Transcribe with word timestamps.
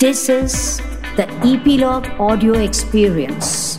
This 0.00 0.28
is 0.28 0.80
the 1.16 1.26
Epilogue 1.42 2.06
Audio 2.20 2.52
Experience. 2.54 3.78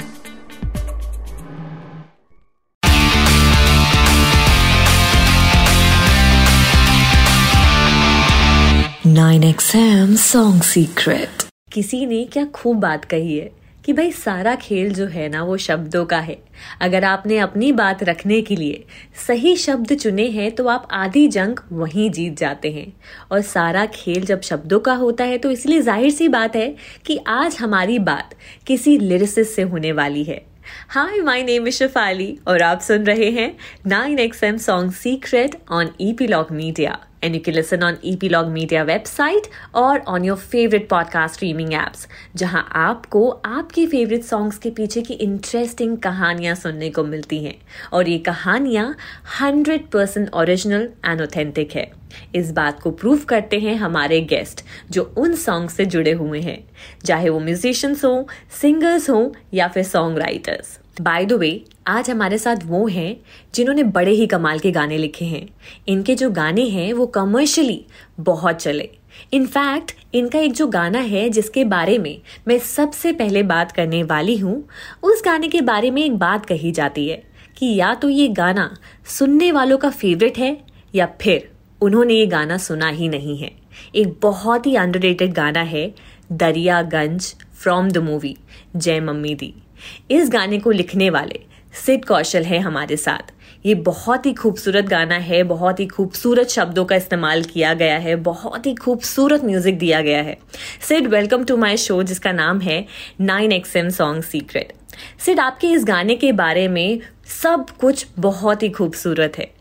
Nine 9.06 9.46
XM 9.54 10.18
Song 10.18 10.60
Secret. 10.62 11.48
किसी 11.72 12.06
ने 12.06 12.24
क्या 12.26 12.46
खूब 12.54 12.80
बात 12.80 13.06
कही 13.06 13.38
है 13.38 13.50
कि 13.86 13.94
भाई 13.94 14.12
सारा 14.12 14.54
खेल 14.56 14.94
जो 14.94 15.06
है 15.08 15.28
ना 15.30 15.44
वो 15.44 15.56
शब्दों 15.58 16.06
का 16.06 16.20
है। 16.20 16.38
अगर 16.82 17.04
आपने 17.04 17.38
अपनी 17.40 17.72
बात 17.72 18.04
रखने 18.04 18.42
के 18.42 18.56
लिए 18.56 18.84
सही 19.28 19.56
शब्द 19.58 19.94
चुने 19.94 20.28
हैं 20.30 20.52
तो 20.52 20.68
आप 20.68 20.88
आधी 20.92 21.28
जंग 21.28 21.60
वहीं 21.72 22.10
जीत 22.12 22.38
जाते 22.38 22.72
हैं। 22.72 22.92
और 23.32 23.42
सारा 23.44 23.86
खेल 23.86 24.26
जब 24.26 24.42
शब्दों 24.42 24.80
का 24.80 24.94
होता 24.96 25.24
है 25.24 25.38
तो 25.38 25.52
इसलिए 25.52 25.82
ज़ाहिर 25.82 26.12
सी 26.12 26.28
बात 26.30 26.56
है 26.56 26.76
कि 27.06 27.20
आज 27.30 27.58
हमारी 27.60 28.00
बात 28.02 28.36
किसी 28.68 28.98
लिरिसिस 29.00 29.56
से 29.56 29.62
होने 29.64 29.92
वाली 29.94 30.24
है। 30.24 30.42
Hi 30.90 31.20
my 31.22 31.44
name 31.44 31.68
is 31.68 31.76
Shifali 31.76 32.38
और 32.48 32.62
आप 32.62 32.82
सुन 32.82 33.06
रहे 33.06 33.30
हैं 33.32 33.56
nine 33.88 34.20
X 34.20 34.44
M 34.44 34.58
song 34.60 34.92
secret 34.94 35.56
on 35.72 35.90
epilogue 36.02 36.52
media 36.52 37.00
and 37.24 37.36
you 37.36 37.42
can 37.42 37.54
listen 37.54 37.84
on 37.84 37.98
Epilogue 38.04 38.50
Media 38.54 38.86
website 38.86 39.48
और 39.76 40.00
on 40.10 40.28
your 40.28 40.38
favorite 40.38 40.88
podcast 40.94 41.38
streaming 41.38 41.74
apps, 41.74 42.08
जहाँ 42.36 42.70
आपको 42.72 43.30
आपके 43.30 43.88
फेवरेट 43.88 44.24
सॉन्ग्स 44.24 44.58
के 44.58 44.70
पीछे 44.70 45.02
की 45.02 45.14
इंटरेस्टिंग 45.14 45.98
कहानियाँ 45.98 46.56
सुनने 46.56 46.90
को 46.90 47.04
मिलती 47.04 47.44
हैं। 47.44 47.56
और 47.94 48.10
ये 48.10 48.18
कहानियाँ 48.18 48.96
100% 49.40 50.34
ओरिजिनल 50.34 50.90
एंड 51.06 51.22
ऑथेंटिक 51.22 51.72
है। 51.72 51.92
इस 52.36 52.52
बात 52.52 52.80
को 52.80 52.92
प्रूव 52.92 53.20
करते 53.20 53.60
हैं 53.60 53.76
हमारे 53.76 54.22
गेस्ट 54.22 54.66
जो 54.92 55.14
उन 55.18 55.36
सॉन्ग 55.36 55.70
से 55.70 55.86
जुड़े 55.86 56.12
हुए 56.12 56.42
हैं, 56.42 56.64
चाहे 57.06 57.30
वो 57.30 57.40
म्यूजिशियंस 57.40 58.06
हो 58.06 58.28
सिंगर्स 58.62 59.10
हो 59.10 59.36
या 59.54 59.68
फिर 59.68 59.84
song 59.84 60.18
writers 60.18 60.80
by 61.02 61.26
the 61.26 61.34
way 61.34 61.66
आज 61.90 62.10
हमारे 62.10 62.38
साथ 62.38 62.56
वो 62.66 62.86
हैं 62.88 63.16
जिन्होंने 63.54 63.84
बड़े 63.84 64.12
ही 64.12 64.26
कमाल 64.28 64.60
के 64.60 64.72
गाने 64.72 64.98
लिखे 64.98 65.26
हैं। 65.26 65.48
इनके 65.88 66.16
जो 66.16 66.30
गाने 66.30 66.64
हैं, 66.64 66.92
वो 66.94 67.06
कमर्शियली 67.08 67.86
बहुत 68.20 68.56
चले। 68.56 68.90
इनफैक्ट 69.34 69.92
इनका 70.14 70.40
एक 70.40 70.54
जो 70.54 70.68
गाना 70.68 71.00
है, 71.00 71.30
जिसके 71.30 71.64
बारे 71.66 71.98
में 71.98 72.22
मैं 72.48 72.58
सबसे 72.60 73.14
पहले 73.14 73.44
बात 73.44 73.72
करने 73.72 74.04
वाली 74.04 74.38
हूँ, 74.38 74.64
उस 75.04 75.22
गाने 75.26 75.48
के 75.48 75.62
बारे 75.62 75.92
में 75.92 76.04
एक 76.04 76.18
बात 76.18 76.46
कही 76.46 76.72
जाती 76.72 77.08
है 77.08 77.24
कि 77.58 77.74
या 77.76 77.94
तो 77.94 78.10
ये 78.10 78.28
गाना 78.28 78.70
सुनने 79.08 79.52
वालों 79.52 79.78
का 79.78 79.90
फेवरेट 79.90 80.38
है, 80.38 80.58
या 80.96 81.10
फिर 81.22 81.52
उन्होंने 81.82 82.14
ये 82.14 82.26
गाना 82.28 82.58
सुना 82.60 82.90
ही 82.90 83.10
नहीं 83.10 83.38
है। 83.38 83.52
एक 83.96 84.18
बहुत 84.22 84.66
ही 84.68 84.76
अंडररेटेड 84.76 85.34
गाना 85.34 85.62
है, 85.64 85.94
Daryaganj 86.32 87.34
from 87.54 87.90
the 87.90 87.98
movie 87.98 88.38
Jai 88.76 89.00
Mummy 89.00 89.36
Di. 89.36 89.54
इस 90.12 90.30
गाने 90.30 90.60
को 90.60 90.72
लिखने 90.72 91.10
वाले 91.10 91.40
सिड 91.74 92.06
कौशल 92.06 92.44
है 92.44 92.60
हमारे 92.60 92.98
साथ 92.98 93.32
ये 93.66 93.74
बहुत 93.86 94.26
ही 94.26 94.34
खूबसूरत 94.34 94.86
गाना 94.86 95.16
है 95.16 95.42
बहुत 95.44 95.80
ही 95.80 95.86
खूबसूरत 95.88 96.50
शब्दों 96.50 96.86
का 96.86 96.96
इस्तेमाल 96.96 97.44
किया 97.44 97.74
गया 97.74 97.98
है 97.98 98.16
बहुत 98.24 98.66
ही 98.66 98.74
खूबसूरत 98.76 99.44
म्यूज़िक 99.46 99.78
दिया 99.80 100.02
गया 100.02 100.22
है 100.22 100.38
Sid 100.88 101.08
welcome 101.08 101.44
to 101.44 101.58
my 101.58 101.78
show 101.78 102.02
जिसका 102.04 102.32
नाम 102.32 102.60
है 102.62 102.86
nine 103.22 103.52
X 103.52 103.76
M 103.76 103.90
song 103.98 104.24
secret 104.24 104.74
Sid 105.26 105.40
आपके 105.40 105.72
इस 105.72 105.86
गाने 105.86 106.16
के 106.16 106.32
बारे 106.32 106.68
में 106.68 107.00
सब 107.42 107.66
कुछ 107.82 108.06
बहुत 108.20 108.64
ही 108.64 108.70
खूबसूरत 108.70 109.38
है 109.38 109.52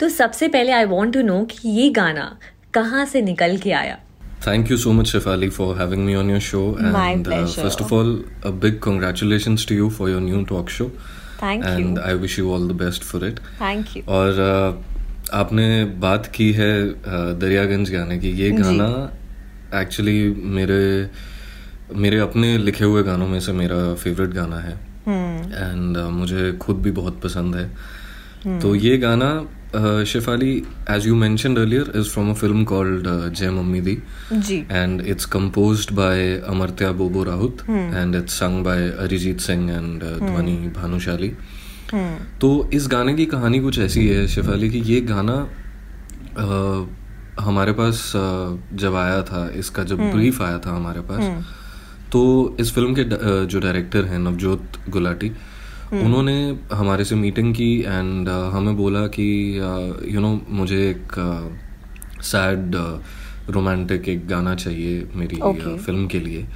तो 0.00 0.08
सबसे 0.08 0.48
पहले 0.48 0.72
आई 0.72 0.84
वॉन्ट 0.84 1.14
टू 1.14 1.22
नो 1.22 1.44
कि 1.50 1.68
ये 1.68 1.88
गाना 1.90 2.36
कहाँ 2.74 3.04
से 3.06 3.22
निकल 3.22 3.56
के 3.58 3.72
आया 3.72 3.98
Thank 4.40 4.68
you 4.70 4.76
so 4.76 4.92
much, 4.92 5.12
Shefali, 5.12 5.46
for 5.50 5.76
having 5.76 6.04
me 6.06 6.14
on 6.14 6.28
your 6.28 6.40
show. 6.40 6.76
My 6.78 7.04
and 7.12 7.24
pleasure. 7.24 7.60
Uh, 7.60 7.64
first 7.64 7.80
of 7.80 7.92
all, 7.92 8.10
a 8.42 8.52
big 8.64 8.80
congratulations 8.80 9.64
to 9.66 9.74
you 9.74 9.88
for 9.90 10.08
your 10.08 10.20
new 10.20 10.44
talk 10.44 10.68
show. 10.68 10.90
Thank 11.42 11.66
you 11.66 11.72
and 11.72 11.98
I 11.98 12.14
wish 12.14 12.38
you 12.38 12.52
all 12.52 12.68
the 12.68 12.72
best 12.72 13.02
for 13.02 13.26
it 13.26 13.38
thank 13.38 13.96
you 13.96 14.02
और 14.08 14.32
uh, 14.32 15.32
आपने 15.34 15.84
बात 15.84 16.26
की 16.26 16.52
है 16.52 16.94
uh, 16.94 17.40
Daryaganj 17.40 17.90
गाने 17.90 18.18
की। 18.18 18.30
ये 18.30 18.50
गाना 18.50 19.12
actually 19.80 20.34
मेरे 20.34 21.10
मेरे 21.94 22.18
अपने 22.18 22.58
लिखे 22.58 22.84
हुए 22.84 23.02
गानों 23.02 23.28
में 23.28 23.40
से 23.40 23.52
मेरा 23.52 23.94
फेवरेट 23.94 24.30
गाना 24.30 24.58
है। 24.58 24.74
And 25.70 25.96
hmm. 25.96 26.06
uh, 26.06 26.12
मुझे 26.12 26.52
खुद 26.52 26.76
भी 26.76 26.90
बहुत 26.90 27.20
पसंद 27.22 27.56
है। 27.56 27.70
Hmm. 27.72 28.62
तो 28.62 28.74
ये 28.74 28.98
गाना 28.98 29.48
uh, 29.80 30.04
Shifali 30.12 30.52
as 30.90 31.06
you 31.06 31.14
mention 31.16 31.56
earlier 31.56 31.92
is 31.96 32.08
from 32.10 32.30
a 32.30 32.34
film 32.40 32.64
called 32.72 33.08
Jai 33.38 33.50
Mummy 33.50 33.80
Di 33.88 33.96
ji 34.32 34.58
and 34.80 35.02
it's 35.14 35.28
composed 35.36 35.94
by 36.00 36.12
Amartya 36.54 36.92
Bobo 37.00 37.24
Rahut. 37.28 37.64
And 38.02 38.18
it's 38.20 38.38
sung 38.42 38.58
by 38.68 38.76
Arijit 39.06 39.40
Singh 39.48 39.68
and 39.78 40.02
uh, 40.02 40.12
Dhwani 40.24 40.56
Bhanushali. 40.78 41.30
तो 42.40 42.48
इस 42.74 42.86
गाने 42.92 43.14
की 43.14 43.26
कहानी 43.32 43.58
कुछ 43.60 43.78
ऐसी 43.78 44.06
है 44.08 44.26
शिफाली 44.28 44.70
की 44.70 44.78
ये 44.92 45.00
गाना 45.10 45.34
अ, 46.38 46.86
हमारे 47.40 47.72
पास 47.80 48.00
अ, 48.16 48.76
जब 48.82 48.94
आया 49.04 49.20
था 49.30 49.48
इसका 49.58 49.84
जब 49.92 50.00
ब्रीफ 50.12 50.40
आया 50.42 50.58
था 50.66 50.74
हमारे 50.76 51.00
पास 51.10 51.44
तो 52.12 52.22
इस 52.60 52.72
फ़िल्म 52.74 52.94
के 52.94 53.04
ड- 53.04 53.46
जो 53.52 53.60
डायरेक्टर 53.60 54.04
हैं 54.04 54.18
नवजोत 54.18 54.78
गुलाटी 54.96 55.30
उन्होंने 55.92 56.36
हमारे 56.72 57.04
से 57.04 57.14
मीटिंग 57.14 57.54
की 57.54 57.72
एंड 57.80 58.28
हमें 58.28 58.76
बोला 58.76 59.06
कि 59.06 59.26
यू 60.14 60.20
नो 60.20 60.40
मुझे 60.48 60.78
एक 60.90 61.12
सैड 62.22 62.76
रोमांटिक 63.50 64.08
एक 64.08 64.26
गाना 64.28 64.54
चाहिए 64.54 65.06
मेरी 65.14 65.36
Okay. 65.36 65.76
फ़िल्म 65.78 66.06
के 66.06 66.20
लिए। 66.20 66.46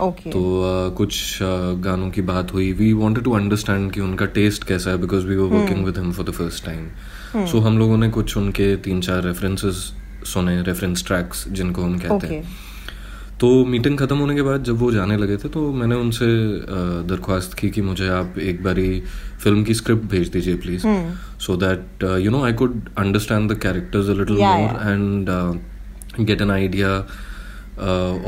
ओके 0.00 0.30
तो 0.30 0.40
uh, 0.40 0.96
कुछ 0.96 1.42
uh, 1.42 1.84
गानों 1.84 2.10
की 2.10 2.22
बात 2.22 2.52
हुई। 2.54 2.72
वी 2.72 2.92
वांटेड 2.92 3.24
टू 3.24 3.32
अंडरस्टैंड 3.32 3.90
कि 3.92 4.00
उनका 4.00 4.26
टेस्ट 4.38 4.64
कैसा 4.64 4.90
है 4.90 4.98
because 4.98 5.26
we 5.26 5.36
were 5.36 5.54
working 5.54 5.84
with 5.84 5.98
him 5.98 6.12
for 6.12 6.26
the 6.26 6.30
first 6.30 6.64
time 6.66 7.46
so 7.46 7.60
हम 7.60 7.78
लोगों 7.78 7.96
ने 7.96 8.08
कुछ 8.10 8.36
उनके 8.36 8.74
तीन 8.84 9.00
चार 9.00 9.22
रेफरेंसेस 9.22 9.92
सुने 10.32 10.60
रेफरेंस 10.62 11.06
ट्रैक्स 11.06 11.48
जिनको 11.48 11.82
हम 11.82 11.98
कहते 11.98 12.14
ओके 12.16 12.26
हैं 12.26 12.44
तो 13.40 13.64
मीटिंग 13.64 13.98
खत्म 13.98 14.16
होने 14.16 14.34
के 14.34 14.42
बाद 14.42 14.64
जब 14.64 14.76
वो 14.78 14.90
जाने 14.92 15.16
लगे 15.16 15.36
थे 15.36 15.48
तो 15.48 15.72
मैंने 15.72 15.94
उनसे 15.94 16.26
दरख्वास्त 17.08 17.54
की 17.54 17.70
कि 17.70 17.82
मुझे 17.82 18.08
आप 18.08 18.38
एक 18.38 18.62
बारी 18.64 19.02
फ़िल्म 19.40 19.64
की 19.64 19.74
स्क्रिप्ट 19.74 20.04
भेज 20.04 20.28
दीजिए 20.28 20.54
please 20.54 20.86
so 21.38 21.56
that 21.56 22.04
you 22.20 22.30
know 22.30 22.44
I 22.44 22.52
could 22.52 22.80
understand 22.98 23.52
the 23.52 23.58
characters 23.58 24.08
a 24.08 24.14
little 24.14 24.36
more 24.36 24.70
and 24.92 26.26
get 26.26 26.40
an 26.40 26.50
idea 26.50 26.96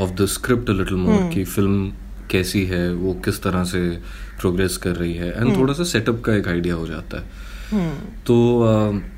of 0.02 0.14
the 0.22 0.26
script 0.26 0.70
a 0.70 0.72
little 0.72 0.96
more 0.96 1.30
कि 1.34 1.44
फ़िल्म 1.44 1.90
कैसी 2.30 2.64
है 2.64 2.94
वो 2.94 3.14
किस 3.24 3.42
तरह 3.42 3.64
से 3.64 3.88
प्रोग्रेस 4.40 4.76
कर 4.76 4.96
रही 4.96 5.14
है 5.14 5.30
एंड 5.30 5.56
थोड़ा 5.56 5.74
सा 5.74 5.84
सेटअप 5.84 6.22
का 6.24 6.34
एक 6.34 6.48
आइडिया 6.48 6.74
हो 6.74 6.86
जाता 6.86 7.18
है। 7.18 7.24
तो 8.26 8.34
uh, 8.66 9.15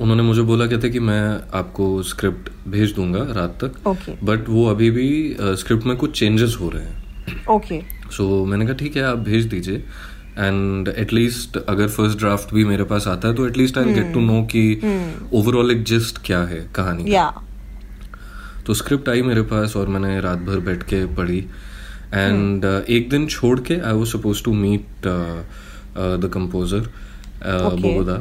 उन्होंने 0.00 0.22
मुझे 0.22 0.42
बोला 0.42 0.66
कहते 0.66 0.88
कि 0.90 1.00
मैं 1.00 1.22
आपको 1.58 2.02
स्क्रिप्ट 2.02 2.48
भेज 2.68 2.92
दूँगा 2.94 3.22
रात 3.32 3.58
तक 3.64 3.80
Okay. 3.88 4.14
बट 4.24 4.48
वो 4.48 4.64
अभी 4.70 4.90
भी 4.90 5.36
स्क्रिप्ट 5.40 5.86
में 5.86 5.96
कुछ 5.96 6.18
चेंजेस 6.18 6.56
हो 6.60 6.68
रहे 6.68 6.84
हैं। 6.84 7.44
ओके 7.46 7.80
सो 8.10 8.44
मैंने 8.44 8.66
कहा 8.66 8.74
ठीक 8.74 8.96
है 8.96 9.02
आप 9.02 9.18
भेज 9.18 9.44
दीजिए 9.44 9.76
एंड 10.38 10.88
एटलीस्ट 10.88 11.56
अगर 11.58 11.88
फ़र्स्ट 11.88 12.18
ड्राफ्ट 12.18 12.54
भी 12.54 12.64
मेरे 12.64 12.84
पास 12.84 13.06
आता 13.08 13.28
है 13.28 13.34
तो 13.34 13.46
at least 13.46 13.78
I 13.78 13.94
get 13.94 14.12
to 14.14 14.20
know 14.20 14.40
कि 14.54 14.62
ओवरऑल 15.34 15.70
एक 15.70 15.82
जिस्ट 15.84 16.18
क्या 16.26 16.40
है 16.44 16.60
कहानी। 16.74 17.16
तो 18.66 18.74
स्क्रिप्ट 18.74 19.08
आई 19.08 19.22
मेरे 19.22 19.42
पास 19.50 19.76
और 19.76 19.88
मैंने 19.88 20.20
रात 20.20 20.38
भर 20.38 20.60
बैठ 20.60 20.82
के 20.82 21.04
पढ़ी। 21.16 21.38
एंड 22.14 22.64
एक 22.64 23.08
दिन 23.10 23.26
छोड़ 23.26 23.58
के 23.60 23.74
I 23.80 23.92
was 23.92 24.06
suppose 24.06 24.42
to 24.44 24.52
meet 24.54 25.06
the 25.96 26.30
composer 26.34 26.90
बोगोदा 27.46 28.16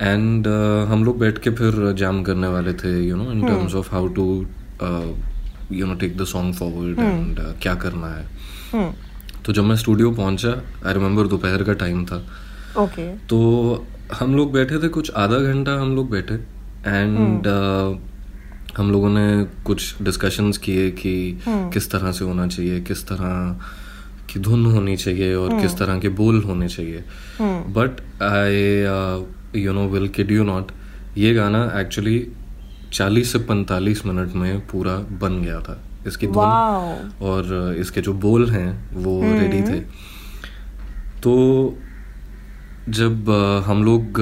and 0.00 0.46
हम 0.90 1.04
लोग 1.04 1.18
बैठ 1.18 1.38
के 1.38 1.50
फिर 1.50 1.92
जैम 1.98 2.22
करने 2.22 2.48
वाले 2.48 2.72
थे 2.74 2.98
you 3.00 3.16
know 3.16 3.30
in 3.32 3.46
terms 3.46 3.74
of 3.74 3.90
how 3.90 4.08
to 4.18 4.26
you 5.72 5.86
know 5.86 5.94
take 5.94 6.16
the 6.18 6.24
song 6.26 6.54
forward 6.54 6.98
and 6.98 7.40
क्या 7.62 7.74
करना 7.74 8.08
है। 8.08 8.26
Hmm. 8.70 8.92
तो 9.44 9.52
जब 9.52 9.64
मैं 9.64 9.76
स्टूडियो 9.76 10.10
पहुँचा 10.12 10.50
आई 10.86 10.92
रिमेम्बर 10.94 11.26
दोपहर 11.26 11.62
का 11.62 11.72
टाइम 11.72 12.04
था। 12.06 12.16
ओके 12.78 13.06
तो 13.26 13.38
हम 14.14 14.34
लोग 14.36 14.52
बैठे 14.52 14.78
थे 14.78 14.88
कुछ 14.88 15.10
आधा 15.16 15.38
घंटा 15.38 15.72
हम 15.80 15.94
लोग 15.96 16.10
बैठे। 16.10 16.34
एंड 16.86 17.46
हम 18.76 18.90
लोगों 18.92 19.10
ने 19.10 19.44
कुछ 19.64 20.02
डिस्कशंस 20.02 20.58
किए 20.58 20.90
कि 20.90 21.14
किस 21.48 21.90
तरह 21.90 22.12
से 22.12 22.24
होना 22.24 22.46
चाहिए 22.46 22.80
किस 22.80 23.06
तरह 23.08 23.60
की 24.32 24.40
धुन 24.40 24.66
होनी 24.66 24.96
चाहिए 24.96 25.34
और 25.34 25.60
किस 25.60 25.76
तरह 25.78 25.98
के 25.98 26.08
बोल 26.20 26.42
होने 26.42 26.68
चाहिए। 26.68 27.04
But 27.76 28.00
I 28.22 28.84
you 29.56 29.72
know 29.72 29.86
will 29.88 30.08
kid 30.08 30.30
you 30.32 30.44
not 30.44 30.72
ये 31.18 31.34
गाना 31.34 31.62
एक्चुअली 31.80 32.16
40 32.92 33.24
से 33.24 33.38
45 33.40 34.04
मिनट 34.06 34.34
में 34.34 34.60
पूरा 34.66 34.94
बन 35.20 35.40
गया 35.42 35.60
था। 35.60 35.80
इसकी 36.06 36.26
धुन 36.26 37.16
और 37.22 37.74
इसके 37.78 38.00
जो 38.00 38.12
बोल 38.20 38.50
हैं 38.50 38.70
वो 38.94 39.20
रेडी 39.22 39.62
थे। 39.62 39.80
तो 41.22 41.34
जब 42.88 43.30
हम 43.66 43.84
लोग 43.84 44.20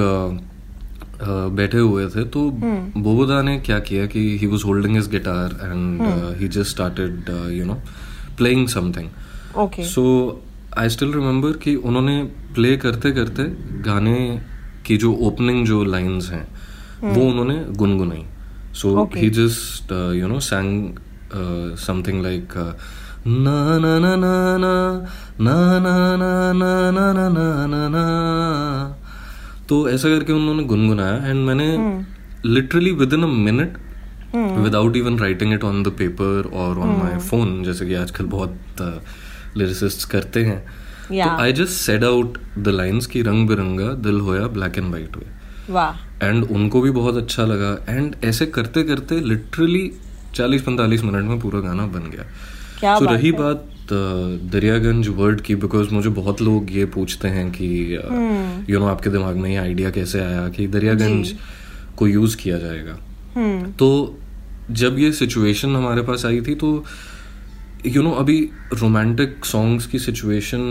बैठे 1.55 1.77
हुए 1.77 2.07
थे 2.09 2.23
तो 2.25 2.41
बोबोदा 2.51 3.41
ने 3.41 3.57
क्या 3.59 3.79
किया 3.79 4.05
कि 4.05 4.19
he 4.37 4.47
was 4.47 4.63
holding 4.65 4.95
his 4.95 5.07
guitar 5.11 5.57
and 5.63 6.01
he 6.39 6.47
just 6.47 6.69
started 6.69 7.29
you 7.51 7.65
know 7.65 7.81
playing 8.37 8.67
something 8.67 9.09
so 9.85 10.03
I 10.77 10.89
still 10.89 11.13
remember 11.13 11.57
कि 11.63 11.75
उन्होंने 11.75 12.21
प्ले 12.55 12.75
करते 12.77 13.11
करते 13.11 13.43
गाने 13.83 14.17
की 14.89 14.97
जो 15.03 15.13
ओपनिंग 15.27 15.65
जो 15.65 15.83
लाइंस 15.95 16.29
हैं 16.31 16.45
वो 17.03 17.21
उन्होंने 17.29 17.57
गुनगुनाई 17.81 18.23
so 18.81 19.09
he 19.15 19.29
just 19.39 19.91
you 20.15 20.27
know 20.27 20.39
sang 20.47 21.77
something 21.87 22.21
like 22.23 22.53
ना 23.27 23.77
ना 23.79 23.97
ना 23.99 24.15
ना 24.15 24.33
ना 24.57 24.73
ना 25.39 25.53
ना 25.79 25.93
ना 26.17 26.31
ना 26.53 26.71
ना 26.91 27.11
ना 27.11 27.27
ना 27.29 27.65
ना 27.67 27.87
ना 27.95 28.03
तो 29.69 29.77
ऐसा 29.89 30.09
करके 30.09 30.33
उन्होंने 30.33 30.63
गुनगुनाया 30.65 31.15
एंड 31.29 31.45
मैंने 31.47 31.67
literally 32.45 32.91
within 33.13 33.23
a 33.23 33.27
minute 33.47 33.77
without 34.35 34.95
even 34.97 35.19
writing 35.19 35.53
it 35.53 35.63
on 35.63 35.83
the 35.83 35.87
paper 35.99 36.49
और 36.61 36.79
ऑन 36.79 36.95
माय 36.99 37.17
फ़ोन 37.29 37.61
जैसे 37.63 37.85
कि 37.85 37.93
आजकल 37.95 38.25
बहुत 38.35 38.81
लिरिसिस्ट 39.57 40.09
करते 40.09 40.43
हैं 40.45 40.61
Yeah. 41.11 41.27
तो 41.27 41.41
I 41.41 41.53
just 41.53 41.71
said 41.71 42.03
out 42.03 42.37
the 42.57 42.67
lines 42.67 43.05
की 43.05 43.21
रंग 43.21 43.47
बिरंगा 43.47 43.93
दिल 44.03 44.19
होया 44.19 44.47
ब्लैक 44.47 44.77
एंड 44.77 44.91
वाइट 44.91 45.15
हुए 45.15 45.25
वाह। 45.69 46.25
एंड 46.25 46.43
उनको 46.43 46.81
भी 46.81 46.91
बहुत 46.91 47.15
अच्छा 47.15 47.45
लगा। 47.45 47.71
एंड 47.89 48.15
ऐसे 48.23 48.45
करते 48.45 48.83
करते 48.83 49.19
लिटरली 49.19 49.91
40-45 50.35 51.03
मिनट 51.03 51.25
में 51.25 51.39
पूरा 51.39 51.59
गाना 51.59 51.85
बन 51.87 52.09
गया। 52.09 52.23
क्या 52.79 52.99
तो 52.99 53.05
बात 53.05 53.15
रही 53.15 53.27
है। 53.27 53.37
बात 53.39 53.65
दरियागंज 54.51 55.07
वर्ड 55.07 55.41
की 55.41 55.55
बिकॉज़ 55.55 55.93
मुझे 55.93 56.09
बहुत 56.09 56.41
लोग 56.41 56.71
ये 56.71 56.85
पूछते 56.85 57.27
हैं 57.27 57.49
कि। 57.51 57.67
यू 58.73 58.79
नो 58.79 58.85
आपके 58.85 59.09
दिमाग 59.09 59.35
में 59.35 59.49
ये 59.51 59.57
आइडिया 59.57 59.89
कैसे 59.89 60.19
आया 60.19 60.49
कि 60.49 60.67
दरियागंज 60.67 61.33
को 61.97 62.07
यूज़ 62.07 62.37
किया 62.37 62.57
जाएगा। 62.57 62.97
हम्म। 63.35 63.71
तो 63.71 64.19
जब 64.71 64.99
ये 64.99 65.11
सिचुएशन 65.11 65.75
हमारे 65.75 66.01
पास 66.01 66.25
आई 66.25 66.41
थी 66.41 66.55
तो 66.55 66.85
यू 67.85 67.93
you 67.93 68.03
नो 68.03 68.09
know, 68.09 68.19
अभी 68.19 68.49
रोमांटिक 68.73 69.45
सॉन्ग्स 69.45 69.85
की 69.85 69.99
सिचुएशन 69.99 70.63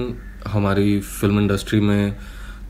हमारी 0.47 1.01
फ़िल्म 1.01 1.41
इंडस्ट्री 1.41 1.81
में 1.81 2.17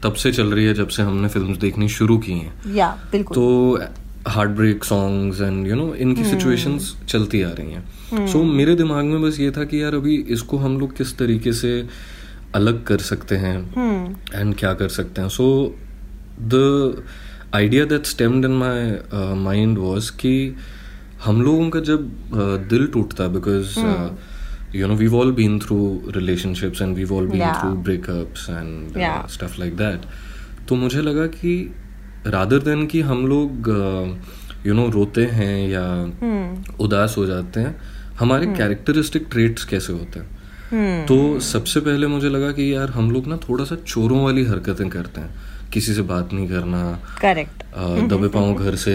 तब 0.03 0.15
से 0.15 0.33
चल 0.33 0.53
रही 0.53 0.65
है 0.65 0.75
जब 0.75 0.89
से 0.89 1.03
हमने 1.03 1.29
फिल्म्स 1.29 1.59
देखनी 1.59 1.89
शुरू 1.89 2.19
की 2.19 2.33
हैं। 2.33 2.75
या 2.75 2.89
बिल्कुल। 3.13 3.35
तो 3.35 4.31
heart 4.31 4.51
break 4.51 4.85
songs 4.85 5.41
and 5.41 5.67
you 5.67 5.75
know 5.75 5.95
इनकी 5.95 6.25
सिचुएशंस 6.25 6.95
चलती 7.09 7.43
आ 7.43 7.51
रही 7.51 7.73
हैं। 7.73 8.27
सो 8.27 8.39
so, 8.39 8.45
मेरे 8.45 8.75
दिमाग 8.75 9.05
में 9.05 9.23
बस 9.23 9.41
ये 9.41 9.51
था 9.51 9.65
कि 9.65 9.83
यार 9.83 9.95
अभी 9.95 10.17
इसको 10.29 10.59
हम 10.59 10.79
लोग 10.81 10.97
किस 10.97 11.17
तरीके 11.19 11.53
से 11.53 11.89
अलग 12.55 12.85
कर 12.85 12.99
सकते 12.99 13.37
हैं 13.37 13.57
एंड 14.35 14.55
क्या 14.55 14.73
कर 14.75 14.89
सकते 14.89 15.21
हैं। 15.21 15.29
So 15.29 15.75
the 16.41 17.05
idea 17.55 17.85
that 17.85 18.07
stemmed 18.07 18.45
in 18.45 18.51
my 18.51 18.93
mind 19.35 19.79
was 19.79 20.11
कि 20.13 20.57
हम 21.25 21.43
लोगों 21.43 21.71
का 21.71 21.81
जब 21.81 22.11
uh, 22.31 22.71
दिल 22.71 22.87
टूटता 22.87 23.25
है 23.25 23.33
because 23.33 23.79
you 24.75 24.87
know 24.87 24.95
we 24.95 25.07
all 25.07 25.33
been 25.33 25.59
through 25.59 25.79
relationships 26.09 26.83
and 26.83 26.97
we 26.97 27.05
all 27.05 27.27
been 27.27 27.41
Yeah. 27.41 27.61
Through 27.61 27.71
breakups 27.71 28.49
and 28.51 28.97
Yeah. 28.97 29.29
Stuff 29.31 29.59
like 29.61 29.77
that 29.77 30.01
तो 30.69 30.77
मुझे 30.77 31.03
लगा 31.03 31.27
कि 31.27 31.75
रादर 32.27 32.59
देन 32.59 32.87
कि 32.87 33.01
हम 33.01 33.27
लोग 33.27 33.69
यू 34.67 34.75
नो 34.75 34.89
रोते 34.91 35.25
हैं 35.27 35.69
या 35.69 35.85
उदास 36.81 37.15
हो 37.19 37.27
जाते 37.27 37.61
हैं 37.61 37.77
हमारे 38.19 38.47
कैरेक्टरिस्टिक 38.47 39.27
ट्रेट्स 39.31 39.65
कैसे 39.65 39.93
होते 39.93 40.21
हैं? 40.21 41.07
तो 41.07 41.41
सबसे 41.41 41.81
पहले 41.81 42.07
मुझे 42.07 42.29
लगा 42.29 42.51
कि 42.53 42.75
यार 42.75 42.91
हम 42.91 43.11
लोग 43.11 43.27
ना 43.27 43.37
थोड़ा 43.37 43.65
सा 43.65 43.77
चोरों 43.87 44.25
वाली 44.25 44.45
हरकतें 44.45 44.89
करते 44.89 45.21
हैं। 45.21 45.71
किसी 45.73 45.95
से 45.95 46.03
बात 46.03 46.33
नहीं 46.33 46.49
करना 46.49 46.83
करेक्ट 47.23 47.63
दबे 48.11 48.29
पाँव 48.35 48.55
घर 48.55 48.75
से 48.75 48.95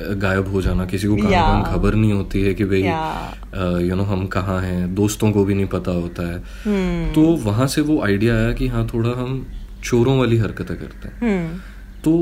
गायब 0.00 0.48
हो 0.48 0.62
जाना 0.62 0.84
किसी 0.86 1.08
को 1.08 1.16
कहाँ 1.16 1.30
Yeah. 1.30 1.72
खबर 1.72 1.94
नहीं 1.94 2.12
होती 2.12 2.42
है 2.42 2.54
कि 2.54 2.64
भाई 2.64 2.82
Yeah. 2.82 3.80
यू 3.82 3.96
नो 3.96 4.02
हम 4.04 4.26
कहाँ 4.26 4.60
हैं 4.60 4.94
दोस्तों 4.94 5.30
को 5.32 5.44
भी 5.44 5.54
नहीं 5.54 5.66
पता 5.68 5.92
होता 5.92 6.28
है 6.28 6.36
हम्म। 6.64 7.12
तो 7.14 7.22
वहाँ 7.44 7.66
से 7.66 7.80
वो 7.82 8.00
आइडिया 8.02 8.36
आया 8.36 8.52
कि 8.52 8.68
हाँ 8.68 8.86
थोड़ा 8.94 9.10
हम 9.18 9.46
चोरों 9.84 10.18
वाली 10.18 10.36
हरकतें 10.38 10.76
करते 10.76 11.08
हैं 11.08 11.18
हम्म 11.20 11.58
तो 12.04 12.12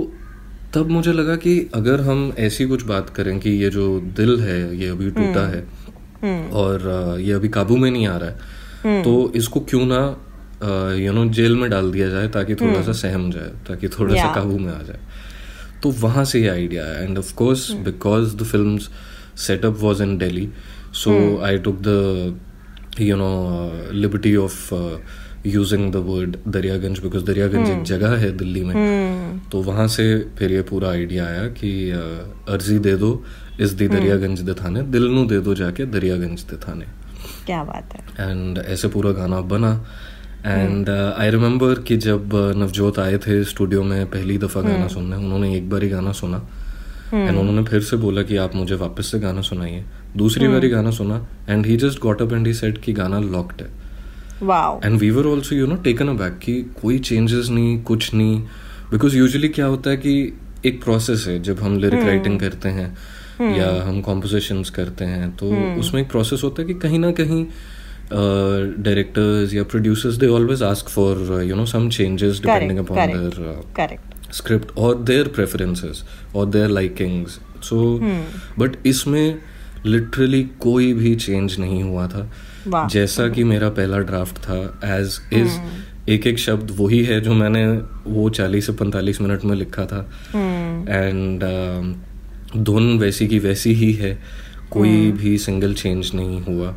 तब 0.74 0.90
मुझे 0.90 1.12
लगा 1.12 1.36
कि 1.36 1.58
अगर 1.74 2.00
हम 2.00 2.32
ऐसी 2.38 2.66
कुछ 2.66 2.82
बात 2.86 3.10
करें 3.10 3.38
कि 3.40 3.50
ये 3.50 3.70
जो 3.70 3.86
दिल 4.16 4.40
है 4.40 4.58
ये 4.76 4.88
अभी 4.88 5.10
टूटा 5.10 5.46
hmm. 5.46 5.54
है 5.54 6.50
और 6.52 7.18
ये 7.20 7.32
अभी 7.32 7.48
काबू 7.48 7.76
में 7.76 7.90
नहीं 7.90 8.06
आ 8.06 8.16
रहा 8.16 8.30
है 8.84 9.02
तो 9.02 9.32
इसको 9.36 9.60
क्यों 9.70 9.86
ना 9.86 10.02
यू 10.96 11.12
नो 11.12 11.24
जेल 11.32 11.56
में 11.56 11.68
डाल 11.70 11.90
दिया 11.92 12.08
जाए 12.08 12.28
ताकि 12.28 12.54
थोड़ा 12.54 12.82
सा 12.82 12.92
सहम 13.00 13.30
जाए 13.30 13.52
ताकि 13.68 13.88
थोड़ा 13.88 14.14
yeah. 14.14 14.24
सा 14.24 14.34
काबू 14.34 14.58
में 14.58 14.72
आ 14.72 14.82
जाए 14.82 14.98
तो 15.82 15.90
वहाँ 16.00 16.24
से 16.24 16.40
ये 16.42 16.48
आइडिया 16.48 16.84
आया. 16.84 16.98
And 17.00 17.18
of 17.18 17.34
course 17.34 17.70
because 17.84 18.36
the 18.36 18.44
film 18.44 18.78
setup 19.46 19.76
was 19.80 20.02
in 20.02 20.16
Delhi 20.18 20.48
so 20.94 21.12
I 21.44 21.58
took 21.58 21.80
the 21.86 23.00
you 23.00 23.16
know 23.16 23.32
liberty 23.92 24.34
of 24.36 24.72
using 25.46 25.90
the 25.92 25.96
word 26.06 26.36
Daryaganj 26.48 26.98
because 26.98 27.24
Daryaganj 27.24 27.70
एक 27.70 27.82
जगह 27.84 28.16
है 28.18 28.30
दिल्ली 28.36 28.64
में. 28.64 28.74
तो 29.52 29.62
वहाँ 29.62 29.86
से 29.88 30.04
फिर 30.38 30.52
ये 30.52 30.62
पूरा 30.62 30.90
आइडिया 30.90 31.26
आया 31.26 31.46
कि 31.56 31.70
uh, 31.92 32.52
अर्जी 32.52 32.78
दे 32.78 32.94
दो 32.96 33.10
इस 33.60 33.70
दी 33.72 33.88
दरियागंज 33.88 34.40
दे 34.40 34.54
थाने 34.54 34.82
दिल 34.92 35.06
नु 35.14 35.24
दे 35.26 35.38
दो 35.40 35.54
जाके 35.54 35.86
दरियागंज 35.86 36.42
दे 36.50 36.56
थाने. 36.56 36.86
क्या 37.46 37.62
बात 37.64 37.94
है. 37.94 38.30
एंड 38.30 38.58
ऐसे 38.58 38.88
पूरा 38.88 39.12
गाना 39.12 39.40
बना. 39.52 39.72
एंड 40.46 40.88
आई 40.90 41.30
रिमेम्बर 41.30 41.80
कि 41.80 41.96
जब 41.96 42.30
uh, 42.30 42.56
नवजोत 42.56 42.98
आए 42.98 43.18
थे 43.18 43.42
स्टूडियो 43.44 43.82
में 43.82 44.06
पहली 44.06 44.38
दफ़ा 44.38 44.60
गाना 44.60 44.86
सुनने 44.88 45.16
उन्होंने 45.16 45.54
एक 45.56 45.68
बार 45.70 45.82
ही 45.82 45.88
गाना 45.88 46.12
सुना। 46.12 46.48
एंड 47.14 47.38
उन्होंने 47.38 47.64
फिर 47.64 47.80
से 47.80 47.96
बोला 47.96 48.22
कि 48.22 48.36
आप 48.36 48.54
मुझे 48.54 48.74
वापस 48.74 49.06
से 49.06 49.18
गाना 49.18 49.40
सुनाइए। 49.42 49.84
दूसरी 50.16 50.48
बार 50.48 50.64
ही 50.64 50.70
गाना 50.70 50.90
सुना 50.90 51.26
and 51.48 51.66
he 51.66 51.76
just 51.76 52.00
got 52.00 52.22
up 52.22 52.32
and 52.32 52.46
he 52.46 52.54
said 52.54 52.78
कि 52.78 52.92
गाना 52.92 53.20
लॉक्ड 53.20 53.62
है। 53.62 53.68
And 54.84 54.98
we 54.98 55.10
were 55.10 55.26
also 55.26 55.56
you 55.56 55.66
know 55.66 55.76
taken 55.84 56.08
a 56.08 56.12
back 56.12 56.38
कि 56.38 56.54
कोई 56.82 56.98
चेंजेस 56.98 57.48
नहीं 57.50 57.82
कुछ 57.82 58.14
नहीं। 58.14 58.40
बिकॉज़ 58.90 59.16
यूजली 59.16 59.48
क्या 59.48 59.66
होता 59.66 59.90
है 59.90 59.96
कि 59.96 60.38
एक 60.66 60.82
प्रोसेस 60.82 61.24
है 61.28 61.42
जब 61.42 61.60
हम 61.60 61.78
लिरिक 61.78 62.02
राइटिंग 62.02 62.38
करते 62.40 62.68
हैं 62.68 62.88
या 63.56 63.68
हम 63.88 64.00
कॉम्पोजिशंस 64.00 64.70
करते 64.70 65.04
हैं 65.04 65.30
तो 65.36 65.46
उसमें 65.80 66.00
एक 66.02 66.10
प्रोसेस 66.10 66.40
होता 66.44 66.62
है 66.62 66.68
कि 66.68 66.74
कहीं 66.74 66.98
ना 66.98 67.10
कहीं 67.12 67.44
uh, 68.10 68.66
directors 68.82 69.52
yeah 69.54 69.64
producers 69.64 70.18
they 70.18 70.28
always 70.28 70.62
ask 70.62 70.88
for 70.88 71.12
uh, 71.16 71.38
you 71.38 71.54
know 71.54 71.64
some 71.64 71.90
changes 71.90 72.40
depending 72.40 72.76
correct, 72.76 72.90
upon 72.90 73.10
correct, 73.10 73.36
their 73.36 73.48
uh, 73.48 73.62
correct. 73.74 74.34
script 74.34 74.72
or 74.76 74.94
their 74.94 75.24
preferences 75.28 76.04
or 76.32 76.46
their 76.46 76.68
likings 76.68 77.40
so 77.60 77.98
hmm. 77.98 78.22
but 78.56 78.76
इसमें 78.86 79.38
literally 79.86 80.42
कोई 80.60 80.92
भी 80.94 81.14
change 81.16 81.58
नहीं 81.60 81.82
हुआ 81.82 82.06
था 82.08 82.28
wow. 82.68 82.88
जैसा 82.90 83.28
कि 83.28 83.44
मेरा 83.44 83.68
पहला 83.78 83.98
ड्राफ्ट 84.10 84.38
था 84.38 84.58
एज 84.98 85.20
इज़ 85.32 85.58
एक 86.10 86.26
एक 86.26 86.38
शब्द 86.38 86.70
वही 86.78 87.02
है 87.04 87.20
जो 87.20 87.34
मैंने 87.34 87.66
वो 88.06 88.28
चालीस 88.30 88.66
से 88.66 88.72
पैंतालीस 88.72 89.20
मिनट 89.20 89.44
में 89.44 89.56
लिखा 89.56 89.84
था 89.86 90.00
एंड 90.34 91.42
hmm. 91.42 92.62
धुन 92.64 92.94
uh, 92.94 93.00
वैसी 93.00 93.26
की 93.28 93.38
वैसी 93.38 93.72
ही 93.74 93.92
है 93.92 94.18
कोई 94.70 95.10
hmm. 95.10 95.20
भी 95.20 95.36
सिंगल 95.38 95.74
चेंज 95.74 96.10
नहीं 96.14 96.40
हुआ 96.42 96.74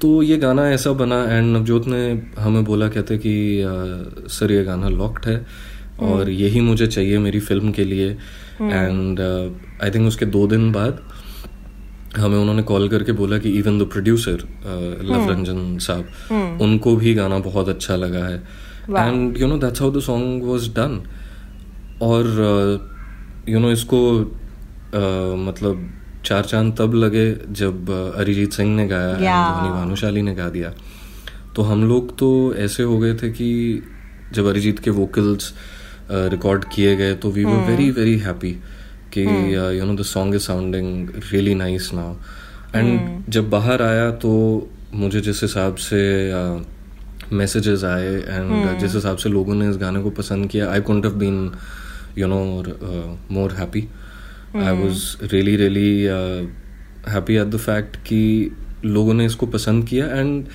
तो 0.00 0.22
ये 0.22 0.36
गाना 0.36 0.68
ऐसा 0.70 0.92
बना 0.92 1.16
एंड 1.24 1.56
नवजोत 1.56 1.86
ने 1.86 2.22
हमें 2.38 2.64
बोला 2.64 2.88
कहते 2.88 3.18
कि 3.18 3.32
सर 4.28 4.52
ये 4.52 4.64
गाना 4.64 4.88
लॉक्ड 4.88 5.26
है 5.26 5.46
और 6.00 6.30
यही 6.30 6.60
मुझे 6.60 6.86
चाहिए 6.86 7.18
मेरी 7.18 7.40
फ़िल्म 7.40 7.72
के 7.72 7.84
लिए. 7.84 8.08
एंड 8.62 9.20
आई 9.82 9.90
थिंक 9.90 10.06
उसके 10.08 10.26
दो 10.26 10.46
दिन 10.46 10.72
बाद 10.72 11.02
हमें 12.16 12.38
उन्होंने 12.38 12.62
कॉल 12.62 12.88
करके 12.88 13.12
बोला 13.12 13.38
कि 13.38 13.50
even 13.50 13.78
the 13.78 13.82
producer 13.82 14.38
Luv 15.04 15.30
Ranjan 15.30 15.78
साहब 15.78 16.58
उनको 16.62 16.96
भी 16.96 17.14
गाना 17.14 17.38
बहुत 17.38 17.68
अच्छा 17.68 17.96
लगा 17.96 18.24
है। 18.26 18.42
And 18.90 19.38
you 19.38 19.46
know 19.46 19.58
that's 19.58 19.80
how 19.80 19.90
the 19.90 20.00
song 20.00 20.44
was 20.44 20.68
done 20.68 21.00
और 22.02 22.26
you 23.48 23.58
uh, 23.58 23.60
know 23.60 23.60
you 23.60 23.60
know, 23.60 23.72
इसको 23.72 24.00
uh, 24.20 25.48
मतलब 25.48 25.88
चार 26.24 26.44
चाँद 26.44 26.74
तब 26.78 26.94
लगे 26.94 27.26
जब 27.50 27.90
अरिजीत 28.16 28.52
सिंह 28.52 28.74
ने 28.76 28.86
गाया 28.88 29.12
Yeah. 29.12 29.44
ध्वनि 29.54 29.70
भानुशाली 29.74 30.22
ने 30.22 30.34
गा 30.34 30.48
दिया। 30.48 30.72
तो 31.56 31.62
हम 31.62 31.84
लोग 31.88 32.16
तो 32.18 32.28
ऐसे 32.54 32.82
हो 32.82 32.98
गए 32.98 33.14
थे 33.14 33.30
कि 33.30 33.48
जब 34.34 34.46
अरिजीत 34.46 34.78
के 34.78 34.90
वोकल्स 34.90 35.52
रिकॉर्ड 36.10 36.64
किए 36.74 36.96
गए 36.96 37.14
तो 37.14 37.30
we 37.30 37.44
were 37.44 37.64
very 37.70 37.90
very 37.90 38.18
happy 38.18 38.52
कि 39.16 39.22
you 39.78 39.84
know 39.84 39.94
the 39.94 40.02
song 40.06 40.34
is 40.34 40.42
sounding 40.42 41.08
really 41.32 41.54
nice 41.54 41.90
now 41.94 42.14
and 42.74 43.24
जब 43.28 43.50
बाहर 43.50 43.82
आया 43.82 44.10
तो 44.24 44.30
मुझे 44.94 45.20
जिस 45.20 45.42
हिसाब 45.42 45.74
से 45.76 46.00
मैसेजेस 47.32 47.84
आए 47.84 48.14
एंड 48.28 48.78
जिस 48.78 48.94
हिसाब 48.94 49.16
से 49.16 49.28
लोगों 49.28 49.54
ने 49.54 49.68
इस 49.70 49.76
गाने 49.76 50.02
को 50.02 50.10
पसंद 50.10 50.48
किया 50.48 50.70
I 50.72 50.80
couldn't 50.80 51.04
have 51.04 51.14
been 51.14 51.50
you 52.18 52.26
know 52.26 52.40
more 53.30 53.52
happy 53.52 53.88
I 54.56 54.76
was 54.76 55.02
really 55.32 55.56
really 55.56 56.02
happy 57.12 57.34
at 57.34 57.46
the 57.46 57.56
fact 57.56 57.96
कि 57.96 58.50
लोगों 58.84 59.14
ने 59.14 59.26
इसको 59.26 59.46
पसंद 59.46 59.86
किया 59.88 60.06
एंड 60.06 60.46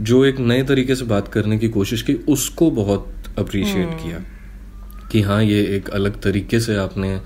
जो 0.00 0.24
एक 0.24 0.38
नए 0.38 0.62
तरीके 0.62 0.94
से 0.94 1.04
बात 1.04 1.28
करने 1.28 1.58
की 1.58 1.68
कोशिश 1.68 2.02
की 2.02 2.14
उसको 2.28 2.70
बहुत 2.70 3.14
अप्रिशिएट 3.38 3.88
किया 4.02 4.18
कि 5.12 5.20
हाँ 5.22 5.42
ये 5.44 5.62
एक 5.76 5.88
अलग 5.88 6.20
तरीके 6.20 6.60
से 6.60 6.76
आपने 6.76 7.20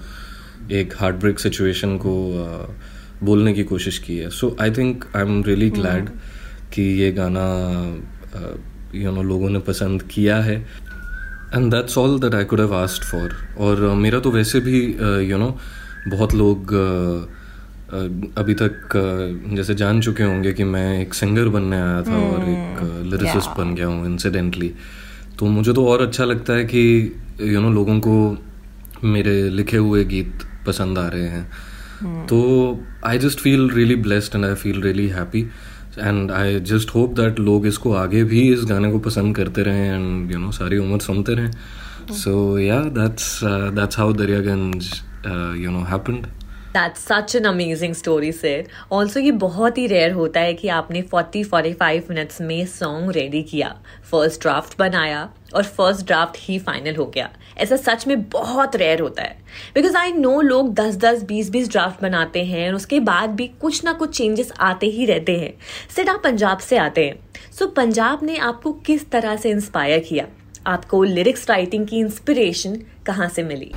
एक 0.72 0.94
हार्ट 0.96 1.16
ब्रेक 1.16 1.40
सिचुएशन 1.40 1.96
को 1.98 2.14
uh, 2.44 3.24
बोलने 3.24 3.52
की 3.52 3.64
कोशिश 3.64 3.98
की 3.98 4.16
है। 4.16 4.30
So 4.30 4.56
I 4.60 4.70
think 4.70 5.04
I 5.16 5.22
am 5.22 5.42
really 5.44 5.70
glad 5.70 6.08
कि 6.74 6.82
ये 6.82 7.12
गाना 7.12 7.46
यू 8.94 9.12
नो 9.12 9.22
लोगों 9.22 9.50
ने 9.50 9.58
पसंद 9.58 10.02
किया 10.02 10.36
है। 10.36 10.56
And 11.54 11.74
that's 11.74 11.98
all 11.98 12.18
that 12.20 12.34
I 12.34 12.44
could 12.44 12.60
have 12.60 12.74
asked 12.74 13.04
for 13.04 13.36
और 13.58 13.88
uh, 13.88 13.96
मेरा 13.96 14.20
तो 14.20 14.30
वैसे 14.30 14.60
भी 14.60 14.80
you 14.80 14.92
uh, 14.92 15.40
know 15.40 15.46
you 15.46 15.46
know, 15.46 15.85
बहुत 16.08 16.34
लोग 16.34 16.72
अभी 18.38 18.54
तक 18.54 18.96
जैसे 19.52 19.74
जान 19.74 20.00
चुके 20.00 20.22
होंगे 20.22 20.52
कि 20.52 20.64
मैं 20.64 21.00
एक 21.02 21.14
सिंगर 21.14 21.48
बनने 21.48 21.76
आया 21.76 22.02
था 22.02 22.16
और 22.16 22.48
एक 22.48 22.82
लिरिसिस्ट 23.04 23.48
yeah. 23.48 23.58
बन 23.58 23.74
गया 23.74 23.86
हूँ 23.86 24.06
इंसिडेंटली 24.06 24.72
तो 25.38 25.46
मुझे 25.46 25.72
तो 25.72 25.86
और 25.86 26.02
अच्छा 26.02 26.24
लगता 26.24 26.52
है 26.52 26.64
कि 26.64 26.82
यू 27.40 27.46
you 27.46 27.54
नो 27.54 27.60
know, 27.60 27.74
लोगों 27.74 27.98
को 28.00 29.08
मेरे 29.08 29.48
लिखे 29.50 29.76
हुए 29.76 30.04
गीत 30.04 30.32
पसंद 30.66 30.98
आ 30.98 31.06
रहे 31.08 31.28
हैं। 31.28 32.26
तो 32.26 32.38
I 33.04 33.18
just 33.18 33.38
feel 33.38 33.70
really 33.70 33.96
blessed 33.96 34.36
and 34.36 34.44
I 34.44 34.54
feel 34.54 34.80
really 34.82 35.08
happy 35.08 35.40
and 35.98 36.30
I 36.30 36.60
just 36.60 36.94
hope 36.94 37.12
that 37.20 37.40
लोग 37.40 37.66
इसको 37.66 37.92
आगे 37.94 38.24
भी 38.24 38.40
इस 38.52 38.64
गाने 38.64 38.92
को 38.92 38.98
पसंद 38.98 39.36
करते 39.36 39.62
रहें 39.62 39.94
एंड 39.94 40.32
यू 40.32 40.38
नो 40.38 40.50
सारी 40.52 40.78
उम्र 40.78 40.98
सुनते 41.00 41.34
रहें। 41.34 41.50
So 42.12 42.58
yeah 42.58 42.80
that's 42.98 43.40
that's 43.44 43.98
how 43.98 44.12
Daryaganj 44.12 44.88
you 45.64 45.70
know 45.70 45.84
happened 45.84 46.26
That's 46.76 47.04
such 47.10 47.34
an 47.36 47.44
amazing 47.44 47.94
story, 48.02 48.30
sir. 48.44 48.64
Also, 48.92 49.16
ये 49.16 49.30
बहुत 49.30 49.78
ही 49.78 49.86
रेयर 49.86 50.12
होता 50.12 50.40
है 50.40 50.54
कि 50.54 50.68
आपने 50.68 51.02
40-45 51.02 52.10
मिनट्स 52.10 52.40
में 52.40 52.66
सॉन्ग 52.66 53.10
रेडी 53.10 53.42
किया 53.42 53.80
फ़र्स्ट 54.10 54.40
ड्राफ्ट 54.40 54.78
बनाया 54.78 55.30
और 55.54 55.62
फ़र्स्ट 55.62 56.06
ड्राफ्ट 56.06 56.36
ही 56.38 56.58
फाइनल 56.58 56.96
हो 56.96 57.06
गया। 57.06 57.30
ऐसा 57.58 57.76
सच 57.76 58.06
में 58.06 58.28
बहुत 58.28 58.76
रेयर 58.76 59.00
होता 59.00 59.22
है। 59.22 59.38
बिकॉज़ 59.74 59.96
आई 59.96 60.12
नो 60.12 60.40
लोग 60.40 60.74
10-10 60.74 61.22
20-20 61.22 61.70
ड्राफ्ट 61.70 62.02
बनाते 62.02 62.44
हैं 62.44 62.68
और 62.68 62.74
उसके 62.74 63.00
बाद 63.00 63.30
भी 63.30 63.48
कुछ 63.48 63.84
ना 63.84 63.92
कुछ 63.92 64.16
चेंजेस 64.16 64.52
आते 64.60 64.86
ही 64.86 65.06
रहते 65.06 65.36
हैं। 65.36 65.54
सिर्फ़ 65.96 66.10
आप 66.10 66.20
पंजाब 66.24 66.58
से 66.58 66.76
आते 66.76 67.06
हैं। 67.06 67.28
सो 67.58 67.64
so, 67.64 67.74
पंजाब 67.74 68.20
ने 68.22 68.36
आपको 68.36 68.72
किस 68.72 69.10
तरह 69.10 69.36
से 69.36 69.50
इंस्पायर 69.50 69.98
किया? 69.98 70.26
आपको 70.66 71.02
लिरिक्स 71.02 71.50
राइटिंग 71.50 71.86
की 71.86 71.98
इंस्पिरेशन 71.98 72.82
कहाँ 73.06 73.28
से 73.28 73.42
मिली? 73.42 73.72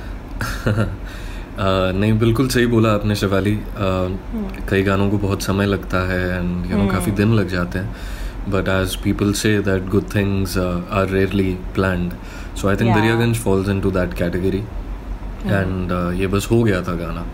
Uh, 0.64 0.84
नहीं 1.60 2.12
बिल्कुल 2.18 2.48
सही 2.48 2.66
बोला 2.66 2.92
आपने 2.94 3.14
शिवाली। 3.14 3.54
uh, 3.54 4.68
कई 4.70 4.82
गानों 4.82 5.08
को 5.10 5.18
बहुत 5.18 5.42
समय 5.42 5.66
लगता 5.66 5.98
है 6.08 6.20
एंड 6.28 6.70
यू 6.70 6.76
नो 6.78 6.86
काफ़ी 6.86 7.12
दिन 7.12 7.32
लग 7.34 7.48
जाते 7.48 7.78
हैं। 7.78 8.50
But 8.50 8.68
as 8.68 8.94
people 8.96 9.32
say 9.32 9.58
that 9.62 9.88
good 9.88 10.04
things 10.14 10.56
are 10.58 11.08
rarely 11.08 11.52
planned 11.74 12.12
so 12.56 12.68
I 12.68 12.76
think 12.76 12.94
Daryaganj 12.96 13.36
falls 13.36 13.68
into 13.80 13.90
that 13.90 14.14
category 14.14 14.58
and 14.58 15.92
ये 16.20 16.26
बस 16.26 16.48
हो 16.50 16.62
गया 16.62 16.80
था 16.82 16.94
गाना। 16.94 17.26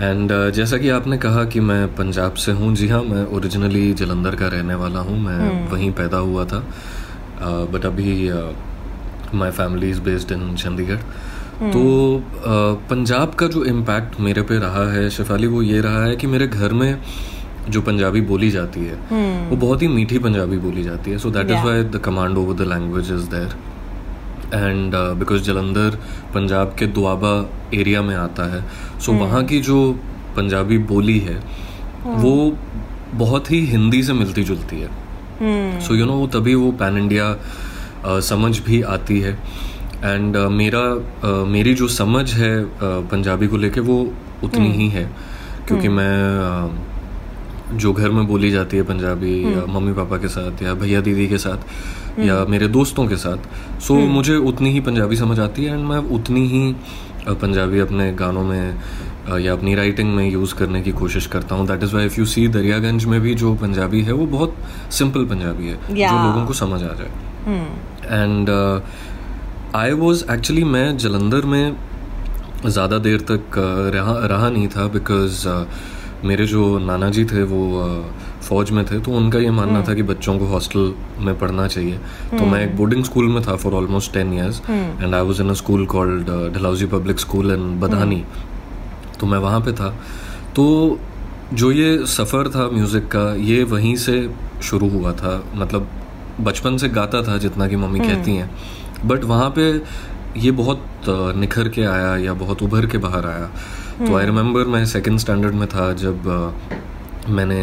एंड 0.00 0.32
uh, 0.32 0.50
जैसा 0.50 0.76
कि 0.78 0.88
आपने 0.88 1.18
कहा 1.18 1.44
कि 1.44 1.60
मैं 1.62 1.86
पंजाब 1.96 2.34
से 2.34 2.52
हूँ 2.52 2.74
जी 2.74 2.88
हाँ 2.88 3.02
मैं 3.02 3.24
ओरिजिनली 3.36 3.92
जलंधर 3.94 4.36
का 4.36 4.48
रहने 4.48 4.74
वाला 4.74 5.00
हूँ 5.00 5.18
मैं 5.20 5.38
hmm. 5.40 5.72
वहीं 5.72 5.90
पैदा 5.92 6.18
हुआ 6.18 6.44
था। 6.44 6.64
बट 7.42 7.80
uh, 7.80 7.86
अभी 7.86 8.30
my 9.34 9.50
family 9.50 9.90
is 9.90 10.00
based 10.00 10.32
in 10.32 10.54
Chandigarh 10.56 11.02
तो 11.62 11.80
पंजाब 12.90 13.34
का 13.34 13.46
जो 13.46 13.64
इम्पैक्ट 13.66 14.20
मेरे 14.20 14.42
पे 14.42 14.58
रहा 14.58 14.84
है 14.92 15.08
शेफाली 15.10 15.46
वो 15.46 15.62
ये 15.62 15.80
रहा 15.80 16.04
है 16.04 16.16
कि 16.16 16.26
मेरे 16.26 16.46
घर 16.48 16.72
में 16.72 16.98
जो 17.68 17.80
पंजाबी 17.82 18.20
बोली 18.28 18.50
जाती 18.50 18.84
है 18.84 18.94
वो 19.48 19.56
बहुत 19.56 19.82
ही 19.82 19.88
मीठी 19.88 20.18
पंजाबी 20.18 20.58
बोली 20.58 20.82
जाती 20.82 21.10
है। 21.10 21.18
So 21.18 21.30
that 21.30 21.50
is 21.50 21.64
why 21.64 21.82
the 21.84 22.00
command 22.04 22.38
over 22.38 22.54
the 22.54 22.68
language 22.68 23.10
is 23.12 23.28
there 23.30 23.50
and 24.54 24.94
because 25.18 25.42
Jalandhar 25.42 25.98
Punjab 26.34 26.74
के 26.78 26.86
दुआबा 26.88 27.34
एरिया 27.74 28.02
में 28.02 28.14
आता 28.16 28.50
है 28.54 28.64
सो 29.00 29.12
वहाँ 29.14 29.44
की 29.44 29.60
जो 29.62 29.78
पंजाबी 30.36 30.78
बोली 30.88 31.18
है 31.20 31.38
वो 32.06 32.34
बहुत 33.16 33.50
ही 33.50 33.64
हिंदी 33.66 34.02
से 34.02 34.12
मिलती 34.12 34.42
जुलती 34.44 34.80
है। 34.80 35.80
सो 35.80 35.94
यू 35.94 36.06
नो 36.06 36.26
तभी 36.34 36.54
वो 36.54 36.70
पैन 36.80 36.98
इंडिया 36.98 37.34
समझ 38.22 38.58
भी 38.60 38.80
आती 38.92 39.20
है। 39.20 39.38
एंड 40.04 40.36
uh, 40.36 40.50
मेरा 40.50 40.84
uh, 40.96 41.46
मेरी 41.48 41.74
जो 41.74 41.88
समझ 41.88 42.32
है 42.34 42.52
uh, 42.64 42.70
पंजाबी 43.10 43.46
को 43.46 43.56
लेके 43.56 43.80
वो 43.80 43.98
उतनी 44.44 44.70
ही 44.72 44.88
है। 44.88 45.04
क्योंकि 45.68 45.88
मैं 45.88 46.14
uh, 46.40 47.78
जो 47.80 47.92
घर 47.92 48.10
में 48.10 48.26
बोली 48.26 48.50
जाती 48.50 48.76
है 48.76 48.82
पंजाबी 48.82 49.32
या 49.44 49.64
मम्मी 49.72 49.92
पापा 49.92 50.16
के 50.18 50.28
साथ 50.28 50.62
या 50.62 50.72
भैया 50.74 51.00
दीदी 51.00 51.26
के 51.28 51.38
साथ 51.38 52.18
या 52.20 52.44
मेरे 52.44 52.68
दोस्तों 52.68 53.06
के 53.06 53.16
साथ 53.16 53.80
सो 53.80 53.94
so, 53.94 54.08
मुझे 54.08 54.36
उतनी 54.36 54.70
ही 54.72 54.80
पंजाबी 54.80 55.16
समझ 55.16 55.38
आती 55.40 55.64
है 55.64 55.74
एंड 55.74 55.84
मैं 55.88 55.98
उतनी 56.16 56.46
ही 56.48 56.72
पंजाबी 57.42 57.78
अपने 57.78 58.10
गानों 58.12 58.44
में 58.44 58.80
या 59.40 59.52
अपनी 59.52 59.74
राइटिंग 59.74 60.14
में 60.14 60.28
यूज़ 60.30 60.54
करने 60.54 60.80
की 60.82 60.92
कोशिश 60.92 61.26
करता 61.26 61.54
हूँ। 61.54 61.66
That 61.66 61.82
is 61.82 61.94
why 61.94 62.06
if 62.06 62.18
you 62.18 62.26
see 62.26 62.46
Daryaganj 62.48 63.04
में 63.04 63.20
भी 63.20 63.34
जो 63.34 63.54
पंजाबी 63.54 64.02
है 64.02 64.12
वो 64.12 64.26
बहुत 64.26 64.56
सिंपल 64.90 65.24
पंजाबी 65.26 65.68
है 65.68 65.76
जो 65.90 66.16
लोगों 66.26 66.44
को 66.46 66.52
समझ 66.52 66.82
आ 66.82 66.92
जाए। 67.00 67.10
एंड 68.24 68.48
आई 69.76 69.92
वॉज़ 69.92 70.24
एक्चुअली 70.32 70.62
मैं 70.64 70.96
जलंधर 70.98 71.44
में 71.46 71.76
ज़्यादा 72.66 72.96
देर 72.98 73.20
तक 73.30 73.58
रहा 73.94 74.14
रहा 74.26 74.48
नहीं 74.50 74.68
था 74.68 74.86
बिकॉज़ 74.94 75.46
मेरे 76.26 76.46
जो 76.46 76.78
नाना 76.78 77.10
जी 77.10 77.24
थे 77.24 77.42
वो 77.42 77.60
फौज 78.42 78.70
में 78.70 78.84
थे 78.86 78.98
तो 79.00 79.12
उनका 79.16 79.38
ये 79.38 79.50
मानना 79.50 79.82
था 79.88 79.94
कि 79.94 80.02
बच्चों 80.02 80.38
को 80.38 80.46
हॉस्टल 80.46 80.92
में 81.18 81.38
पढ़ना 81.38 81.66
चाहिए। 81.68 81.98
तो 82.30 82.46
मैं 82.46 82.64
एक 82.64 82.76
बोर्डिंग 82.76 83.04
स्कूल 83.04 83.28
में 83.28 83.42
था 83.42 83.54
for 83.56 83.74
almost 83.74 84.12
ten 84.14 84.32
years 84.34 84.60
and 84.70 85.14
I 85.14 85.20
was 85.20 85.42
in 85.42 85.50
a 85.50 85.54
school 85.62 85.86
called 85.86 86.26
Dalhousie 86.54 86.86
public 86.96 87.20
school 87.20 87.52
in 87.52 87.78
बदानी 87.80 88.22
तो 89.20 89.26
मैं 89.26 89.38
वहाँ 89.38 89.60
पे 89.60 89.72
था। 89.72 89.94
तो 90.56 90.66
जो 91.54 91.70
ये 91.72 91.96
सफ़र 92.08 92.48
था 92.48 92.68
म्यूज़िक 92.72 93.08
का 93.14 93.32
ये 93.44 93.62
वहीं 93.66 93.94
से 93.98 94.18
शुरू 94.62 94.88
हुआ 94.88 95.12
था। 95.12 95.42
मतलब 95.54 95.88
बचपन 96.40 96.76
से 96.76 96.88
गाता 96.90 97.22
था 97.22 97.36
जितना 97.38 97.66
कि 97.68 97.76
मम्मी 97.76 98.00
कहती 98.00 98.34
हैं। 98.36 98.50
बट 99.04 99.24
वहाँ 99.24 99.50
पे 99.58 99.70
ये 100.40 100.50
बहुत 100.50 101.04
निखर 101.36 101.68
के 101.68 101.84
आया 101.84 102.16
या 102.16 102.34
बहुत 102.34 102.62
उभर 102.62 102.86
के 102.86 102.98
बाहर 102.98 103.26
आया। 103.26 103.50
तो 104.06 104.16
आई 104.16 104.24
रिमेम्बर 104.26 104.66
मैं 104.66 104.84
सेकेंड 104.86 105.18
स्टैंडर्ड 105.18 105.54
में 105.54 105.66
था 105.68 105.92
जब 106.02 106.28
मैंने 107.28 107.60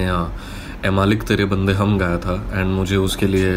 ए 0.85 0.89
मालिक 0.89 1.23
तेरे 1.23 1.45
बंदे 1.45 1.73
हम 1.73 1.97
गाया 1.97 2.17
था 2.17 2.33
एंड 2.53 2.67
मुझे 2.71 2.95
उसके 2.95 3.27
लिए 3.27 3.53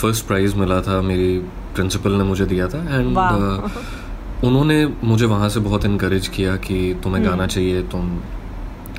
फ़र्स्ट 0.00 0.26
प्राइज़ 0.26 0.56
मिला 0.56 0.80
था 0.82 1.00
मेरी 1.02 1.38
प्रिंसिपल 1.74 2.12
ने 2.12 2.24
मुझे 2.24 2.46
दिया 2.46 2.68
था 2.68 2.78
एंड 2.78 3.18
उन्होंने 4.44 4.86
मुझे 5.04 5.26
वहाँ 5.26 5.48
से 5.48 5.60
बहुत 5.60 5.84
इनक्रेज 5.84 6.28
किया 6.28 6.56
कि 6.56 6.78
तुम्हें 7.02 7.24
गाना 7.24 7.46
चाहिए 7.46 7.82
तुम 7.92 8.18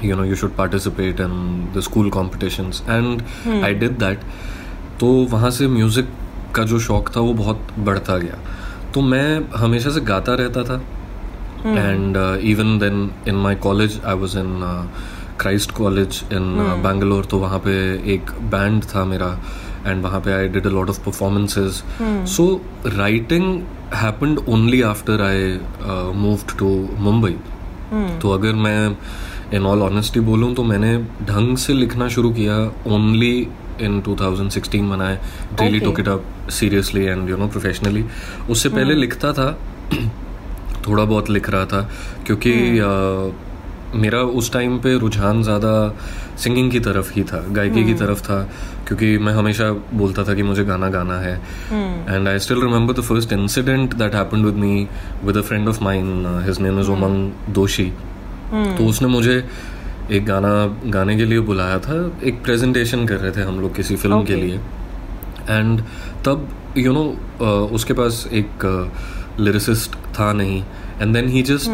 you 0.03 0.15
know 0.15 0.23
you 0.23 0.35
should 0.35 0.55
participate 0.55 1.19
in 1.19 1.33
the 1.75 1.79
school 1.79 2.09
competitions 2.09 2.83
and 2.89 3.21
I 3.63 3.73
did 3.73 3.97
that 3.99 4.21
तो 4.99 5.07
वहाँ 5.31 5.51
से 5.51 5.67
म्यूज़िक 5.67 6.09
का 6.57 6.63
जो 6.63 6.79
शौक 6.79 7.15
था 7.15 7.19
वो 7.19 7.33
बहुत 7.33 7.67
बढ़ता 7.79 8.17
गया। 8.17 8.37
तो 8.93 9.01
मैं 9.01 9.27
हमेशा 9.55 9.89
से 9.89 10.01
गाता 10.01 10.33
रहता 10.33 10.63
था। 10.63 10.81
And 11.65 12.17
even 12.43 12.77
then 12.79 13.09
in 13.27 13.35
my 13.35 13.55
college 13.55 14.01
I 14.05 14.15
was 14.15 14.37
in 14.37 14.59
Christ 15.39 15.71
college 15.71 16.21
in 16.33 16.55
Bangalore 16.83 17.25
तो 17.25 17.37
वहाँ 17.37 17.59
पे 17.59 17.73
एक 18.13 18.31
बैंड 18.51 18.83
था 18.83 19.05
मेरा 19.05 19.27
एंड 19.85 20.03
वहाँ 20.03 20.19
पे 20.21 20.31
I 20.33 20.47
did 20.47 20.67
a 20.67 20.69
lot 20.69 20.89
of 20.89 20.99
performances 21.05 21.83
so 22.27 22.45
writing 22.95 23.61
happened 23.95 24.39
only 24.49 24.81
after 24.81 25.21
I 25.21 25.59
moved 26.15 26.57
to 26.59 26.69
Mumbai 26.97 27.35
तो 28.21 28.31
अगर 28.31 28.53
मैं 28.53 28.97
इन 29.53 29.65
ऑल 29.65 29.81
ऑनेस्टी 29.81 30.19
बोलूँ 30.19 30.53
तो 30.55 30.63
मैंने 30.63 30.97
ढंग 31.25 31.57
से 31.57 31.73
लिखना 31.73 32.07
शुरू 32.07 32.31
किया 32.31 32.57
only 32.95 33.47
in 33.81 34.01
2016 34.07 34.89
when 34.91 35.01
I 35.01 35.11
really 35.61 35.79
Okay. 35.79 35.85
took 35.87 35.99
it 36.03 36.07
up 36.13 36.51
seriously 36.59 37.03
and 37.13 37.29
you 37.29 37.37
know 37.41 37.49
उससे 38.49 38.69
पहले 38.69 38.93
लिखता 38.93 39.33
था 39.33 39.51
थोड़ा 40.87 41.03
बहुत 41.03 41.29
लिख 41.29 41.49
रहा 41.49 41.65
था 41.65 41.89
क्योंकि 42.25 42.51
अ, 42.79 43.31
मेरा 43.95 44.19
उस 44.39 44.51
टाइम 44.53 44.77
पे 44.79 44.97
रुझान 44.99 45.43
ज़्यादा 45.43 45.73
सिंगिंग 46.37 46.71
की 46.71 46.79
तरफ़ 46.79 47.11
ही 47.13 47.23
था 47.23 47.37
गायकी 47.51 47.83
की 47.85 47.93
तरफ़ 47.93 48.21
था 48.21 48.41
क्योंकि 48.87 49.17
मैं 49.17 49.33
हमेशा 49.33 49.71
बोलता 49.93 50.23
था 50.23 50.33
कि 50.33 50.43
मुझे 50.43 50.63
गाना 50.65 50.89
गाना 50.89 51.19
है। 51.19 51.35
And 52.09 52.27
I 52.27 52.39
still 52.39 52.61
remember 52.61 52.93
the 52.93 53.01
first 53.01 53.33
incident 53.33 53.93
that 53.93 54.15
happened 54.15 54.45
with 54.45 54.55
me 54.55 54.87
with 55.23 55.37
a 55.37 55.41
friend 55.41 55.67
of 55.67 55.83
mine 55.83 56.25
his 56.45 56.59
name 56.61 56.79
is 56.79 56.89
Umang 56.91 57.31
Doshi 57.53 57.91
तो 58.77 58.85
उसने 58.85 59.07
मुझे 59.07 59.43
एक 60.11 60.25
गाना 60.25 60.49
गाने 60.85 61.15
के 61.17 61.25
लिए 61.25 61.39
बुलाया 61.39 61.79
था 61.79 61.95
एक 62.23 62.41
प्रेजेंटेशन 62.43 63.05
कर 63.07 63.15
रहे 63.15 63.31
थे 63.31 63.41
हम 63.41 63.59
लोग 63.59 63.75
किसी 63.75 63.95
फ़िल्म 63.95 64.15
okay. 64.15 64.27
के 64.27 64.35
लिए। 64.35 64.59
एंड 65.49 65.81
तब 66.25 66.47
यू 66.77 66.83
you 66.83 66.93
नो 66.93 67.03
know, 67.03 67.71
उसके 67.75 67.93
पास 67.93 68.27
एक 68.33 68.65
लिरिसिस्ट 69.39 69.95
था 70.19 70.31
नहीं। 70.33 70.63
And 71.01 71.13
then 71.13 71.27
he 71.29 71.41
just 71.41 71.69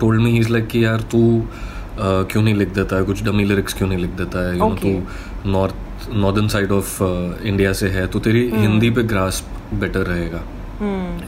told 0.00 0.22
me 0.22 0.30
he 0.30 0.38
is 0.38 0.48
like 0.48 0.66
कि 0.66 0.84
यार 0.84 1.00
तू 1.12 1.20
uh, 1.40 2.30
क्यों 2.32 2.42
नहीं 2.42 2.54
लिख 2.54 2.68
देता 2.74 2.96
है? 2.96 3.02
कुछ 3.02 3.22
डमी 3.24 3.44
लिरिक्स 3.44 3.74
क्यों 3.74 3.88
नहीं 3.88 3.98
लिख 3.98 4.10
देता 4.10 4.46
है? 4.48 4.58
यू 4.58 4.68
नो 4.68 4.76
तू 4.76 5.50
north 5.50 6.08
northern 6.12 6.48
side 6.48 6.72
of 6.72 7.02
India 7.42 7.72
से 7.72 7.88
है 7.88 8.06
तो 8.06 8.20
तेरी 8.20 8.48
hmm. 8.50 8.58
हिंदी 8.58 8.90
पे 8.90 9.02
ग्रास्प 9.02 9.74
बेटर 9.74 10.00
रहेगा। 10.00 10.38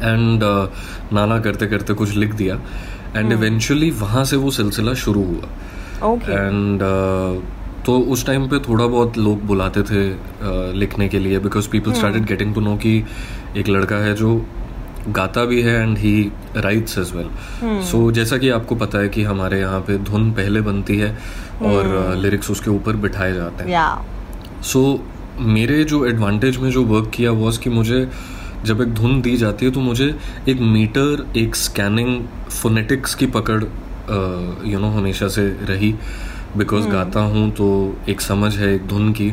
एंड 0.02 0.42
hmm. 0.42 0.66
uh, 0.66 1.12
नाना 1.12 1.38
करते 1.40 1.66
करते 1.66 1.94
कुछ 1.94 2.14
लिख 2.14 2.34
दिया। 2.34 2.60
And 3.16 3.32
eventually 3.32 3.90
hmm. 3.90 4.00
वहाँ 4.00 4.24
से 4.24 4.36
वो 4.36 4.50
सिलसिला 4.50 4.94
शुरू 4.94 5.24
हुआ। 5.24 5.48
एंड 6.28 6.82
तो 7.86 7.98
उस 7.98 8.26
टाइम 8.26 8.48
पे 8.48 8.58
थोड़ा 8.58 8.86
बहुत 8.86 9.18
लोग 9.18 9.42
बुलाते 9.42 9.82
थे 9.82 10.14
uh, 10.14 10.74
लिखने 10.74 11.08
के 11.08 11.18
लिए 11.18 11.38
because 11.38 11.68
people 11.68 11.92
started 11.92 12.24
getting 12.26 12.54
to 12.54 12.60
know 12.60 12.76
कि 12.76 13.04
एक 13.56 13.68
लड़का 13.68 13.96
है 13.96 14.14
जो 14.14 14.46
गाता 15.08 15.44
भी 15.44 15.62
है 15.62 15.82
and 15.82 15.98
he 15.98 16.32
writes 16.56 16.98
as 16.98 17.12
well 17.16 17.28
so 17.82 18.10
जैसा 18.10 18.36
कि 18.36 18.48
आपको 18.48 18.74
पता 18.74 18.98
है 18.98 19.08
कि 19.08 19.22
हमारे 19.22 19.60
यहाँ 19.60 19.80
पे 19.80 19.98
धुन 19.98 20.30
पहले 20.32 20.60
बनती 20.60 20.98
है 20.98 21.18
और 21.62 22.14
लिरिक्स 22.16 22.50
उसके 22.50 22.70
ऊपर 22.70 22.96
बिठाए 22.96 23.34
जाते 23.34 23.64
हैं। 23.64 23.70
सो 24.62 25.00
मेरे 25.38 25.84
जो 25.84 26.04
एडवांटेज 26.06 26.56
में 26.56 26.70
जो 26.70 26.84
वर्क 26.84 27.10
किया 27.14 27.30
वॉज़ 27.30 27.60
कि 27.60 27.70
मुझे 27.70 28.08
जब 28.64 28.80
एक 28.80 28.94
धुन 28.94 29.20
दी 29.22 29.36
जाती 29.36 29.66
है 29.66 29.72
तो 29.72 29.80
मुझे 29.80 30.14
एक 30.48 30.60
मीटर 30.60 31.26
एक 31.36 31.56
स्कैनिंग 31.56 32.24
फोनेटिक्स 32.50 33.14
की 33.14 33.26
पकड़ 33.26 33.64
यू 34.66 34.78
नो 34.78 34.88
हमेशा 34.90 35.28
से 35.28 35.46
रही। 35.68 35.92
बिकॉज़ 36.56 36.88
गाता 36.88 37.20
हूँ 37.22 37.50
तो 37.52 37.66
एक 38.08 38.20
समझ 38.20 38.56
है 38.56 38.74
एक 38.74 38.86
धुन 38.88 39.12
की। 39.12 39.30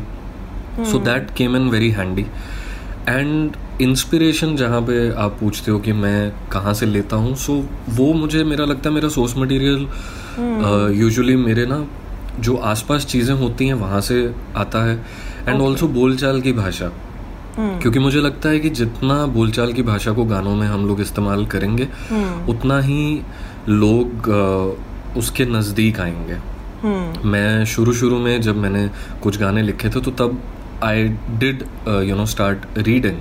So 0.81 0.99
that 0.99 1.29
came 1.37 1.55
in 1.55 1.69
very 1.69 1.89
handy 1.91 2.25
and 3.09 3.55
inspiration 3.81 4.55
जहाँ 4.55 4.81
पे 4.81 4.97
आप 5.13 5.37
पूछते 5.39 5.71
हो 5.71 5.79
कि 5.79 5.93
मैं 5.93 6.31
कहाँ 6.51 6.73
से 6.73 6.85
लेता 6.85 7.15
हूँ 7.15 7.35
सो 7.35 7.53
so, 7.53 7.97
वो 7.97 8.13
मुझे 8.13 8.43
मेरा 8.43 8.65
लगता 8.65 8.89
है 8.89 8.95
मेरा 8.95 9.09
सोर्स 9.09 9.37
मटेरियल 9.37 9.87
यूजुअली 10.93 11.35
मेरे 11.35 11.65
ना 11.65 11.85
जो 12.39 12.55
आसपास 12.65 13.05
चीज़ें 13.05 13.33
होती 13.35 13.67
हैं 13.67 13.73
वहाँ 13.73 14.01
से 14.01 14.19
आता 14.55 14.83
है। 14.85 14.95
एंड 15.47 15.61
ऑल्सो 15.61 15.87
बोलचाल 15.89 16.41
की 16.41 16.53
भाषा। 16.53 16.91
क्योंकि 17.57 17.99
मुझे 17.99 18.21
लगता 18.21 18.49
है 18.49 18.59
कि 18.59 18.69
जितना 18.71 19.25
बोलचाल 19.25 19.73
की 19.73 19.83
भाषा 19.83 20.11
को 20.11 20.23
गानों 20.25 20.55
में 20.55 20.65
हम 20.67 20.85
लोग 20.87 21.01
इस्तेमाल 21.01 21.45
करेंगे 21.45 21.87
उतना 22.49 22.79
ही 22.79 23.21
लोग 23.69 24.29
उसके 25.17 25.45
नज़दीक 25.45 25.99
आएँगे। 25.99 26.37
मैं 27.27 27.65
शुरू 27.65 27.93
शुरू 27.93 28.19
में 28.19 28.41
जब 28.41 28.57
मैंने 28.57 28.89
कुछ 29.23 29.39
गाने 29.39 29.61
लिखे 29.61 29.89
थे 29.89 30.01
तो 30.01 30.11
तब 30.11 30.41
I 30.83 31.03
did 31.39 31.63
you 31.87 32.15
know 32.15 32.25
start 32.25 32.77
reading 32.77 33.17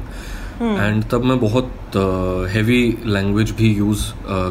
and 0.63 1.05
तब 1.05 1.25
मैं 1.25 1.39
बहुत 1.41 1.97
हैवी 2.51 2.99
लैंग्वेज 3.07 3.51
भी 3.51 3.75
यूज़ 3.75 4.05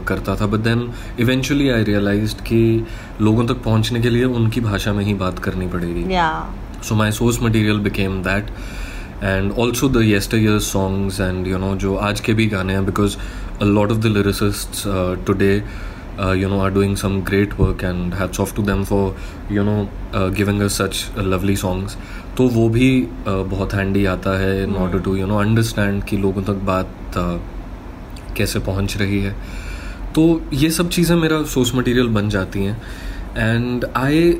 करता 0.08 0.36
था। 0.36 0.46
But 0.46 0.60
then 0.60 0.92
eventually 1.20 1.70
I 1.70 1.84
realize 1.84 2.36
कि 2.36 2.86
लोगों 3.22 3.46
तक 3.46 3.54
पहुँचने 3.54 4.02
के 4.02 4.10
लिए 4.10 4.24
उनकी 4.24 4.62
भाषा 4.62 4.94
में 4.94 5.04
ही 5.06 5.14
बात 5.14 5.40
करनी 5.40 5.68
पड़ेगी। 5.68 6.06
So 6.84 6.96
my 6.96 7.12
source 7.12 7.38
source 7.38 7.80
became 7.80 8.22
that 8.24 8.48
and 9.24 9.52
also 9.52 9.88
also 9.88 9.98
the 9.98 10.08
yesteryear 10.08 10.60
songs 10.68 11.20
and 11.20 11.48
you 11.48 11.60
know 11.64 11.76
जो 11.76 11.96
आज 11.96 12.20
के 12.20 12.34
भी 12.34 12.46
गाने 12.46 12.74
हैं 12.74 12.86
because 12.88 13.18
a 13.62 13.66
lot 13.66 13.92
of 13.92 14.02
the 14.02 14.10
lyricists 14.10 14.86
uh, 14.88 15.16
today 15.24 15.64
uh, 16.20 16.32
you 16.32 16.50
know 16.50 16.60
are 16.62 16.72
doing 16.72 16.96
some 16.96 17.22
great 17.24 17.58
work 17.58 17.84
and 17.84 18.14
hats 18.14 18.40
off 18.40 18.54
to 18.56 18.62
them 18.62 18.84
for 18.84 19.16
you 19.50 19.64
know 19.64 19.88
uh, 20.14 20.30
giving 20.30 20.62
us 20.62 20.74
such 20.76 21.04
uh, 21.12 21.24
lovely 21.34 21.56
songs 21.56 21.96
तो 22.38 22.48
वो 22.50 22.68
भी 22.70 22.90
uh, 23.04 23.44
बहुत 23.54 23.74
handy 23.74 24.06
आता 24.08 24.38
है 24.40 24.66
in 24.66 24.76
order 24.84 25.02
to 25.08 25.16
you 25.20 25.28
know 25.32 25.42
understand 25.46 26.06
कि 26.10 26.18
लोगों 26.18 26.44
तक 26.44 26.64
बात 26.72 27.18
uh, 27.24 27.38
कैसे 28.38 28.60
पहुँच 28.66 28.98
रही 28.98 29.20
है 29.22 29.36
तो 30.16 30.24
ये 30.54 30.70
सब 30.72 30.90
चीज़ें 30.90 31.16
मेरा 31.16 31.42
सोर्स 31.54 31.74
मटेरियल 31.76 32.08
बन 32.18 32.30
जाती 32.30 32.64
हैं 32.64 32.82
and 33.38 33.86
I 33.98 34.34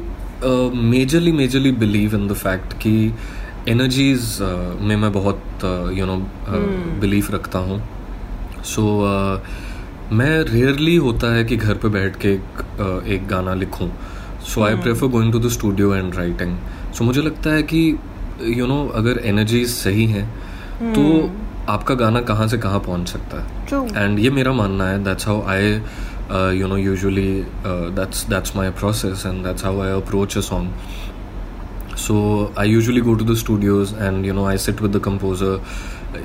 majorly 0.92 1.32
majorly 1.32 1.72
believe 1.84 2.16
in 2.16 2.28
the 2.28 2.34
fact 2.34 2.74
कि 2.84 2.94
एनर्जीज 3.70 4.38
में 4.82 4.96
मैं 4.96 5.12
बहुत 5.14 5.66
यू 5.98 6.06
नो 6.06 6.18
बिलीव 7.02 7.28
रखता 7.32 7.60
हूँ 7.60 7.82
सो 8.64 8.82
so, 8.82 8.88
uh, 9.08 10.14
मैं 10.14 10.40
रेयरली 10.44 10.96
होता 10.96 11.34
है 11.34 11.44
कि 11.44 11.56
घर 11.56 11.74
पे 11.74 11.90
बैठ 11.90 12.16
के 12.22 12.34
एक, 12.34 12.64
uh, 12.78 13.08
एक 13.08 13.28
गाना 13.28 13.54
लिखूं। 13.54 13.90
So 14.48 14.64
I 14.64 14.76
prefer 14.78 15.08
going 15.08 15.32
to 15.34 15.40
the 15.40 15.50
studio 15.50 15.94
and 15.96 16.16
writing 16.16 16.58
so 16.94 17.04
मुझे 17.04 17.22
लगता 17.22 17.50
है 17.50 17.64
कि 17.64 17.88
यू 18.42 18.56
you 18.56 18.68
नो 18.68 18.84
know, 18.84 18.96
अगर 18.96 19.22
एनर्जी 19.26 19.66
सही 19.66 20.06
है 20.08 20.24
hmm. 20.24 20.96
तो 20.96 21.32
आपका 21.70 21.96
गाना 21.96 22.22
कहाँ 22.22 22.48
से 22.48 22.58
कहाँ 22.58 22.80
पहुँच 22.80 23.08
सकता 23.08 23.42
है। 23.42 24.04
एंड 24.04 24.20
ये 24.20 24.30
मेरा 24.30 24.54
मानना 24.54 24.88
है 24.88 25.04
that's 25.04 25.28
how 25.28 25.42
I 25.48 25.72
you 26.60 26.68
know 26.68 26.78
usually 26.78 27.32
that's 27.66 28.26
that's 28.30 28.56
my 28.56 28.70
process 28.80 29.26
and 29.26 29.44
that's 29.46 29.66
how 29.66 29.82
I 29.82 29.90
approach 29.92 30.38
a 30.38 30.42
song 30.42 31.96
so 31.98 32.16
I 32.60 32.70
usually 32.70 33.02
go 33.02 33.14
to 33.14 33.26
the 33.26 33.36
studios 33.38 33.94
and 34.00 34.26
you 34.26 34.34
know 34.34 34.46
I 34.46 34.58
sit 34.58 34.82
with 34.82 34.96
the 34.96 35.00
composer 35.00 35.62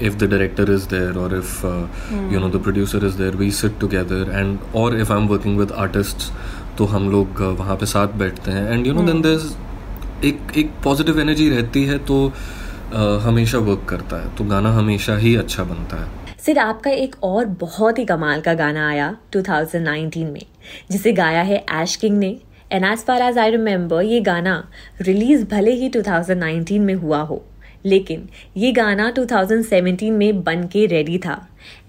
if 0.00 0.18
the 0.18 0.26
director 0.26 0.64
is 0.74 0.86
there 0.88 1.16
or 1.16 1.28
if 1.34 1.50
uh, 1.64 1.86
you 2.32 2.40
know 2.40 2.48
the 2.48 2.58
producer 2.58 3.00
is 3.08 3.16
there 3.16 3.36
we 3.42 3.50
sit 3.50 3.78
together 3.80 4.22
and 4.40 4.58
or 4.72 4.88
if 5.04 5.12
I'm 5.16 5.28
working 5.32 5.56
with 5.60 5.74
artists 5.84 6.30
तो 6.78 6.84
हम 6.84 7.08
लोग 7.10 7.36
uh, 7.36 7.52
वहाँ 7.58 7.76
पे 7.76 7.86
साथ 7.86 8.08
बैठते 8.18 8.50
हैं। 8.50 8.70
And 8.72 8.86
you 8.86 8.92
know 8.92 9.02
then 9.02 9.20
there 9.22 10.26
एक 10.26 10.56
एक 10.58 10.70
पॉजिटिव 10.84 11.20
एनर्जी 11.20 11.48
रहती 11.50 11.84
है 11.84 11.98
तो 11.98 12.16
uh, 12.28 13.20
हमेशा 13.22 13.58
वर्क 13.58 13.86
करता 13.88 14.22
है। 14.22 14.34
तो 14.36 14.44
गाना 14.44 14.72
हमेशा 14.72 15.16
ही 15.16 15.34
अच्छा 15.36 15.64
बनता 15.64 16.02
है। 16.02 16.10
सिर 16.46 16.58
आपका 16.58 16.90
एक 16.90 17.16
और 17.24 17.44
बहुत 17.60 17.98
ही 17.98 18.04
कमाल 18.04 18.40
का 18.40 18.54
गाना 18.54 18.88
आया 18.88 19.16
2019 19.36 20.24
में 20.24 20.42
जिसे 20.90 21.12
गाया 21.12 21.42
है 21.42 21.64
ऐश 21.70 21.96
किंग 21.96 22.18
ने। 22.18 22.36
And 22.72 22.84
as 22.84 22.98
far 22.98 23.22
as 23.22 23.38
I 23.38 23.50
remember 23.50 24.02
ये 24.02 24.20
गाना 24.20 24.62
रिलीज़ 25.00 25.44
भले 25.44 25.70
ही 25.70 25.90
2019 25.90 26.78
में 26.78 26.94
हुआ 26.94 27.20
हो। 27.20 27.44
लेकिन 27.86 28.28
ये 28.56 28.70
गाना 28.72 29.10
2017 29.12 30.10
में 30.10 30.42
बन 30.44 30.66
के 30.72 30.86
रेडी 30.86 31.18
था। 31.18 31.36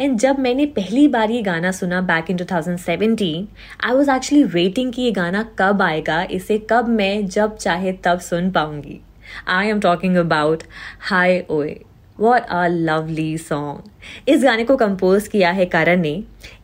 एंड 0.01 0.17
जब 0.19 0.39
मैंने 0.39 0.65
पहली 0.65 1.07
बार 1.07 1.31
ये 1.31 1.41
गाना 1.41 1.71
सुना 1.71 2.01
back 2.01 2.29
in 2.31 2.37
2017 2.37 3.47
I 3.85 3.95
was 3.95 4.11
actually 4.11 4.43
waiting 4.43 4.93
कि 4.93 5.01
ये 5.01 5.11
गाना 5.11 5.43
कब 5.59 5.81
आएगा, 5.81 6.21
इसे 6.23 6.57
कब 6.69 6.87
मैं 6.87 7.25
जब 7.27 7.55
चाहे 7.55 7.91
तब 8.03 8.19
सुन 8.19 8.51
पाऊँगी। 8.51 8.99
I 9.47 9.67
am 9.67 9.79
talking 9.79 10.15
about 10.15 10.63
Hai 11.01 11.45
Oye 11.49 11.79
what 12.19 12.41
a 12.41 12.65
lovely 12.67 13.37
song 13.37 14.29
इस 14.29 14.43
गाने 14.43 14.63
को 14.63 14.75
कंपोज 14.77 15.27
किया 15.27 15.51
है 15.51 15.65
करण 15.65 16.01
ने। 16.01 16.23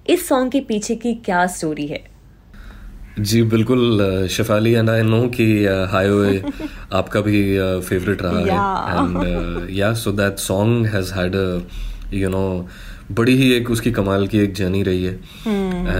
इस 0.10 0.28
सॉन्ग 0.28 0.52
के 0.52 0.60
पीछे 0.60 0.96
की 0.96 1.14
क्या 1.16 1.46
स्टोरी 1.48 1.88
है? 1.88 2.13
जी 3.20 3.42
बिल्कुल 3.44 4.28
शिफाली 4.32 4.72
एंड 4.74 4.90
आई 4.90 5.02
नो 5.02 5.22
कि 5.36 5.46
हाईवे 5.92 6.44
आपका 6.94 7.22
भी 7.22 7.42
फेवरेट 7.80 8.22
रहा 8.22 8.40
है। 8.40 9.00
And 9.00 9.70
yeah 9.72 9.94
so 9.94 10.12
that 10.12 10.38
song 10.38 10.86
has 10.86 11.14
had 11.14 11.36
you 12.14 12.30
know 12.30 12.70
बड़ी 13.12 13.36
ही 13.38 13.52
एक 13.54 13.70
उसकी 13.72 13.92
कमाल 13.92 14.28
की 14.28 14.40
एक 14.40 14.54
जर्नी 14.54 14.84
रही 14.84 15.04
है। 15.04 15.14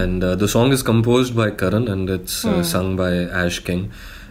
And 0.02 0.24
the 0.24 0.46
song 0.46 0.72
is 0.72 0.84
composed 0.84 1.34
by 1.34 1.50
Karan 1.50 1.82
and 1.82 2.10
it's 2.10 2.42
sung 2.46 2.96
by 2.98 3.28
Ash 3.34 3.58
King 3.58 3.84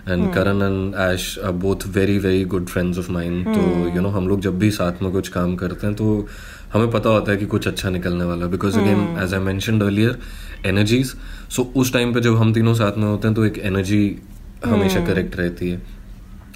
and 0.09 0.33
Karan 0.33 0.61
and 0.61 0.95
Ash 0.95 1.39
are 1.45 1.51
both 1.51 1.87
very 1.87 2.17
very 2.17 2.43
good 2.45 2.65
friends 2.65 2.97
of 2.97 3.11
mine 3.11 3.45
तो 3.45 3.95
यू 3.95 4.01
नो 4.01 4.09
हम 4.09 4.27
लोग 4.27 4.41
जब 4.41 4.59
भी 4.59 4.71
साथ 4.71 5.03
में 5.03 5.11
कुछ 5.11 5.27
काम 5.27 5.55
करते 5.55 5.87
हैं 5.87 5.95
तो 5.95 6.27
हमें 6.73 6.91
पता 6.91 7.09
होता 7.09 7.31
है 7.31 7.37
कि 7.37 7.45
कुछ 7.45 7.67
अच्छा 7.67 7.89
निकलने 7.89 8.23
वाला 8.23 8.45
because 8.45 8.79
again 8.79 9.17
as 9.23 9.33
I 9.33 9.39
mentioned 9.39 9.83
earlier 9.83 10.19
energies 10.65 11.13
so 11.55 11.61
so, 11.61 11.67
उस 11.67 11.93
टाइम 11.93 12.13
पे 12.13 12.21
जब 12.21 12.35
हम 12.37 12.53
तीनों 12.53 12.73
साथ 12.73 12.97
में 12.97 13.07
होते 13.07 13.27
हैं 13.27 13.35
तो 13.35 13.45
एक 13.45 13.57
एनर्जी 13.57 14.19
हमेशा 14.65 15.05
करेक्ट 15.05 15.35
रहती 15.35 15.69
है। 15.69 15.81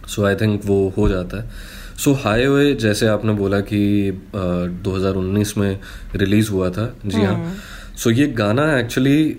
सो 0.08 0.26
आई 0.26 0.36
थिंक 0.36 0.62
वो 0.66 0.94
हो 0.98 1.10
जाता 1.10 1.42
है। 1.42 1.50
सो 1.98 2.14
हाईवे 2.14 2.74
जैसे 2.74 3.08
आपने 3.08 3.34
बोला 3.34 3.60
कि 3.60 4.12
uh, 4.36 5.44
2019 5.44 5.58
में 5.58 5.80
रिलीज़ 6.16 6.52
हुआ 6.52 6.70
था 6.70 6.98
जी 7.06 7.22
हाँ। 7.22 7.54
सो 7.98 8.10
so, 8.10 8.18
ये 8.18 8.28
गाना 8.28 8.80
एक्चुअली 8.80 9.38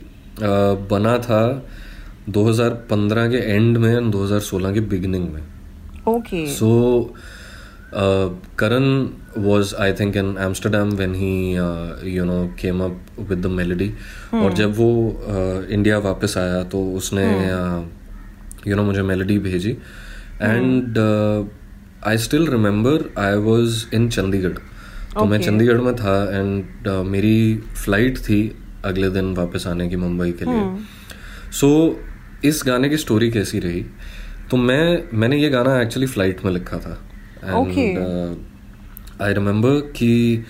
बना 0.90 1.18
था 1.18 1.66
2015 2.29 3.31
के 3.31 3.53
एंड 3.53 3.77
में 3.77 3.97
एंड 3.97 4.14
2016 4.14 4.75
के 4.75 4.81
बिगिनिंग 4.81 5.29
में। 5.29 5.42
Okay 6.09 6.42
So, 6.57 6.68
uh, 7.94 8.29
Karan 8.61 8.87
was, 9.46 9.72
I 9.74 9.92
think, 9.92 10.16
in 10.16 10.29
Amsterdam 10.38 10.90
when 10.96 11.14
he, 11.14 11.59
uh, 11.59 11.96
you 12.16 12.24
know, 12.24 12.40
came 12.57 12.81
up 12.81 13.20
with 13.31 13.42
the 13.46 13.51
melody. 13.59 13.90
और 14.35 14.55
जब 14.55 14.74
वो 14.77 14.90
uh, 15.35 15.70
इंडिया 15.72 15.98
वापस 16.07 16.37
आया 16.38 16.62
तो 16.74 16.83
उसने, 16.96 17.27
यू 18.68 18.77
नो, 18.77 18.83
मुझे 18.83 19.03
मेलोडी 19.03 19.38
भेजी. 19.38 19.77
And 20.42 20.98
I 22.07 22.18
still 22.24 22.46
remember 22.51 23.05
I 23.18 23.37
was 23.46 23.85
in 23.94 24.09
Chandigarh 24.09 24.59
तो 25.14 25.24
मैं 25.24 25.40
चंडीगढ़ 25.42 25.81
में 25.81 25.94
था 25.96 26.16
एंड 26.38 26.88
मेरी 27.07 27.57
फ़्लाइट 27.85 28.18
थी 28.18 28.40
अगले 28.85 29.09
दिन 29.11 29.33
वापस 29.35 29.66
आने 29.66 29.88
की 29.88 29.96
मुंबई 29.96 30.33
के 30.33 30.44
लिए. 30.44 30.66
सो 31.61 31.68
इस 32.44 32.62
गाने 32.66 32.88
की 32.88 32.96
स्टोरी 32.96 33.31
कैसी 33.31 33.59
रही? 33.59 33.85
तो 34.51 34.57
मैं 34.57 35.03
मैंने 35.14 35.37
ये 35.38 35.48
गाना 35.51 35.81
एक्चुअली 35.81 36.07
फ़्लाइट 36.07 36.44
में 36.44 36.53
लिखा 36.53 36.79
था. 36.79 36.98
एंड 37.44 38.46
आई 39.23 39.33
रिमेम्बर 39.35 39.81
कि 39.97 40.45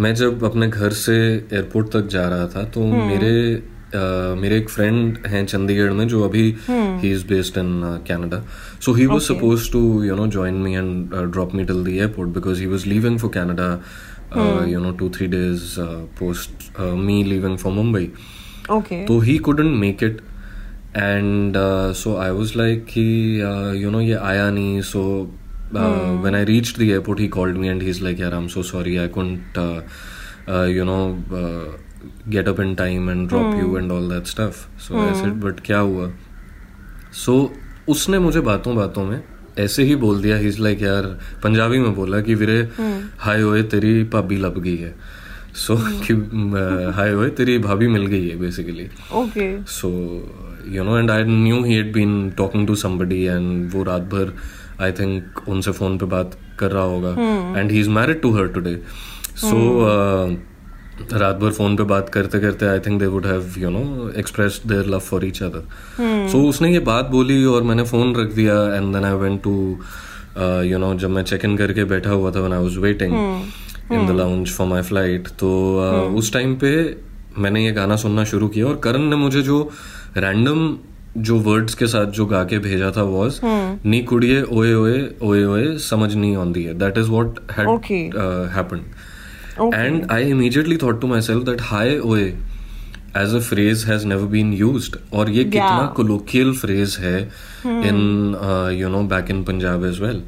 मैं 0.00 0.14
जब 0.14 0.44
अपने 0.44 0.68
घर 0.68 0.90
से 0.98 1.14
एयरपोर्ट 1.16 1.90
तक 1.92 2.06
जा 2.06 2.26
रहा 2.28 2.46
था 2.46 2.62
तो 2.64 2.80
hmm. 2.80 3.06
मेरे 3.08 3.34
uh, 3.56 4.40
मेरे 4.40 4.56
एक 4.58 4.68
फ्रेंड 4.68 5.26
हैं 5.26 5.44
चंडीगढ़ 5.46 5.92
में 5.92 6.06
जो 6.08 6.22
अभी 6.24 6.42
he 6.68 7.10
is 7.12 7.26
based 7.26 7.58
in 7.58 7.70
Canada 8.08 8.42
so 8.80 8.92
he 8.92 9.06
was 9.06 9.20
suppose 9.22 9.70
to 9.72 9.82
you 10.04 10.16
know 10.16 10.26
join 10.28 10.54
me 10.54 10.74
and 10.74 11.14
drop 11.32 11.54
me 11.54 11.64
till 11.64 11.84
the 11.84 11.88
airport 11.88 12.30
because 12.30 12.60
he 12.60 12.66
was 12.66 12.86
leaving 12.86 13.18
for 13.18 13.30
Canada 13.30 13.70
you 14.68 14.80
know 14.80 14.90
two 14.92 15.10
three 15.10 15.26
days 15.26 15.74
post 16.18 16.80
me 16.80 17.22
leaving 17.24 17.56
for 17.58 17.72
Mumbai 17.72 18.10
okay 18.70 19.04
तो 19.06 19.18
he 19.20 19.38
couldn't 19.38 19.76
make 19.78 20.02
it 20.02 20.20
and 20.96 21.56
so 21.96 22.16
I 22.16 22.30
was 22.30 22.56
like 22.56 22.84
कि 22.88 23.06
you 23.76 23.90
know 23.90 24.00
ये 24.00 24.14
आया 24.24 24.50
नहीं 24.50 24.80
so 24.82 25.04
when 25.72 26.34
I 26.34 26.44
reached 26.44 26.78
the 26.78 26.82
airport 26.82 27.20
he 27.20 27.28
called 27.28 27.56
me 27.56 27.68
and 27.68 27.82
he 27.82 27.88
is 27.88 28.02
like 28.04 28.20
यार 28.20 28.34
I 28.34 28.40
am 28.40 28.48
so 28.48 28.62
sorry 28.62 28.96
I 28.96 29.08
couldn't 29.08 29.58
you 30.76 30.84
know 30.84 30.98
get 32.28 32.48
up 32.48 32.60
in 32.60 32.74
time 32.74 33.10
and 33.10 33.28
drop 33.28 33.54
you 33.54 33.78
and 33.78 33.92
all 33.92 34.08
that 34.08 34.26
stuff 34.26 34.78
so 34.78 35.00
I 35.00 35.14
said 35.14 35.32
but 35.32 35.60
क्या 35.60 35.78
हुआ 35.78 36.12
सो 37.24 37.52
उसने 37.88 38.18
मुझे 38.18 38.40
बातों 38.40 38.76
बातों 38.76 39.04
में 39.04 39.22
ऐसे 39.58 39.82
ही 39.82 39.96
बोल 39.96 40.22
दिया। 40.22 40.36
ही 40.36 40.50
लाइक 40.60 40.82
यार 40.82 41.02
पंजाबी 41.42 41.78
में 41.78 41.94
बोला 41.94 42.20
कि 42.20 42.34
वीरे 42.34 42.58
हाय 43.18 43.42
ओए 43.42 43.62
तेरी 43.62 44.02
भाभी 44.04 44.36
लग 44.36 44.58
गई 44.58 44.76
है। 44.76 44.94
सो 45.54 45.76
कि 46.06 46.14
हाय 46.94 47.14
ओए 47.14 47.28
तेरी 47.30 47.58
भाभी 47.58 47.88
मिल 47.88 48.06
गई 48.06 48.28
है 48.28 48.36
basically 48.36 48.88
okay 49.12 49.46
so 49.64 49.90
you 50.68 50.84
know 50.84 50.98
and 50.98 51.10
I 51.10 51.24
knew 51.24 51.62
he 51.64 51.74
had 51.74 51.92
been 51.92 52.30
talking 52.30 52.66
to 52.66 52.74
somebody 52.74 53.22
and 53.24 53.70
वो 53.72 53.82
रात 53.82 54.02
भर 54.02 54.34
आई 54.82 54.92
थिंक 54.92 55.48
उनसे 55.48 55.72
फ़ोन 55.72 55.98
पे 55.98 56.06
बात 56.06 56.38
कर 56.58 56.70
रहा 56.70 56.82
होगा। 56.82 57.10
And 57.60 57.70
he 57.70 57.80
is 57.80 57.88
married 57.90 58.20
to 58.20 58.32
her 58.32 58.48
today 58.48 58.76
so 59.36 59.56
रात 61.12 61.36
भर 61.36 61.50
फ़ोन 61.50 61.76
पे 61.76 61.82
बात 61.82 62.08
करते 62.08 62.40
करते 62.40 62.66
I 62.66 62.78
think 62.78 62.98
they 63.00 63.06
would 63.06 63.26
have 63.26 63.54
you 63.58 63.70
know 63.70 64.10
express 64.16 64.60
their 64.66 64.86
love 64.86 64.98
for 64.98 65.24
each 65.24 65.42
other 65.42 66.28
so 66.28 66.42
उसने 66.48 66.72
ये 66.72 66.78
बात 66.78 67.06
बोली 67.06 67.44
और 67.44 67.62
मैंने 67.62 67.84
फ़ोन 67.84 68.14
रख 68.16 68.32
दिया 68.32 68.54
and 68.76 68.92
then 68.94 69.04
I 69.04 69.12
went 69.12 69.42
to 69.42 69.54
you 70.64 70.78
know 70.78 70.94
जब 70.94 71.10
मैं 71.10 71.22
चेक 71.22 71.44
इन 71.44 71.56
करके 71.56 71.84
बैठा 71.84 72.10
हुआ 72.10 72.30
था 72.30 72.40
when 72.40 72.52
I 72.52 72.62
was 72.62 72.76
waiting 72.76 73.14
in 73.92 74.06
the 74.06 74.10
lounge 74.10 74.52
for 74.52 74.66
my 74.66 74.82
flight 74.82 75.28
तो 75.28 75.50
uh, 75.80 76.18
उस 76.18 76.32
टाइम 76.32 76.54
पे 76.56 76.96
मैंने 77.38 77.64
ये 77.64 77.72
गाना 77.72 77.96
सुनना 77.96 78.24
शुरू 78.24 78.48
किया 78.48 78.66
और 78.66 78.76
करण 78.76 79.02
ने 79.02 79.16
मुझे 79.16 79.42
जो 79.42 79.70
रैंडम 80.16 80.76
जो 81.16 81.38
वर्ड्स 81.40 81.74
के 81.74 81.86
साथ 81.86 82.06
जो 82.12 82.26
गा 82.26 82.42
के 82.44 82.58
भेजा 82.58 82.90
था 82.96 83.02
वॉज़ 83.02 83.40
हम्म। 83.42 83.90
नी 83.90 84.02
कुड़िए 84.02 84.42
ओए 84.42 84.72
ओए 84.74 84.98
ओए 85.22 85.44
ओए 85.44 85.76
समझ 85.80 86.14
नहीं 86.14 86.36
आंदी 86.36 86.62
है. 86.64 86.74
That 86.78 86.98
is 86.98 87.08
what 87.08 87.38
had 87.52 87.68
and 89.74 90.10
I 90.12 90.30
immediately 90.30 90.76
thought 90.76 91.00
to 91.00 91.06
myself 91.22 91.44
that 91.44 91.60
हाय 91.62 91.98
ओए 91.98 92.22
as 93.16 93.34
a 93.34 93.40
phrase 93.40 93.84
has 93.88 94.06
never 94.06 94.26
been 94.28 94.52
used 94.52 94.96
और 95.14 95.30
ये 95.30 95.44
कितना 95.44 95.92
कोलोकियल 95.96 96.52
फ्रेज 96.56 96.96
है 97.00 97.18
in 97.66 98.36
you 98.78 98.88
know 98.88 99.02
back 99.12 99.30
in 99.30 99.44
Punjab 99.44 99.84
as 99.84 100.00
well 100.00 100.22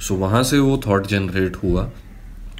so 0.00 0.14
वहाँ 0.16 0.42
से 0.42 0.58
वो 0.58 0.80
थॉट 0.86 1.06
जनरेट 1.06 1.56
हुआ। 1.56 1.90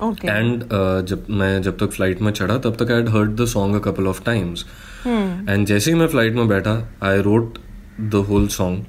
And 0.03 0.13
okay. 0.13 0.65
uh, 0.67 1.07
जब 1.09 1.27
मैं 1.31 1.63
जब 1.63 1.77
तक 1.79 1.91
फ़्लाइट 1.91 2.21
में 2.23 2.31
चढ़ा 2.33 2.57
तब 2.59 2.77
तक 2.77 2.91
I 2.93 3.03
heard 3.13 3.37
the 3.41 3.45
song 3.47 3.77
a 3.77 3.79
couple 3.81 4.07
of 4.07 4.23
times 4.25 4.65
and 5.07 5.67
जैसे 5.67 5.91
ही 5.91 5.99
मैं 5.99 6.07
फ़्लाइट 6.07 6.35
में 6.35 6.49
बैठा 6.49 6.73
I 7.03 7.21
wrote 7.23 7.59
the 8.00 8.24
whole 8.28 8.46
song 8.48 8.85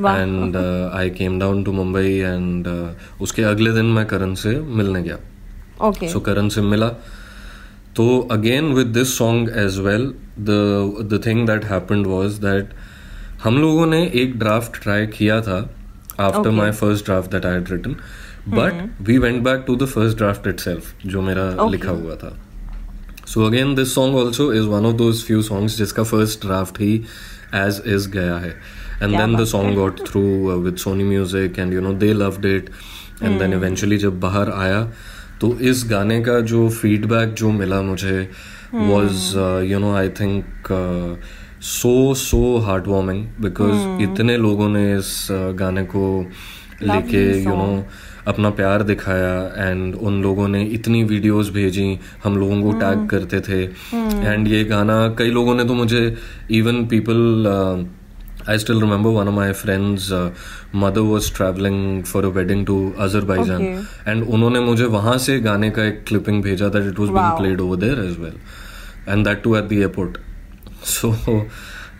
and 0.00 0.56
I 0.94 1.10
came 1.10 1.38
down 1.40 1.62
to 1.64 1.72
Mumbai 1.72 2.12
and 2.12 2.68
उसके 3.20 3.42
अगले 3.42 3.72
दिन 3.72 3.84
मैं 3.84 4.06
करण 4.06 4.34
से 4.34 4.58
मिलने 4.60 5.02
गया। 5.02 5.18
ओके 5.88 6.08
सो 6.08 6.20
करण 6.20 6.48
से 6.48 6.60
मिला। 6.60 6.88
तो 7.96 8.28
again 8.30 8.72
with 8.72 8.86
this 8.86 9.16
song 9.18 9.50
as 9.56 9.78
well 9.78 10.06
the 10.40 11.08
the 11.12 11.20
thing 11.26 11.46
that 11.46 11.64
happened 11.64 12.06
was 12.06 12.32
that 12.32 12.70
हम 13.44 13.58
लोगों 13.58 13.86
ने 13.86 14.02
एक 14.14 14.38
ड्राफ्ट 14.38 14.82
ट्राई 14.82 15.06
किया 15.06 15.40
था 15.40 15.58
after 16.20 16.50
my 16.50 16.72
first 16.72 17.04
draft 17.04 17.30
that 17.30 17.46
I 17.46 17.52
had 17.52 17.70
written 17.70 17.96
but 18.48 19.02
we 19.02 19.18
went 19.18 19.42
back 19.44 19.64
to 19.66 19.76
the 19.76 19.86
first 19.86 20.16
draft 20.16 20.46
itself 20.46 21.06
जो 21.06 21.22
मेरा 21.22 21.56
okay. 21.56 21.70
लिखा 21.70 21.90
हुआ 21.90 22.14
था। 22.14 22.36
So 23.26 23.44
again 23.44 23.74
this 23.74 23.94
song 23.94 24.16
also 24.16 24.52
is 24.52 24.62
one 24.62 24.86
of 24.86 24.94
those 24.94 25.22
few 25.24 25.42
songs 25.42 25.76
जिसका 25.78 26.02
first 26.02 26.46
draft 26.46 26.80
ही 26.80 27.04
as 27.54 27.82
is 27.86 28.08
गया 28.10 28.36
है 28.36 28.50
and 29.02 29.16
then 29.16 29.36
the 29.36 29.44
song 29.46 29.74
got 29.76 30.00
through 30.08 30.22
with 30.60 30.76
Sony 30.76 31.04
Music 31.04 31.58
and 31.58 31.72
you 31.74 31.80
know 31.80 31.92
they 31.94 32.12
loved 32.14 32.46
it 32.46 32.70
and 33.22 33.38
then 33.38 33.52
eventually 33.52 33.98
जब 33.98 34.20
बाहर 34.20 34.50
आया 34.50 34.82
तो 35.40 35.52
इस 35.62 35.84
गाने 35.90 36.20
का 36.20 36.38
जो 36.52 36.68
फीडबैक 36.70 37.34
जो 37.34 37.50
मिला 37.52 37.80
मुझे 37.82 38.20
was 38.74 39.36
you 39.64 39.78
know 39.78 39.94
I 39.96 40.08
think 40.20 40.68
so 41.62 42.14
so 42.14 42.58
heart 42.58 42.86
warming 42.88 43.24
because 43.40 44.02
इतने 44.02 44.36
लोगों 44.36 44.68
ने 44.68 44.82
इस 44.96 45.10
uh, 45.30 45.58
गाने 45.58 45.82
को 45.84 46.04
लेके 46.82 47.24
यू 47.44 47.54
नो 47.54 47.84
अपना 48.28 48.50
प्यार 48.50 48.82
दिखाया 48.82 49.68
एंड 49.68 49.94
उन 49.94 50.22
लोगों 50.22 50.48
ने 50.48 50.62
इतनी 50.76 51.02
वीडियोस 51.04 51.50
भेजी 51.50 51.98
हम 52.24 52.36
लोगों 52.38 52.60
को 52.62 52.72
टैग 52.78 53.08
करते 53.08 53.40
थे। 53.40 53.62
एंड 54.26 54.48
ये 54.48 54.64
गाना 54.64 54.96
कई 55.18 55.30
लोगों 55.30 55.54
ने 55.54 55.64
तो 55.64 55.74
मुझे 55.74 56.02
even 56.50 56.86
people 56.86 57.46
I 58.48 58.58
still 58.58 58.80
remember 58.80 59.10
one 59.10 59.28
of 59.28 59.34
my 59.34 59.52
friends 59.52 60.12
mother 60.74 61.00
was 61.00 61.32
travelling 61.36 62.02
for 62.04 62.24
a 62.24 62.28
wedding 62.28 62.66
to 62.66 62.78
Azerbaijan 62.98 63.62
and 64.08 64.24
उन्होंने 64.28 64.60
मुझे 64.60 64.84
वहाँ 64.84 65.18
से 65.18 65.40
गाने 65.40 65.70
का 65.70 65.84
एक 65.84 66.04
क्लिपिंग 66.08 66.42
भेजा 66.42 66.68
that 66.68 66.92
it 66.92 66.98
was 66.98 67.10
being 67.10 67.38
played 67.38 67.60
over 67.60 67.76
there 67.76 68.04
as 68.04 68.18
well 68.20 68.38
and 69.08 69.24
that 69.24 69.42
too 69.42 69.56
at 69.56 69.64
the 69.64 69.72
airport 69.72 70.18
so 70.84 71.08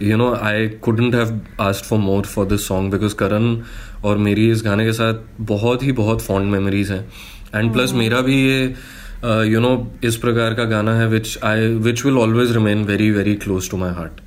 you 0.01 0.17
know 0.19 0.27
i 0.49 0.59
couldn't 0.81 1.15
have 1.15 1.31
asked 1.59 1.87
for 1.87 1.97
more 1.99 2.23
for 2.35 2.45
this 2.51 2.67
song 2.67 2.91
because 2.93 3.15
Karan 3.23 3.47
और 4.05 4.19
मेरी 4.19 4.51
इस 4.51 4.63
गाने 4.65 4.85
के 4.85 4.93
साथ 4.93 5.15
बहुत 5.41 5.83
ही 5.83 5.93
बहुत 5.93 6.23
फॉन्ड 6.23 6.51
मेमोरीज 6.51 6.91
हैं। 6.91 7.09
एंड 7.55 7.73
प्लस 7.73 7.93
मेरा 7.93 8.21
भी 8.21 8.37
ये 8.47 8.75
यू 9.25 9.61
नो 9.61 9.71
इस 10.05 10.17
प्रकार 10.17 10.55
का 10.55 10.65
गाना 10.65 10.95
है 10.95 11.09
which 11.09 11.39
I 11.45 11.67
which 11.87 12.05
will 12.05 12.19
always 12.19 12.53
remain 12.53 12.85
very 12.85 13.11
very 13.11 13.35
close 13.35 13.71
to 13.71 13.77
my 13.77 13.91
heart 13.91 14.21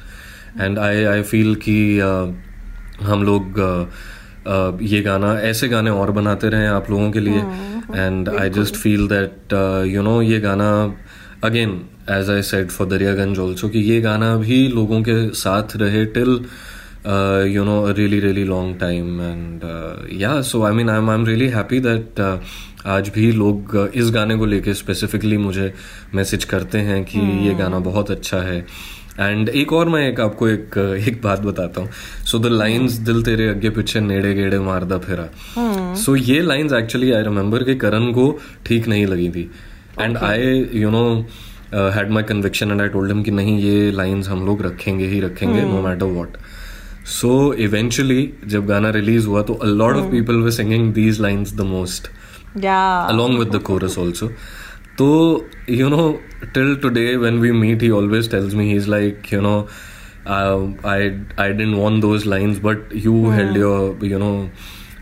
and 0.62 0.80
I 0.80 1.04
I 1.04 1.22
feel 1.22 1.56
कि 1.56 2.00
uh, 2.00 3.06
हम 3.06 3.24
लोग 3.24 3.60
uh, 3.60 3.86
uh, 4.48 4.82
ये 4.82 5.02
गाना 5.02 5.34
ऐसे 5.40 5.68
गाने 5.68 5.90
और 5.90 6.12
बनाते 6.12 6.50
रहें 6.50 6.68
आप 6.68 6.90
लोगों 6.90 7.12
के 7.12 7.20
लिए। 7.20 7.40
And 7.96 8.30
I 8.30 8.50
just 8.50 8.76
feel 8.76 9.08
that 9.08 9.54
you 9.88 10.02
know 10.02 10.22
ये 10.22 10.40
गाना 10.40 10.70
again 11.44 11.82
as 12.10 12.30
I 12.30 12.42
said 12.42 12.70
for 12.70 12.88
Daryaganj 12.88 13.40
also 13.40 13.70
कि 13.70 13.80
ये 13.80 14.02
गाना 14.02 14.36
भी 14.36 14.68
लोगों 14.68 15.02
के 15.02 15.30
साथ 15.30 15.76
रहे 15.76 16.06
till 16.06 16.40
you 17.48 17.64
know 17.64 17.92
really 17.92 18.20
really 18.20 18.44
long 18.44 18.80
time 18.80 19.22
and 19.22 19.62
yeah 20.14 20.42
so 20.42 20.64
I 20.64 20.74
mean 20.74 20.90
I 20.90 20.98
am 20.98 21.26
really 21.26 21.48
happy 21.48 21.80
that 21.80 22.20
आज 22.86 23.10
भी 23.16 23.32
लोग 23.32 23.76
uh, 23.78 23.96
इस 23.96 24.12
गाने 24.12 24.36
को 24.36 24.46
लेके 24.46 24.74
स्पेसिफिकली 24.74 25.38
मुझे 25.38 25.74
मैसेज 26.16 26.44
करते 26.44 26.78
हैं 26.78 27.04
कि 27.06 27.20
hmm. 27.20 27.42
ये 27.42 27.54
गाना 27.54 27.80
बहुत 27.80 28.12
अच्छा 28.12 28.38
है। 28.38 28.66
एंड 29.20 29.50
एक 29.50 29.74
और 29.74 29.90
मैं 29.90 30.08
एक 30.10 30.20
आपको 30.20 30.48
एक 30.48 30.78
एक 31.08 31.22
बात 31.24 31.40
बताता 31.40 31.82
हूँ। 31.82 31.90
सो 32.26 32.40
द 32.40 32.46
लाइंस 32.46 32.92
दिल 32.92 33.24
तेरे 33.24 33.48
अगे 33.48 33.70
पीछे 33.70 34.00
नेड़े 34.00 34.34
गेड़े 34.34 34.60
मारदा 34.60 34.98
फिरा। 34.98 35.28
सो 35.96 36.18
so, 36.18 36.24
ये 36.30 36.42
लाइंस 36.42 36.74
एक्चुअली 36.74 37.12
आई 37.12 37.24
रिमेम्बर 37.24 37.64
कि 37.64 37.76
करण 37.76 38.12
को 38.12 38.40
ठीक 38.66 38.88
नहीं 38.88 39.06
लगी 39.08 39.30
थी। 39.30 39.50
And 40.02 40.18
I 40.18 40.70
you 40.74 40.90
know 40.90 41.06
had 41.74 42.12
my 42.12 42.24
conviction 42.24 42.72
and 42.72 42.82
I 42.82 42.88
told 42.88 43.12
him 43.12 43.24
कि 43.24 43.32
नहीं 43.32 43.60
ये 43.60 43.92
लाइंस 43.92 44.30
हम 44.30 44.46
लोग 44.46 44.62
रखेंगे 44.62 45.06
ही 45.06 45.20
रखेंगे 45.20 45.62
no 45.62 45.82
matter 45.82 46.06
what 46.06 46.38
so 47.20 47.32
eventually 47.68 48.32
जब 48.46 48.66
गाना 48.68 48.90
रिलीज़ 48.98 49.28
हुआ 49.28 49.42
तो 49.50 49.54
a 49.54 49.66
lot 49.66 49.96
of 49.96 50.12
people 50.12 50.42
were 50.42 50.52
singing 50.52 50.92
these 50.94 51.20
lines 51.22 51.54
the 51.56 51.62
most 51.76 52.08
yeah 52.64 52.82
along 53.12 53.38
with 53.42 53.52
the 53.56 53.60
chorus 53.70 53.98
also 54.04 54.28
so 55.02 55.08
you 55.68 55.90
know 55.92 56.20
till 56.56 56.76
today 56.82 57.18
when 57.18 57.40
we 57.44 57.52
meet 57.62 57.82
he 57.82 57.92
always 58.00 58.28
tells 58.28 58.54
me 58.60 58.66
he's 58.72 58.88
like 58.94 59.32
you 59.32 59.40
know 59.46 59.56
uh, 60.26 60.60
i 60.92 60.98
i 61.46 61.48
didn't 61.52 61.78
want 61.78 62.02
those 62.02 62.28
lines 62.34 62.60
but 62.68 62.94
you 63.06 63.16
held 63.38 63.56
your 63.56 63.80
you 64.12 64.20
know 64.24 64.36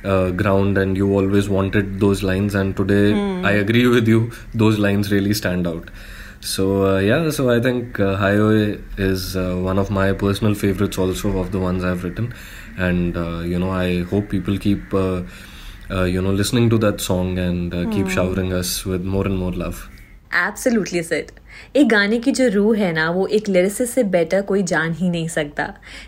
uh, 0.06 0.30
ground 0.44 0.78
and 0.78 1.02
you 1.02 1.10
always 1.22 1.50
wanted 1.50 2.00
those 2.06 2.24
lines 2.30 2.56
and 2.62 2.78
today 2.78 3.04
i 3.52 3.52
agree 3.66 3.86
with 3.98 4.08
you 4.08 4.22
those 4.64 4.80
lines 4.88 5.12
really 5.16 5.36
stand 5.42 5.68
out 5.74 5.92
so 6.42 6.86
uh, 6.86 7.00
yeah 7.00 7.30
so 7.30 7.50
i 7.50 7.60
think 7.60 8.00
uh, 8.00 8.16
Hayo 8.18 8.80
is 8.98 9.36
uh, 9.36 9.56
one 9.56 9.78
of 9.78 9.90
my 9.90 10.14
personal 10.14 10.56
favorites 10.56 10.98
also 10.98 11.38
of 11.38 11.52
the 11.52 11.60
ones 11.60 11.84
i've 11.84 12.04
written 12.04 12.34
and 12.78 13.18
uh, 13.18 13.40
you 13.40 13.60
know 13.60 13.72
i 13.72 14.04
hope 14.04 14.30
people 14.30 14.58
keep 14.58 14.94
uh, 14.94 15.24
uh, 15.92 16.04
you 16.04 16.22
know 16.22 16.32
listening 16.32 16.70
to 16.70 16.78
that 16.78 17.02
song 17.02 17.38
and 17.38 17.74
uh, 17.74 17.90
keep 17.90 18.10
showering 18.10 18.54
us 18.54 18.86
with 18.86 19.04
more 19.04 19.26
and 19.26 19.38
more 19.38 19.52
love 19.52 19.88
absolutely 20.38 21.02
set 21.04 21.32
एक 21.76 21.88
गाने 21.90 22.18
की 22.22 22.32
जो 22.40 22.48
रूह 22.54 22.78
है 22.78 22.92
ना 22.94 23.10
वो 23.12 23.26
एक 23.38 23.48
lyricist 23.50 23.94
से 23.94 24.04
बेटर 24.16 24.42
कोई 24.52 24.64
जान 24.72 24.94
ही 24.94 25.10
नहीं 25.10 25.28
सकता 25.28 25.64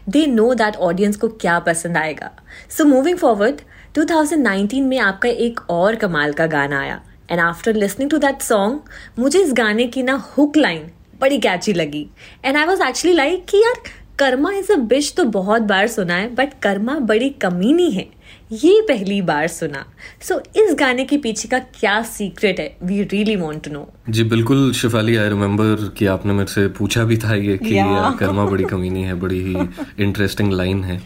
दे 0.09 0.25
नो 0.27 0.53
दैट 0.53 0.75
ऑडियंस 0.89 1.15
को 1.23 1.27
क्या 1.41 1.57
पसंद 1.67 1.97
आएगा 1.97 2.29
सो 2.77 2.85
मूविंग 2.85 3.17
फॉरवर्ड 3.17 3.61
2019 3.97 4.81
में 4.89 4.97
आपका 4.99 5.29
एक 5.45 5.59
और 5.69 5.95
कमाल 6.03 6.33
का 6.33 6.47
गाना 6.53 6.79
आया 6.81 7.01
and 7.31 7.39
after 7.39 7.75
listening 7.75 8.09
to 8.11 8.17
that 8.17 8.41
song 8.41 9.19
मुझे 9.19 9.39
इस 9.39 9.53
गाने 9.53 9.87
की 9.87 10.03
ना 10.03 10.13
हुक 10.37 10.57
लाइन 10.57 10.91
बड़ी 11.21 11.37
कैची 11.37 11.73
लगी। 11.73 12.07
And 12.45 12.57
I 12.57 12.65
was 12.65 12.81
actually 12.83 13.15
like 13.17 13.45
कि 13.49 13.57
यार 13.57 13.81
कर्मा 14.19 14.51
इज़ 14.53 14.71
अ 14.71 14.75
बिश 14.87 15.13
तो 15.17 15.23
बहुत 15.33 15.61
बार 15.61 15.87
सुना 15.87 16.15
है 16.15 16.33
बट 16.35 16.53
कर्मा 16.63 16.97
बड़ी 17.09 17.29
कमीनी 17.41 17.89
है। 17.91 18.05
ये 18.53 18.81
पहली 18.81 19.21
बार 19.21 19.47
सुना। 19.47 19.83
सो 20.21 20.35
so, 20.35 20.57
इस 20.57 20.75
गाने 20.79 21.05
के 21.05 21.17
पीछे 21.17 21.47
का 21.49 21.59
क्या 21.59 22.01
सीक्रेट 22.03 22.59
है? 22.59 22.75
We 22.83 23.01
really 23.03 23.35
want 23.35 23.63
to 23.63 23.71
know 23.71 23.87
जी 24.09 24.23
बिल्कुल 24.23 24.71
शिफाली 24.73 25.15
आई 25.17 25.29
रिमेम्बर 25.29 25.87
कि 25.97 26.05
आपने 26.05 26.33
मेरे 26.33 26.51
से 26.51 26.67
पूछा 26.77 27.03
भी 27.03 27.17
था 27.17 27.35
ये 27.35 27.57
कि 27.57 27.73
Yeah. 27.73 28.17
कर्मा 28.19 28.45
बड़ी 28.45 28.63
कमीनी 28.71 29.03
है 29.03 29.13
बड़ी 29.19 29.39
ही 29.43 29.67
इंटरेस्टिंग 30.03 30.51
लाइन 30.53 30.83
है। 30.83 30.97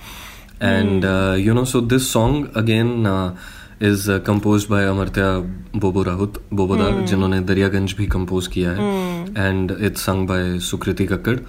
And 0.64 1.06
you 1.40 1.54
know 1.54 1.66
so 1.66 1.82
this 1.82 2.12
song 2.14 2.52
again 2.58 2.94
is 3.82 4.10
compose 4.28 4.66
by 4.70 4.86
Amartya 4.86 5.30
Bobo 5.80 6.04
Rahut 6.04 6.42
Boboda 6.54 6.90
जिन्होंने 7.06 7.40
दरियागंज 7.52 7.94
भी 7.98 8.06
कंपोज 8.08 8.48
किया 8.48 8.72
है 8.72 9.48
and 9.48 9.76
it's 9.80 10.06
sung 10.06 10.28
by 10.28 10.60
Sukriti 10.70 11.06
Kakkar 11.08 11.40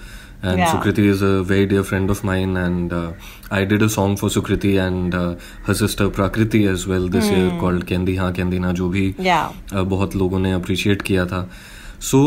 and 0.42 0.58
Yeah. 0.58 0.72
Sukriti 0.72 1.04
is 1.06 1.22
a 1.22 1.42
very 1.42 1.66
dear 1.66 1.82
friend 1.82 2.10
of 2.10 2.22
mine, 2.22 2.56
and 2.56 2.92
uh, 2.92 3.12
I 3.50 3.64
did 3.64 3.82
a 3.82 3.88
song 3.88 4.16
for 4.16 4.28
Sukriti 4.28 4.72
and 4.78 5.14
uh, 5.14 5.36
her 5.64 5.74
sister 5.74 6.08
Prakriti 6.10 6.66
as 6.66 6.86
well 6.86 7.08
this 7.08 7.30
year 7.30 7.50
called 7.60 7.86
Kendi 7.86 8.18
Ha 8.18 8.30
Kendi 8.32 8.60
Na, 8.60 8.72
जो 8.72 8.88
भी 8.90 9.14
Yeah. 9.18 9.52
uh, 9.72 9.84
बहुत 9.84 10.16
लोगों 10.16 10.38
ने 10.38 10.52
appreciate 10.52 11.02
किया 11.02 11.26
था 11.26 11.48
सो 12.02 12.22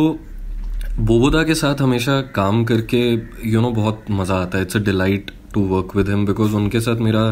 बोबोदा 1.00 1.44
के 1.44 1.56
साथ 1.56 1.82
हमेशा 1.82 2.22
काम 2.36 2.64
करके 2.66 3.02
यू 3.12 3.22
you 3.46 3.62
नो 3.62 3.62
know, 3.62 3.76
बहुत 3.76 4.06
मज़ा 4.12 4.42
आता 4.42 4.58
है 4.58 4.64
it's 4.64 4.76
a 4.76 4.80
delight 4.84 5.32
to 5.54 5.62
work 5.68 5.96
with 5.96 6.10
him 6.10 6.26
because 6.26 6.56
उनके 6.56 6.80
साथ 6.82 7.02
मेरा 7.02 7.24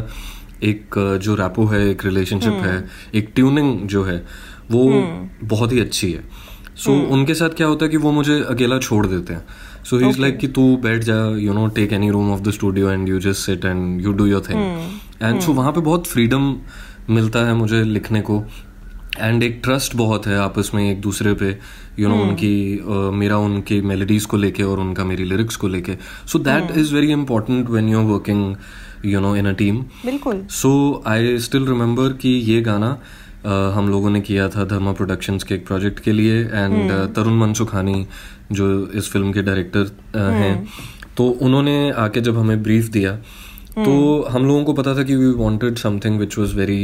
एक 0.63 0.96
जो 1.24 1.36
रैपो 1.36 1.65
है 1.65 1.88
एक 1.89 2.06
रिलेशनशिप 2.06 2.54
है 2.54 2.84
एक 3.15 3.32
ट्यूनिंग 3.36 3.88
जो 3.88 4.04
है 4.04 4.17
वो 4.72 4.84
बहुत 5.43 5.72
ही 5.72 5.80
अच्छी 5.80 6.12
है। 6.12 6.24
सो 6.76 6.91
so, 6.91 7.12
उनके 7.12 7.34
साथ 7.34 7.50
क्या 7.50 7.67
होता 7.67 7.86
है 7.86 7.91
कि 7.91 7.98
वो 7.98 8.12
मुझे 8.12 8.39
अकेला 8.50 8.78
छोड़ 8.80 9.06
देते 9.08 9.34
हैं। 9.34 9.46
सो 9.84 9.98
ही 9.98 10.10
इज़ 10.10 10.20
लाइक 10.22 10.38
कि 10.38 10.48
तू 10.48 10.76
बैठ 10.78 11.04
जा 11.04 11.15
you 11.38 11.54
know 11.54 11.67
take 11.67 11.93
any 11.93 12.10
room 12.10 12.32
of 12.34 12.41
the 12.41 12.52
studio 12.52 12.89
and 12.89 13.10
you 13.10 13.20
just 13.20 13.46
sit 13.46 13.65
and 13.65 14.02
you 14.02 14.13
do 14.13 14.26
your 14.26 14.43
thing 14.50 14.62
and 15.22 15.39
so 15.41 15.54
वहाँ 15.54 15.72
पे 15.72 15.82
बहुत 15.82 16.08
फ्रीडम 16.08 16.56
मिलता 17.10 17.39
है 17.39 17.54
मुझे 17.54 17.84
लिखने 17.84 18.22
को। 18.22 18.43
एंड 19.20 19.43
एक 19.43 19.60
ट्रस्ट 19.63 19.96
बहुत 19.96 20.28
है 20.28 20.38
आपस 20.38 20.72
में 20.76 20.91
एक 20.91 21.00
दूसरे 21.02 21.34
पे 21.34 21.48
यू 21.50 22.08
you 22.08 22.08
नो 22.08 22.15
know, 22.15 22.30
उनकी 22.30 22.78
uh, 22.78 23.13
मेरा 23.13 23.38
उनकी 23.38 23.80
मेलोडीज 23.82 24.26
को 24.26 24.38
लेके 24.38 24.63
और 24.63 24.80
उनका 24.80 25.06
मेरी 25.06 25.24
लिरिक्स 25.24 25.56
को 25.56 25.67
लेके। 25.67 25.96
So 26.28 26.39
that 26.39 26.78
is 26.78 26.93
very 26.96 27.12
important 27.12 27.70
when 27.70 27.89
you 27.89 28.00
are 28.00 28.06
working 28.06 28.56
you 29.08 29.20
know 29.22 29.36
in 29.36 29.46
a 29.46 29.54
team 29.54 29.82
बिल्कुल। 30.06 30.41
सो 30.52 30.72
आई 31.08 31.38
स्टिल 31.39 31.67
रिमेम्बर 31.67 32.13
कि 32.22 32.30
ये 32.52 32.62
गाना 32.62 32.91
uh, 32.98 33.72
हम 33.76 33.89
लोगों 33.89 34.10
ने 34.10 34.22
किया 34.22 34.48
था 34.50 34.65
धर्मा 34.65 34.91
प्रोडक्शंस 34.93 35.43
के 35.43 35.56
एक 35.56 35.65
प्रोजेक्ट 35.67 36.00
के 36.00 36.12
लिए 36.12 36.39
एंड 36.43 36.91
uh, 36.91 37.15
तरुण 37.15 37.39
मनसुखानी 37.39 38.06
जो 38.52 38.70
इस 38.96 39.12
फ़िल्म 39.12 39.32
के 39.34 39.41
डायरेक्टर 39.41 39.84
uh, 39.84 40.32
हैं। 40.41 40.56
तो 41.17 41.28
उन्होंने 41.41 41.91
आके 41.98 42.22
जब 42.22 42.38
हमें 42.38 42.63
ब्रीफ 42.63 42.89
दिया 42.91 43.12
तो 43.78 43.93
हम 44.32 44.46
लोगों 44.48 44.63
को 44.63 44.74
पता 44.74 44.93
था 44.98 45.04
कि 45.04 45.15
we 45.15 45.32
wanted 45.38 45.76
something 45.78 46.20
which 46.20 46.38
was 46.38 46.54
very 46.56 46.78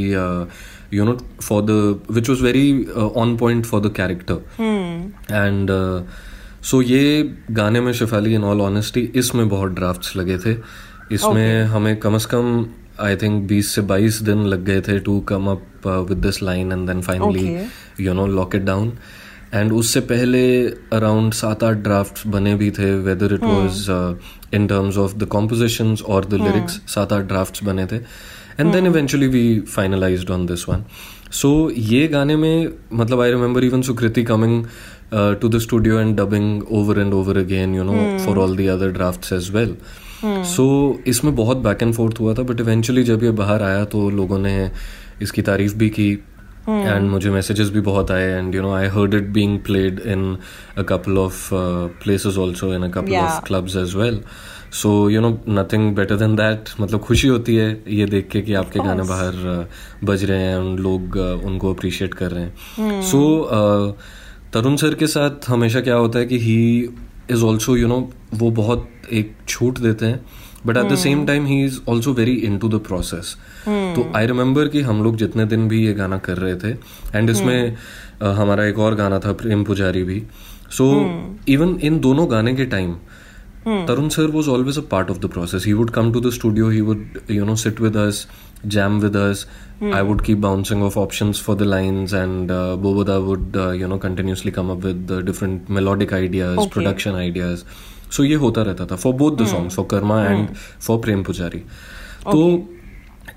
you 0.94 1.04
know 1.06 1.14
for 1.42 1.62
the 1.62 1.72
which 2.12 2.30
was 2.30 2.42
very 2.42 2.84
on 3.16 3.36
point 3.38 3.66
for 3.66 3.82
the 3.82 3.92
character 3.96 4.36
and 5.32 5.72
so 6.64 6.82
ये 6.82 7.24
गाने 7.52 7.82
में 7.82 7.92
शिफाली 7.94 8.34
इन 8.36 8.44
ऑल 8.44 8.62
ऑनेस्टी 8.62 9.02
इसमें 9.16 9.48
बहुत 9.50 9.72
ड्राफ्ट्स 9.72 10.16
लगे 10.16 10.38
थे। 10.38 10.54
इसमें 11.12 11.64
okay. 11.64 11.74
हमें 11.74 11.96
कम 12.00 12.18
से 12.18 12.28
कम 12.32 12.66
आई 13.00 13.16
थिंक 13.16 13.48
20 13.50 13.66
से 13.66 13.82
22 13.82 14.22
दिन 14.22 14.46
लग 14.46 14.64
गए 14.66 14.82
थे 14.82 15.00
to 15.00 15.20
come 15.30 15.48
up 15.48 15.88
with 16.10 16.18
this 16.18 16.42
line 16.44 16.72
and 16.72 16.88
then 16.88 17.02
finally 17.02 17.68
you 18.06 18.14
know 18.14 18.28
lock 18.28 18.56
it 18.56 18.62
down 18.62 18.92
and 19.54 19.72
उससे 19.74 20.00
पहले 20.02 20.44
अराउंड 20.94 21.34
सात 21.34 21.64
आठ 21.64 21.78
ड्राफ्ट 21.78 22.28
बने 22.28 22.56
भी 22.56 22.70
थे 22.72 22.94
whether 23.00 23.34
it 23.34 23.44
was 23.44 23.90
in 24.54 24.68
terms 24.68 24.98
of 24.98 25.16
the 25.18 25.26
compositions 25.32 26.02
और 26.02 26.26
द 26.26 26.34
लिरिक्स 26.34 26.80
सात 26.94 27.14
आठ 27.14 27.24
ड्राफ्ट 27.24 27.64
बने 27.64 27.86
थे. 27.86 27.96
And 28.60 28.72
then 28.74 28.88
eventually 28.88 29.28
we 29.28 29.60
finalised 29.60 30.32
on 30.32 30.46
this 30.46 30.68
one 30.70 30.84
so 31.32 31.70
ये 31.78 32.08
गाने 32.08 32.36
में 32.36 32.72
मतलब 32.94 33.22
I 33.22 33.32
remember 33.32 33.64
even 33.64 33.82
Sukriti 33.82 34.24
coming 34.24 34.66
to 35.14 35.50
the 35.50 35.60
studio 35.60 36.00
and 36.00 36.16
dubbing 36.18 36.64
over 36.72 37.00
and 37.00 37.14
over 37.14 37.38
again 37.38 37.76
you 37.76 37.84
know 37.84 37.94
for 38.26 38.38
all 38.38 38.58
the 38.58 38.68
other 38.70 38.92
drafts 38.92 39.34
as 39.34 39.50
well 39.56 39.76
so 40.26 40.96
so, 41.00 41.08
इसमें 41.08 41.36
बहुत 41.36 41.58
back 41.58 41.84
and 41.84 41.94
forth 41.94 42.20
हुआ 42.20 42.34
था 42.34 42.42
but 42.42 42.60
eventually 42.60 43.04
जब 43.04 43.24
ये 43.24 43.32
बाहर 43.32 43.64
आया 43.64 43.86
तो 43.86 44.10
लोगों 44.10 44.40
ने 44.40 44.72
इसकी 45.22 45.42
तारीफ़ 45.42 45.76
भी 45.76 45.90
की 45.90 46.12
एंड 46.70 47.10
मुझे 47.10 47.30
मैसेजेस 47.30 47.70
भी 47.70 47.82
बहुत 47.82 48.12
आए 48.12 48.24
and 48.24 48.56
you 48.56 48.62
know 48.62 48.74
I 48.74 48.88
heard 48.88 49.14
it 49.14 49.24
being 49.24 49.60
played 49.60 50.00
in 50.00 50.38
a 50.78 50.82
couple 50.82 51.18
of 51.18 51.50
places 52.04 52.38
also 52.38 52.74
in 52.74 52.84
a 52.84 52.88
couple 52.88 53.16
of 53.16 53.44
clubs 53.44 53.76
as 53.76 53.96
well 53.96 54.22
so 54.72 55.10
you 55.10 55.22
know 55.22 55.30
nothing 55.50 55.96
better 55.96 56.16
than 56.16 56.36
that 56.36 56.70
मतलब 56.82 57.00
खुशी 57.00 57.28
होती 57.28 57.56
है 57.56 57.84
ये 57.88 58.06
देख 58.06 58.28
के 58.28 58.42
कि 58.42 58.54
आपके 58.54 58.80
गाने 58.80 59.04
बाहर 59.04 59.34
uh, 59.34 60.08
बज 60.08 60.24
रहे 60.24 60.42
हैं 60.42 60.56
और 60.56 60.80
लोग 60.80 61.18
uh, 61.18 61.46
उनको 61.46 61.74
अप्रिशिएट 61.74 62.14
कर 62.14 62.32
रहे 62.32 62.44
हैं। 62.44 63.02
सो 63.02 63.48
तरुण 64.54 64.76
सर 64.76 64.94
के 64.94 65.08
साथ 65.08 65.30
हमेशा 65.48 65.82
क्या 65.82 65.96
होता 65.96 66.20
है 66.20 66.26
कि 66.26 66.40
he 66.40 66.90
is 67.32 67.44
also 67.44 67.78
you 67.78 67.88
know 67.88 68.12
वो 68.34 68.52
बहुत 68.52 68.90
एक 69.12 69.36
छूट 69.48 69.80
देते 69.80 70.06
हैं 70.06 70.26
but 70.66 70.78
at 70.78 70.92
the 70.92 70.96
same 70.96 71.26
time 71.26 71.46
he 71.46 71.64
is 71.66 71.80
also 71.90 72.14
very 72.14 72.34
into 72.58 72.70
the 72.70 72.80
process 72.80 73.36
तो 73.66 74.02
hmm. 74.02 74.16
आई 74.16 74.26
रिमेम्बर 74.26 74.68
कि 74.68 74.82
हम 74.82 75.04
लोग 75.04 75.18
जितने 75.18 75.46
दिन 75.46 75.68
भी 75.68 75.86
ये 75.86 75.94
गाना 75.94 76.18
कर 76.18 76.38
रहे 76.38 76.56
थे 76.56 76.72
एंड 77.18 77.30
इसमें 77.30 77.76
hmm. 77.76 78.24
हमारा 78.24 78.66
एक 78.66 78.80
और 78.80 78.96
गाना 78.96 79.20
था 79.20 79.34
प्रेम 79.34 79.64
पुजारी 79.64 80.04
भी। 80.04 80.24
So 80.72 80.92
even 81.48 81.74
hmm. 81.74 81.84
इन 81.84 82.00
दोनों 82.00 82.32
गाने 82.32 82.56
के 82.56 82.66
time 82.66 82.96
Tarun 83.68 84.08
sir 84.10 84.26
was 84.28 84.50
always 84.50 84.78
a 84.78 84.82
part 84.82 85.12
of 85.12 85.20
the 85.20 85.26
process 85.26 85.66
he 85.66 85.74
would 85.74 85.90
come 85.90 86.12
to 86.14 86.22
the 86.22 86.30
studio 86.30 86.70
he 86.70 86.82
would 86.82 87.20
you 87.32 87.46
know 87.46 87.56
sit 87.56 87.80
with 87.82 87.98
us 87.98 88.26
jam 88.66 89.00
with 89.00 89.16
us 89.18 89.46
I 89.84 90.02
would 90.02 90.22
keep 90.22 90.38
bouncing 90.38 90.84
off 90.84 90.98
option 91.00 91.32
for 91.32 91.56
the 91.56 91.62
lines 91.62 92.14
and 92.14 92.52
Boboda 92.82 93.18
would 93.18 93.56
you 93.82 93.88
know 93.88 93.98
continuously 93.98 94.52
come 94.52 94.70
up 94.72 94.86
with 94.86 95.12
different 95.26 95.70
melodic 95.70 96.14
ideas 96.14 96.68
production 96.70 97.16
ideas 97.16 97.64
So 98.14 98.26
ये 98.26 98.36
होता 98.36 98.62
रहता 98.62 98.86
था. 98.86 98.96
For 98.96 99.14
both 99.14 99.38
the 99.38 99.48
songs, 99.48 99.76
for 99.76 99.86
Karma 99.92 100.24
and 100.24 100.48
for 100.82 101.00
Prem 101.00 101.24
Pujari 101.24 101.60
तो 102.24 102.42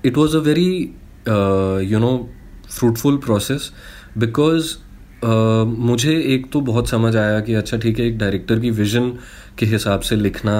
it 0.05 0.17
was 0.17 0.35
a 0.37 0.39
very 0.39 0.69
you 1.91 1.99
know 1.99 2.17
fruitful 2.69 3.17
process 3.25 3.71
because 4.17 4.75
मुझे 5.81 6.13
एक 6.33 6.51
तो 6.53 6.61
बहुत 6.61 6.89
समझ 6.89 7.15
आया 7.15 7.39
कि 7.39 7.53
अच्छा 7.53 7.77
ठीक 7.77 7.99
है 7.99 8.05
एक 8.07 8.17
डायरेक्टर 8.17 8.59
की 8.59 8.71
विजन 8.71 9.09
के 9.59 9.65
हिसाब 9.65 10.01
से 10.01 10.15
लिखना 10.15 10.57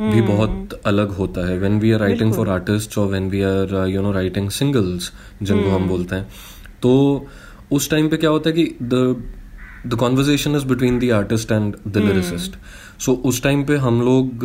भी 0.00 0.20
बहुत 0.22 0.80
अलग 0.86 1.10
होता 1.18 1.46
है. 1.48 1.58
When 1.58 1.78
we 1.80 1.92
are 1.92 2.00
writing 2.00 2.32
for 2.34 2.48
artist 2.48 2.98
और 2.98 3.06
when 3.08 3.28
we 3.30 3.40
are 3.42 3.74
you 3.88 4.02
know 4.02 4.12
writing 4.12 4.50
singles 4.50 5.10
जिनको 5.42 5.70
हम 5.70 5.88
बोलते 5.88 6.16
हैं 6.16 6.28
तो 6.82 6.92
उस 7.72 7.90
टाइम 7.90 8.08
पे 8.08 8.16
क्या 8.16 8.30
होता 8.30 8.50
है 8.50 8.56
कि 8.56 8.64
the 8.82 8.94
the 9.86 9.94
conversation 10.00 10.56
is 10.56 10.64
between 10.66 10.98
the 10.98 11.10
artist 11.12 11.52
and 11.52 11.76
the 11.88 11.96
lyricist 11.98 12.56
so 12.98 13.12
so, 13.12 13.18
उस 13.18 13.42
टाइम 13.42 13.64
पे 13.64 13.76
हम 13.76 14.00
लोग 14.02 14.44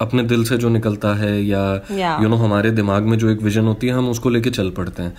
अपने 0.00 0.22
दिल 0.22 0.44
से 0.44 0.56
जो 0.58 0.68
निकलता 0.68 1.14
है 1.14 1.44
या 1.44 1.64
यू 1.74 1.96
Yeah. 1.96 2.28
नो 2.28 2.36
हमारे 2.36 2.70
दिमाग 2.70 3.02
में 3.02 3.18
जो 3.18 3.30
एक 3.30 3.42
विजन 3.42 3.64
होती 3.64 3.86
है 3.86 3.92
हम 3.92 4.08
उसको 4.10 4.30
लेके 4.30 4.50
चल 4.50 4.70
पड़ते 4.70 5.02
हैं. 5.02 5.12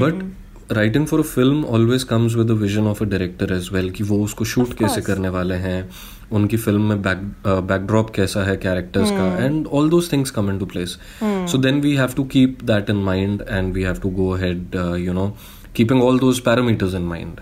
But 0.00 0.72
writing 0.72 1.06
for 1.06 1.20
a 1.20 1.22
film 1.22 1.64
always 1.64 2.02
comes 2.02 2.34
with 2.34 2.50
vision 2.50 2.86
of 2.86 3.02
a 3.04 3.06
director 3.06 3.52
as 3.52 3.68
well 3.72 3.90
कि 3.90 4.04
वो 4.04 4.22
उसको 4.24 4.44
शूट 4.44 4.72
कैसे 4.72 5.00
करने 5.00 5.28
वाले 5.28 5.54
हैं 5.54 5.88
उनकी 6.32 6.56
फ़िल्म 6.56 6.82
में 6.82 7.02
बैक 7.02 7.18
बैकड्रॉप 7.46 8.10
कैसा 8.10 8.44
है 8.44 8.56
कैरेक्टर्स 8.56 9.10
का 9.10 9.44
and 9.44 9.66
all 9.66 9.90
those 9.90 10.12
things 10.12 10.30
come 10.30 10.50
into 10.58 10.66
place 10.66 10.98
so 11.22 11.58
then 11.58 11.80
we 11.80 11.94
have 11.96 12.12
to 12.16 12.24
keep 12.24 12.62
that 12.64 12.90
in 12.90 12.96
mind 12.96 13.42
and 13.50 13.72
we 13.74 13.82
have 13.82 13.94
to 13.94 14.10
go 14.10 14.30
ahead 14.30 14.76
you 14.98 15.12
know 15.12 15.36
keeping 15.76 16.02
all 16.02 16.18
those 16.18 16.38
parameters 16.40 16.94
in 16.94 17.02
mind 17.02 17.40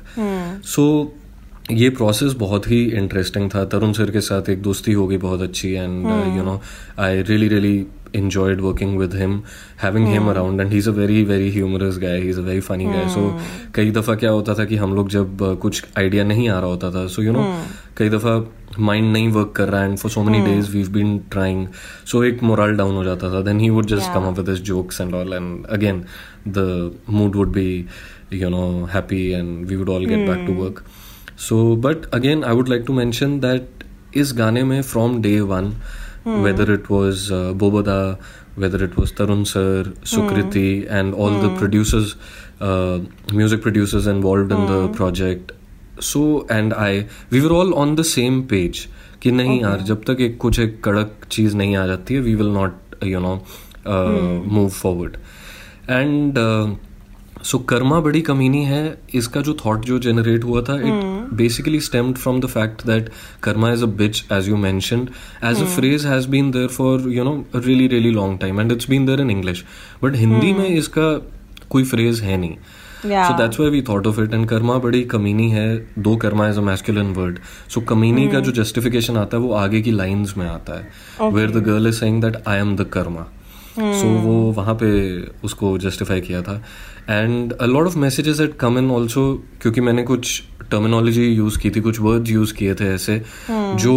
so 0.65 1.13
ये 1.71 1.89
process 1.91 2.33
बहुत 2.39 2.71
ही 2.71 2.85
interesting 2.85 3.51
था। 3.55 3.65
तरुण 3.65 3.93
sir 3.93 4.11
के 4.11 4.21
साथ 4.21 4.49
एक 4.51 4.63
दोस्ती 4.63 4.93
हो 4.93 5.07
गई 5.07 5.17
बहुत 5.19 5.43
अच्छी 5.43 5.73
and 5.73 6.07
you 6.37 6.45
know 6.45 6.61
I 6.99 7.23
really 7.23 7.49
really 7.49 7.87
enjoyed 8.19 8.61
working 8.65 8.93
with 8.99 9.15
him 9.21 9.33
having 9.81 10.07
him 10.11 10.29
around 10.33 10.63
and 10.63 10.75
he's 10.75 10.87
a 10.87 10.93
very 10.99 11.17
very 11.31 11.49
humorous 11.57 11.97
guy 12.05 12.13
he's 12.21 12.39
a 12.43 12.45
very 12.45 12.63
funny 12.69 12.87
guy. 12.93 13.03
So 13.15 13.25
कई 13.75 13.91
दफ़ा 13.91 14.15
क्या 14.15 14.31
होता 14.31 14.55
था 14.55 14.65
कि 14.65 14.77
हम 14.77 14.95
लोग 14.95 15.09
जब 15.09 15.39
uh, 15.39 15.57
कुछ 15.57 15.85
आइडिया 15.99 16.25
नहीं 16.25 16.49
आ 16.49 16.59
रहा 16.59 16.69
होता 16.71 16.91
था 16.91 17.05
so 17.07 17.25
you 17.27 17.35
know 17.37 17.45
कई 17.99 18.09
दफ़ा 18.09 18.33
माइंड 18.79 19.13
नहीं 19.13 19.29
वर्क 19.29 19.53
कर 19.57 19.69
रहा 19.69 19.81
है 19.83 19.89
and 19.89 19.99
for 19.99 20.11
so 20.11 20.23
many 20.23 20.41
days 20.45 20.71
we 20.71 20.83
been 20.93 21.19
trying 21.33 21.67
so 22.13 22.23
एक 22.25 22.43
मोरल 22.43 22.77
डाउन 22.77 22.95
हो 22.95 23.05
जाता 23.05 23.33
था। 23.35 23.41
Then 23.41 23.61
he 23.61 23.71
would 23.71 23.87
just 23.87 24.13
come 24.15 24.29
up 24.29 24.39
with 24.39 24.49
his 24.49 24.63
jokes 24.63 25.01
and 25.01 25.15
all 25.15 25.33
and 25.33 25.67
again 25.67 26.05
the 26.49 26.93
mood 27.11 27.37
would 27.37 27.53
be 27.53 27.85
you 28.33 28.49
know 28.49 28.65
happy 28.95 29.25
and 29.31 29.67
we 29.67 29.77
would 29.77 29.89
all 29.89 30.07
get 30.07 30.29
back 30.29 30.47
to 30.47 30.55
work 30.63 30.83
so 31.39 31.59
but 31.85 32.05
again 32.15 32.45
I 32.45 32.55
would 32.55 32.69
like 32.69 32.85
to 32.87 32.93
mention 32.93 33.39
that 33.41 33.85
इस 34.17 34.33
गाने 34.37 34.63
में 34.65 34.81
from 34.83 35.21
day 35.23 35.41
one 35.53 35.73
whether 36.27 36.73
it 36.73 36.91
was 36.91 37.29
Bobda 37.59 38.01
whether 38.59 38.85
it 38.85 38.99
was 38.99 39.13
Tarun 39.19 39.43
sir 39.45 39.93
Sukriti 40.07 40.69
and 40.91 41.15
all 41.15 41.41
the 41.43 41.57
producers 41.59 42.17
music 42.63 43.63
producers 43.63 44.09
involve 44.09 44.53
in 44.55 44.67
the 44.67 44.95
project 44.97 45.53
so 46.03 46.23
and 46.53 46.75
I 46.75 47.01
we 47.33 47.41
were 47.41 47.53
all 47.53 47.73
on 47.75 47.95
the 47.97 48.03
same 48.07 48.43
page 48.51 48.87
कि 49.23 49.31
नहीं 49.33 49.61
यार 49.61 49.81
जब 49.83 50.03
तक 50.07 50.21
एक 50.21 50.37
कुछ 50.39 50.59
एक 50.61 50.81
कड़क 50.85 51.27
चीज़ 51.31 51.57
नहीं 51.57 51.77
आ 51.77 51.87
जाती 51.87 52.15
है 52.15 52.21
we 52.21 52.35
will 52.35 52.53
not 52.53 53.05
you 53.05 53.21
know 53.21 53.35
move 53.87 54.69
forward 54.69 55.17
and 55.91 56.39
so 57.45 57.59
Karma 57.71 58.01
Badi 58.01 58.21
Kamini 58.21 58.65
Hai 58.65 58.83
इसका 59.15 59.41
जो 59.41 59.57
थॉट 59.65 59.85
जो 59.85 59.99
जनरेट 59.99 60.45
हुआ 60.45 60.63
था 60.63 60.75
it 60.81 61.18
basically 61.35 61.81
stemmed 61.81 62.17
from 62.19 62.41
the 62.41 62.47
fact 62.49 62.87
that 62.87 63.11
karma 63.43 63.73
is 63.73 63.83
a 63.83 63.87
bitch 63.97 64.25
as 64.33 64.49
you 64.49 64.57
mentioned 64.57 65.11
as 65.45 65.63
a 65.63 65.67
phrase 65.77 66.07
has 66.07 66.29
been 66.29 66.51
there 66.51 66.69
for 66.71 67.09
you 67.13 67.25
know 67.25 67.45
really 67.57 67.87
really 67.87 68.11
long 68.11 68.39
time 68.41 68.61
and 68.61 68.73
it's 68.73 68.91
been 68.91 69.07
there 69.07 69.21
in 69.21 69.31
English 69.31 69.65
but 70.05 70.17
Hindi 70.17 70.53
में 70.53 70.69
इसका 70.69 71.13
कोई 71.71 71.85
phrase 71.85 72.21
है 72.21 72.37
नहीं 72.37 72.57
so 73.03 73.37
that's 73.39 73.59
why 73.61 73.71
we 73.71 73.81
thought 73.89 74.07
of 74.07 74.21
it 74.21 74.35
and 74.35 74.49
Karma 74.49 74.79
Badi 74.79 75.03
Kamini 75.07 75.51
Hai 75.51 75.69
though 75.99 76.17
karma 76.17 76.49
is 76.49 76.59
a 76.59 76.63
masculine 76.63 77.13
word 77.15 77.39
so 77.69 77.81
कमीनी 77.89 78.29
का 78.29 78.41
जो 78.41 78.53
justification 78.53 79.17
आता 79.17 79.37
है 79.37 79.43
वो 79.43 79.53
आगे 79.55 79.81
की 79.81 79.91
लाइंस 79.91 80.35
में 80.39 80.47
आता 80.47 80.79
है 80.79 81.31
where 81.31 81.51
the 81.51 81.63
girl 81.65 81.89
is 81.89 82.01
saying 82.01 82.23
that 82.23 82.43
I 82.49 82.59
am 82.59 82.77
the 82.77 82.89
karma 82.93 83.27
so 83.79 84.09
वो 84.21 84.35
वहाँ 84.53 84.75
पे 84.75 84.91
उसको 85.45 85.77
जस्टिफाई 85.79 86.21
किया 86.21 86.43
था 86.43 86.63
and 87.11 87.53
a 87.53 87.67
lot 87.67 87.87
of 87.87 87.99
messages 87.99 88.41
at 88.41 88.57
come 88.57 88.79
in 88.79 88.91
also 88.91 89.23
क्योंकि 89.63 89.81
मैंने 89.81 90.03
कुछ 90.03 90.43
टर्मिनोलॉजी 90.71 91.27
यूज़ 91.27 91.59
की 91.59 91.71
थी 91.71 91.81
कुछ 91.81 92.01
वर्ड्स 92.01 92.31
यूज़ 92.31 92.55
किए 92.55 92.75
थे 92.75 92.93
ऐसे 92.95 93.23
जो 93.51 93.95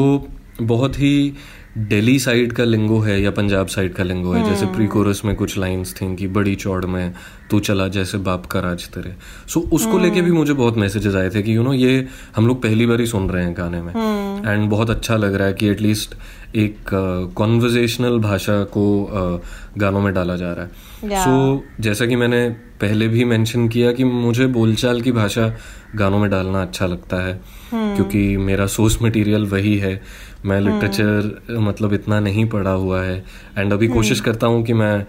बहुत 0.62 1.00
ही 1.00 1.34
दिल्ली 1.78 2.20
साइड 2.20 2.54
का 2.54 2.64
लिंगो 2.64 3.00
है 3.00 3.22
या 3.22 3.32
पंजाब 3.32 3.68
साइड 3.68 3.94
का 3.94 4.04
लिंगो 4.04 4.32
है? 4.34 4.44
जैसे 4.50 4.66
प्री 4.66 4.88
कोरस 4.88 5.22
में 5.26 5.36
कुछ 5.36 5.58
लाइंस 5.58 5.94
थी 5.94 6.16
कि 6.16 6.28
बड़ी 6.28 6.56
चौड़ 6.56 6.86
में 6.86 7.14
तू 7.52 7.60
चला 7.60 7.88
जैसे 7.88 8.18
बाप 8.18 8.46
का 8.46 8.60
राज 8.60 8.88
तेरे। 8.88 9.14
सो 9.48 9.60
उसको 9.60 10.00
लेके 10.00 10.22
भी 10.22 10.32
मुझे 10.32 10.54
बहुत 10.54 10.78
मैसेजेस 10.78 11.16
आए 11.16 11.30
थे 11.30 11.42
कि 11.42 11.56
यू 11.56 11.64
नो 11.64 11.74
ये 11.74 12.08
हम 12.36 12.48
लोग 12.48 12.62
पहली 12.62 12.86
बार 12.86 13.00
ही 13.00 13.06
सुन 13.06 13.30
रहे 13.30 13.44
हैं 13.44 13.54
गाने 13.58 13.82
में। 13.82 13.94
एंड 14.48 14.70
बहुत 14.70 14.90
अच्छा 14.90 15.16
लग 15.16 15.36
रहा 15.36 15.48
है 15.48 15.54
कि 15.54 15.68
एटलीस्ट 15.68 16.16
एक 16.56 16.76
कॉन्वर्जेशनल 17.36 18.20
भाषा 18.20 18.64
को 18.64 18.86
uh, 19.14 19.78
गानों 19.78 20.02
में 20.02 20.14
डाला 20.14 20.36
जा 20.36 20.54
रहा 20.54 20.66
है। 20.66 20.72
Yeah. 21.04 21.20
सो 21.20 21.64
जैसा 21.80 22.06
कि 22.06 22.16
मैंने 22.16 22.50
पहले 22.82 23.08
भी 23.08 23.26
मेंशन 23.26 23.68
किया 23.68 23.92
कि 23.92 24.04
मुझे 24.04 24.48
बोलचाल 24.48 25.02
की 25.02 25.12
भाषा 25.12 25.54
गानों 25.96 26.20
में 26.20 26.30
डालना 26.30 26.62
अच्छा 26.62 26.86
लगता 26.86 27.18
है। 27.18 27.42
क्योंकि 27.74 28.38
मेरा 28.38 28.68
सोर्स 28.68 29.02
मटेरियल 29.02 29.46
वही 29.46 29.78
है। 29.78 30.02
मैं 30.46 30.60
लिटरेचर 30.62 31.58
मतलब 31.60 31.94
इतना 31.94 32.20
नहीं 32.20 32.46
पढ़ा 32.50 32.72
हुआ 32.72 33.02
है। 33.04 33.18
एंड 33.58 33.74
अभी 33.74 33.88
कोशिश 33.88 34.20
करता 34.22 34.48
हूँ 34.48 34.64
कि 34.64 34.74
मैं 34.74 35.06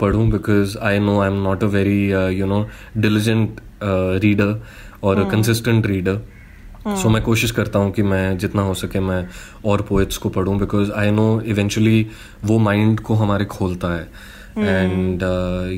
पढ़ूँ 0.00 0.28
because 0.30 0.76
I 0.78 0.98
know 0.98 1.18
I 1.20 1.28
am 1.28 1.42
not 1.42 1.64
a 1.64 1.66
very 1.66 2.00
you 2.38 2.46
know 2.46 2.66
diligent 2.96 3.60
reader 4.22 4.60
और 5.02 5.24
कंसिस्टेंट 5.30 5.86
रीडर 5.86 6.20
सो 6.96 7.08
मैं 7.08 7.22
कोशिश 7.22 7.50
करता 7.50 7.78
हूँ 7.78 7.90
कि 7.92 8.02
मैं 8.02 8.38
जितना 8.38 8.62
हो 8.62 8.74
सके 8.74 9.00
मैं 9.00 9.26
और 9.64 9.82
पोएट्स 9.82 10.16
को 10.16 10.28
पढ़ूँ 10.28 10.58
बिकॉज़ 10.58 10.92
आई 10.92 11.10
नो 11.10 11.40
इवेंचुअली 11.46 12.06
वो 12.44 12.58
माइंड 12.58 13.00
को 13.00 13.14
हमारे 13.14 13.44
खोलता 13.44 13.88
है। 13.94 14.08
एंड 14.58 15.22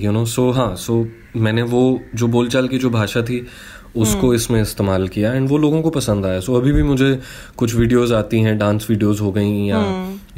यू 0.02 0.12
नो 0.12 0.24
सो 0.26 0.50
हाँ 0.50 0.74
सो 0.76 1.06
मैंने 1.36 1.62
वो 1.62 1.80
जो 2.14 2.26
बोलचाल 2.28 2.68
की 2.68 2.78
जो 2.78 2.90
भाषा 2.90 3.22
थी 3.22 3.46
उसको 3.96 4.32
इसमें 4.34 4.60
इस्तेमाल 4.62 5.08
किया 5.08 5.32
एंड 5.32 5.48
वो 5.48 5.58
लोगों 5.58 5.80
को 5.82 5.90
पसंद 5.90 6.26
आया। 6.26 6.40
सो 6.40 6.52
so, 6.52 6.58
अभी 6.58 6.72
भी 6.72 6.82
मुझे 6.82 7.18
कुछ 7.56 7.74
वीडियोस 7.74 8.12
आती 8.12 8.40
हैं 8.40 8.56
डांस 8.58 8.86
वीडियोस 8.90 9.20
हो 9.20 9.32
गई 9.32 9.66
या 9.66 9.82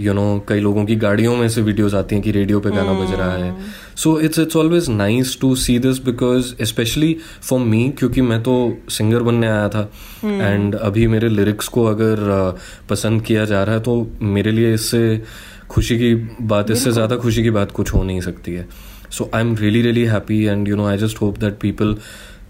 यू 0.00 0.12
नो 0.12 0.44
कई 0.48 0.60
लोगों 0.60 0.84
की 0.84 0.96
गाड़ियों 0.96 1.36
में 1.36 1.48
से 1.48 1.62
वीडियोस 1.62 1.94
आती 1.94 2.14
हैं 2.14 2.24
कि 2.24 2.30
रेडियो 2.32 2.60
पे 2.60 2.70
गाना 2.70 2.92
बज 2.92 3.12
रहा 3.12 3.32
है। 3.34 3.54
So 3.96 4.18
it's 4.20 4.38
it's 4.38 4.56
always 4.56 4.88
nice 4.90 5.36
to 5.40 5.54
see 5.56 5.78
this 5.78 5.98
because 6.04 6.54
specially 6.64 7.16
for 7.42 7.60
me 7.60 7.88
क्योंकि 7.98 8.20
मैं 8.22 8.42
तो 8.42 8.54
सिंगर 8.88 9.22
बनने 9.22 9.46
आया 9.46 9.68
था 9.68 9.88
एंड 10.24 10.74
अभी 10.74 11.06
मेरे 11.06 11.28
लिरिक्स 11.28 11.68
को 11.68 11.84
अगर 11.84 12.26
uh, 12.30 12.88
पसंद 12.90 13.22
किया 13.22 13.44
जा 13.44 13.62
रहा 13.64 13.74
है 13.74 13.80
तो 13.80 14.06
मेरे 14.22 14.52
लिए 14.52 14.74
इससे 14.74 15.22
खुशी 15.70 15.98
की 15.98 16.14
बात 16.42 16.70
इससे 16.70 16.92
ज़्यादा 16.92 17.16
खुशी 17.16 17.42
की 17.42 17.50
बात 17.50 17.72
कुछ 17.72 17.94
हो 17.94 18.02
नहीं 18.02 18.20
सकती 18.20 18.54
है। 18.54 18.68
So 19.10 19.30
I 19.34 19.40
am 19.40 19.54
really 19.56 19.82
really 19.82 20.04
happy 20.04 20.42
and 20.44 20.68
you 20.68 20.76
know 20.76 20.86
I 20.86 20.98
just 20.98 21.20
hope 21.20 21.38
that 21.38 21.58
people 21.60 21.96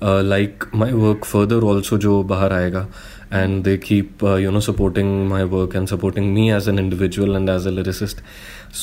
like 0.02 0.64
my 0.74 0.92
work 0.92 1.24
further 1.24 1.64
also 1.72 1.98
जो 1.98 2.22
बाहर 2.34 2.52
आएगा. 2.52 2.86
And 3.32 3.62
they 3.64 3.76
keep 3.78 4.24
you 4.42 4.50
know 4.50 4.60
supporting 4.60 5.28
my 5.28 5.42
work 5.56 5.76
and 5.76 5.88
supporting 5.88 6.32
me 6.34 6.50
as 6.52 6.68
an 6.68 6.78
individual 6.78 7.36
and 7.36 7.48
as 7.48 7.66
a 7.66 7.70
lyricist 7.70 8.22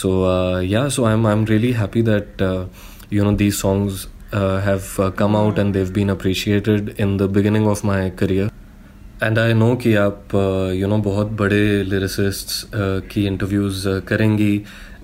so 0.02 0.12
yeah 0.64 0.88
so 0.90 1.06
I 1.06 1.14
am 1.14 1.28
I 1.28 1.34
am 1.34 1.46
really 1.46 1.72
happy 1.82 2.02
that 2.12 2.44
you 3.16 3.26
know 3.26 3.32
these 3.40 3.58
songs 3.58 4.00
uh, 4.38 4.60
have 4.64 4.88
uh, 5.00 5.06
come 5.20 5.36
out 5.42 5.60
and 5.62 5.76
they've 5.76 5.92
been 5.98 6.10
appreciated 6.14 6.90
in 7.04 7.14
the 7.20 7.28
beginning 7.36 7.68
of 7.74 7.84
my 7.90 8.00
career. 8.22 8.48
And 9.24 9.40
I 9.40 9.54
know 9.54 9.76
कि 9.76 9.94
आप 9.96 10.36
you 10.76 10.88
know 10.88 10.98
बहुत 11.06 11.28
बड़े 11.40 11.84
लिरिसिस्ट्स 11.84 12.66
की 13.12 13.26
interviews 13.28 13.88
करेंगी. 14.10 14.58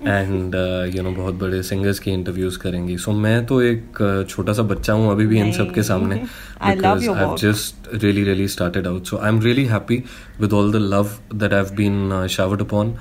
and 0.06 0.54
you 0.94 1.02
know 1.02 1.10
बहुत 1.12 1.34
बड़े 1.34 1.62
singers 1.62 1.98
की 1.98 2.10
interviews 2.10 2.58
करेंगी। 2.58 2.96
सो 2.96 3.10
so, 3.10 3.18
मैं 3.18 3.44
तो 3.46 3.60
एक 3.62 3.98
uh, 4.02 4.28
छोटा 4.30 4.52
सा 4.52 4.62
बच्चा 4.62 4.92
हूँ 4.92 5.10
अभी 5.10 5.26
भी 5.26 5.38
इन 5.40 5.52
सब 5.52 5.72
के 5.74 5.82
सामने। 5.82 6.16
Because 6.16 7.08
I 7.10 7.36
just 7.40 7.88
really 7.94 8.24
really 8.24 8.48
started 8.48 8.86
out 8.86 9.06
so 9.06 9.16
I 9.16 9.28
am 9.28 9.40
really 9.42 9.64
happy 9.66 10.02
with 10.40 10.52
all 10.52 10.72
the 10.72 10.76
love 10.84 11.10
that 11.34 11.54
I've 11.54 11.74
been 11.76 12.26
showered 12.30 12.60
upon 12.60 12.94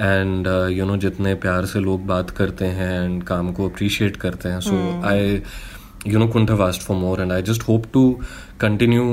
and 0.00 0.46
you 0.72 0.86
know 0.86 0.96
जितने 0.96 1.34
प्यार 1.44 1.66
से 1.66 1.80
लोग 1.80 2.06
बात 2.06 2.30
करते 2.38 2.64
हैं 2.78 3.04
एंड 3.04 3.22
काम 3.24 3.52
को 3.52 3.68
अप्रिशिएट 3.68 4.16
करते 4.16 4.48
हैं। 4.48 4.60
So 4.60 5.02
I 5.06 5.40
you 6.06 6.18
know 6.18 6.26
can't 6.28 6.50
wait 6.50 6.82
for 6.82 6.96
more 6.96 7.20
and 7.20 7.32
I 7.32 7.42
just 7.42 7.62
hope 7.68 7.84
to 7.92 8.10
continue 8.60 9.04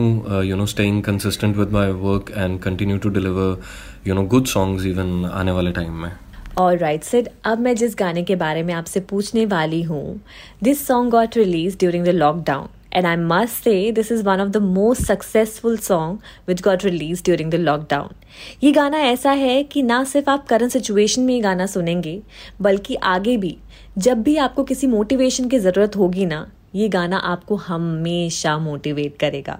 you 0.45 0.55
know 0.55 0.65
staying 0.65 1.03
consistent 1.03 1.57
with 1.57 1.71
my 1.73 1.91
work 2.01 2.31
and 2.37 2.59
continue 2.61 2.97
to 2.97 3.09
deliver 3.09 3.61
you 4.07 4.15
know 4.15 4.23
good 4.33 4.45
songs 4.47 4.85
even 4.85 5.25
आने 5.33 5.51
वाले 5.51 5.71
time 5.71 6.01
में। 6.01 6.11
और 6.57 6.77
right 6.77 7.03
Sid 7.03 7.29
अब 7.45 7.59
मैं 7.59 7.75
जिस 7.75 7.95
गाने 7.99 8.23
के 8.23 8.35
बारे 8.35 8.63
में 8.63 8.73
आपसे 8.73 8.99
पूछने 9.09 9.45
वाली 9.45 9.81
हूँ 9.83 10.19
this 10.63 10.85
song 10.87 11.11
got 11.11 11.37
release 11.37 11.77
during 11.77 12.05
the 12.05 12.09
lockdown 12.09 12.67
and 12.93 13.05
I 13.05 13.15
must 13.15 13.63
say 13.63 13.91
this 13.91 14.11
is 14.11 14.23
one 14.23 14.41
of 14.41 14.49
the 14.49 14.57
most 14.57 15.01
successful 15.01 15.77
song 15.77 16.19
which 16.47 16.61
got 16.61 16.85
release 16.85 17.23
during 17.23 17.51
the 17.51 17.55
lockdown 17.55 18.15
ये 18.63 18.71
गाना 18.71 18.97
ऐसा 18.97 19.31
है 19.31 19.63
कि 19.63 19.83
ना 19.83 20.03
सिर्फ़ 20.03 20.29
आप 20.29 20.45
करंट 20.47 20.71
सिचुएशन 20.71 21.21
में 21.21 21.33
ये 21.33 21.39
गाना 21.41 21.65
सुनेंगे, 21.65 22.21
बल्कि 22.61 22.95
आगे 22.95 23.35
भी, 23.37 23.57
जब 23.97 24.21
भी 24.23 24.35
आपको 24.37 24.63
किसी 24.63 24.87
मोटिवेशन 24.87 25.47
की 25.49 25.59
ज़रूरत 25.59 25.95
होगी 25.95 26.25
ना, 26.25 26.45
ये 26.75 26.87
गाना 26.89 27.17
आपको 27.17 27.55
हमेशा 27.55 28.57
मोटिवेट 28.57 29.17
करेगा। 29.19 29.59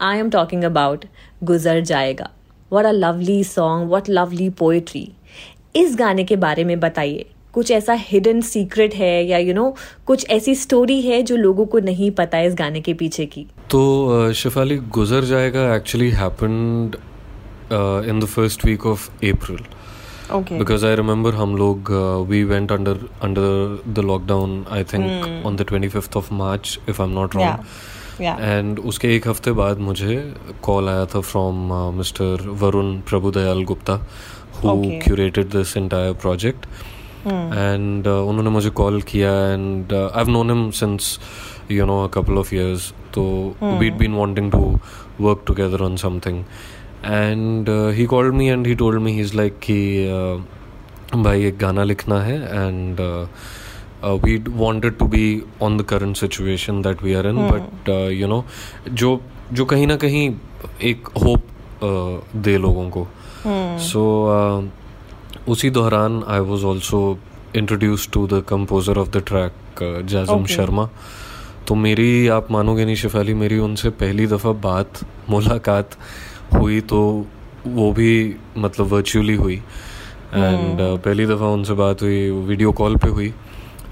I 0.00 0.18
am 0.18 0.30
talking 0.30 0.64
about 0.64 1.04
Guzar 1.44 1.80
Jayega. 1.82 2.30
What 2.72 2.84
a 2.84 2.90
lovely 2.90 3.42
song 3.44 3.90
what 3.92 4.08
lovely 4.08 4.48
poetry 4.50 5.08
इस 5.78 5.96
गाने 5.98 6.24
के 6.24 6.36
बारे 6.36 6.64
में 6.64 6.78
बताइए 6.80 7.26
कुछ 7.52 7.70
ऐसा 7.70 7.92
हिडन 7.98 8.40
सीक्रेट 8.48 8.94
है 8.94 9.24
या 9.26 9.38
यू 9.38 9.46
you 9.46 9.54
नो 9.54 9.62
know, 9.62 10.04
कुछ 10.06 10.26
ऐसी 10.30 10.54
स्टोरी 10.54 11.00
है 11.02 11.22
जो 11.22 11.36
लोगों 11.36 11.66
को 11.66 11.78
नहीं 11.88 12.10
पता 12.20 12.38
है 12.38 12.46
इस 12.46 12.54
गाने 12.54 12.80
के 12.80 12.94
पीछे 12.94 13.26
की 13.26 13.46
तो 13.70 13.80
uh, 14.28 14.32
Shifali 14.42 14.76
Guzar 14.98 15.24
Jayega 15.24 15.74
actually 15.76 16.10
happened 16.20 16.96
in 18.10 18.20
the 18.20 18.26
first 18.36 18.64
week 18.66 18.86
of 18.86 19.10
April 19.32 19.66
Okay. 20.30 20.56
because 20.58 20.82
I 20.84 20.88
remember 20.94 21.30
हम 21.34 21.56
लोग 21.56 21.90
uh, 21.90 22.22
we 22.30 22.38
went 22.48 22.72
under 22.74 22.94
under 23.26 23.44
the 23.98 24.02
lockdown 24.08 24.56
I 24.70 24.82
think 24.82 25.46
on 25.50 25.56
the 25.56 25.64
25th 25.64 26.18
of 26.20 26.30
March 26.40 26.72
if 26.86 27.00
I'm 27.00 27.14
not 27.14 27.36
wrong 27.36 27.44
Yeah. 27.44 27.62
Yeah. 28.20 28.40
And 28.40 28.78
उसके 28.90 29.14
एक 29.16 29.28
हफ़्ते 29.28 29.52
बाद 29.60 29.78
मुझे 29.86 30.16
call 30.62 30.88
आया 30.88 31.04
था 31.14 31.20
from 31.20 31.72
mister 31.96 32.46
Varun 32.62 32.94
Prabhudayal 33.08 33.62
Gupta 33.64 33.96
who 34.62 34.70
Okay. 34.70 35.02
Curated 35.02 35.48
this 35.50 35.76
entire 35.76 36.12
project 36.22 36.66
and 37.26 38.06
उन्होंने 38.06 38.50
मुझे 38.50 38.70
call 38.70 39.00
किया 39.02 39.30
and 39.52 39.92
I 39.92 40.18
have 40.18 40.30
known 40.30 40.50
him 40.50 40.70
since 40.78 41.18
you 41.70 41.86
know 41.86 42.02
a 42.04 42.08
couple 42.14 42.38
of 42.38 42.54
years 42.54 42.92
तो 43.14 43.22
we'd 43.62 43.96
been 43.98 44.14
wanting 44.14 44.50
to 44.52 44.78
work 45.20 45.42
together 45.46 45.82
on 45.82 45.96
something 45.96 46.38
and 47.04 47.68
he 47.94 48.06
called 48.06 48.34
me 48.34 48.48
and 48.48 48.66
he 48.66 48.74
told 48.74 49.02
me 49.02 49.12
he 49.12 49.20
is 49.20 49.36
like 49.36 49.58
कि 49.62 49.78
uh, 50.08 51.22
भाई 51.24 51.44
एक 51.44 51.58
गाना 51.58 51.84
लिखना 51.84 52.22
है 52.22 52.66
and 52.66 53.00
uh, 54.02 54.16
we 54.24 54.38
wanted 54.64 54.98
to 54.98 55.08
be 55.08 55.42
on 55.60 55.76
the 55.76 55.84
current 55.84 56.16
situation 56.16 56.82
that 56.82 57.00
we 57.02 57.14
are 57.16 57.26
in 57.26 57.40
but 57.48 57.88
uh, 57.88 58.08
you 58.20 58.28
know 58.32 58.42
जो 58.88 59.20
जो 59.52 59.64
कहीं 59.64 59.86
ना 59.86 59.96
कहीं 59.96 60.34
एक 60.82 61.08
होप 61.16 61.46
uh, 61.82 62.42
दे 62.42 62.56
लोगों 62.58 62.90
को. 62.90 63.06
सो 63.82 64.02
उसी 65.48 65.70
दौरान 65.70 66.22
I 66.28 66.40
was 66.48 66.64
also 66.64 67.00
introduce 67.56 68.08
to 68.12 68.26
the 68.26 68.42
composer 68.48 68.98
of 68.98 69.10
the 69.10 69.22
track 69.26 70.04
Jajam 70.04 70.44
Sharma 70.46 70.88
तो 71.68 71.74
मेरी 71.74 72.28
आप 72.28 72.50
मानोगे 72.50 72.84
नहीं 72.84 72.94
शिफाली 72.96 73.34
मेरी 73.34 73.58
उनसे 73.58 73.90
पहली 74.00 74.26
दफ़ा 74.26 74.52
बात 74.64 75.00
मुलाकात 75.30 75.96
हुई 76.54 76.80
तो 76.80 77.00
वो 77.66 77.92
भी 77.92 78.12
मतलब 78.58 78.86
वर्चुअली 78.86 79.34
हुई। 79.34 79.54
एंड 79.54 80.80
uh, 80.80 80.98
पहली 81.04 81.26
दफ़ा 81.26 81.46
उनसे 81.46 81.74
बात 81.74 82.02
हुई 82.02 82.30
वीडियो 82.30 82.72
कॉल 82.72 82.96
पे 82.96 83.08
हुई। 83.08 83.28